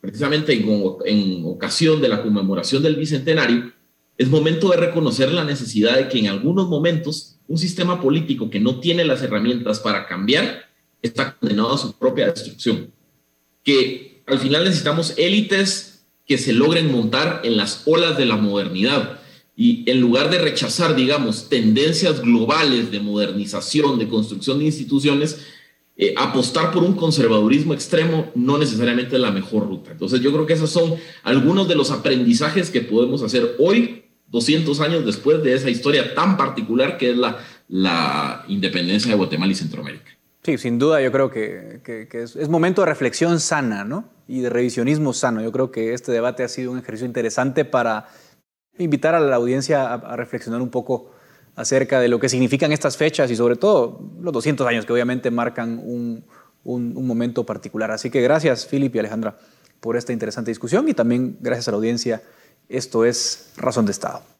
precisamente 0.00 0.52
en, 0.52 1.44
ocasión 1.44 2.00
de 2.00 2.08
la 2.08 2.22
conmemoración 2.22 2.82
del 2.84 2.94
Bicentenario, 2.94 3.72
es 4.16 4.28
momento 4.28 4.70
de 4.70 4.76
reconocer 4.76 5.32
la 5.32 5.42
necesidad 5.42 5.96
de 5.96 6.08
que 6.08 6.18
en 6.20 6.28
algunos 6.28 6.68
momentos 6.68 7.38
un 7.48 7.58
sistema 7.58 8.00
político 8.00 8.50
que 8.50 8.60
no 8.60 8.78
tiene 8.78 9.04
las 9.04 9.20
herramientas 9.22 9.80
para 9.80 10.06
cambiar 10.06 10.68
está 11.02 11.34
condenado 11.36 11.74
a 11.74 11.78
su 11.78 11.92
propia 11.94 12.30
destrucción. 12.30 12.92
Que 13.64 14.22
al 14.26 14.38
final 14.38 14.62
necesitamos 14.62 15.14
élites 15.16 15.89
que 16.30 16.38
se 16.38 16.52
logren 16.52 16.92
montar 16.92 17.40
en 17.42 17.56
las 17.56 17.82
olas 17.86 18.16
de 18.16 18.24
la 18.24 18.36
modernidad. 18.36 19.18
Y 19.56 19.82
en 19.90 20.00
lugar 20.00 20.30
de 20.30 20.38
rechazar, 20.38 20.94
digamos, 20.94 21.48
tendencias 21.48 22.22
globales 22.22 22.92
de 22.92 23.00
modernización, 23.00 23.98
de 23.98 24.06
construcción 24.06 24.60
de 24.60 24.66
instituciones, 24.66 25.38
eh, 25.96 26.14
apostar 26.16 26.70
por 26.70 26.84
un 26.84 26.94
conservadurismo 26.94 27.74
extremo 27.74 28.30
no 28.36 28.58
necesariamente 28.58 29.16
es 29.16 29.20
la 29.20 29.32
mejor 29.32 29.66
ruta. 29.66 29.90
Entonces 29.90 30.20
yo 30.20 30.32
creo 30.32 30.46
que 30.46 30.52
esos 30.52 30.70
son 30.70 30.94
algunos 31.24 31.66
de 31.66 31.74
los 31.74 31.90
aprendizajes 31.90 32.70
que 32.70 32.82
podemos 32.82 33.24
hacer 33.24 33.56
hoy, 33.58 34.04
200 34.28 34.80
años 34.82 35.04
después 35.04 35.42
de 35.42 35.54
esa 35.54 35.68
historia 35.68 36.14
tan 36.14 36.36
particular 36.36 36.96
que 36.96 37.10
es 37.10 37.16
la, 37.16 37.44
la 37.66 38.44
independencia 38.46 39.10
de 39.10 39.16
Guatemala 39.16 39.50
y 39.50 39.56
Centroamérica. 39.56 40.16
Sin 40.58 40.78
duda 40.78 41.00
yo 41.00 41.12
creo 41.12 41.30
que, 41.30 41.80
es, 42.12 42.48
momento 42.48 42.82
de 42.82 42.86
reflexión 42.86 43.40
sana 43.40 43.84
¿no? 43.84 44.04
y 44.28 44.40
de 44.40 44.50
revisionismo 44.50 45.12
sano. 45.12 45.42
Yo 45.42 45.52
creo 45.52 45.70
que 45.70 45.94
este 45.94 46.12
debate 46.12 46.42
ha 46.42 46.48
sido 46.48 46.72
un 46.72 46.78
ejercicio 46.78 47.06
interesante 47.06 47.64
para 47.64 48.08
invitar 48.78 49.14
a 49.14 49.20
la 49.20 49.36
audiencia 49.36 49.92
a, 49.92 50.16
reflexionar 50.16 50.60
un 50.60 50.70
poco 50.70 51.10
acerca 51.56 52.00
de 52.00 52.08
lo 52.08 52.18
que 52.18 52.28
significan 52.28 52.72
estas 52.72 52.96
fechas 52.96 53.30
y 53.30 53.36
sobre 53.36 53.56
todo 53.56 54.00
los 54.20 54.32
200 54.32 54.66
años 54.66 54.86
que 54.86 54.92
obviamente 54.92 55.30
marcan 55.30 55.80
un, 55.82 56.24
momento 56.64 57.44
particular. 57.44 57.90
Así 57.90 58.10
que 58.10 58.20
gracias, 58.20 58.66
Philip 58.66 58.94
y 58.94 58.98
Alejandra, 58.98 59.38
por 59.80 59.96
esta 59.96 60.12
interesante 60.12 60.50
discusión 60.50 60.88
y 60.88 60.94
también 60.94 61.36
gracias 61.40 61.68
a 61.68 61.70
la 61.72 61.78
audiencia. 61.78 62.22
Esto 62.68 63.04
es 63.04 63.52
Razón 63.56 63.86
de 63.86 63.92
Estado. 63.92 64.39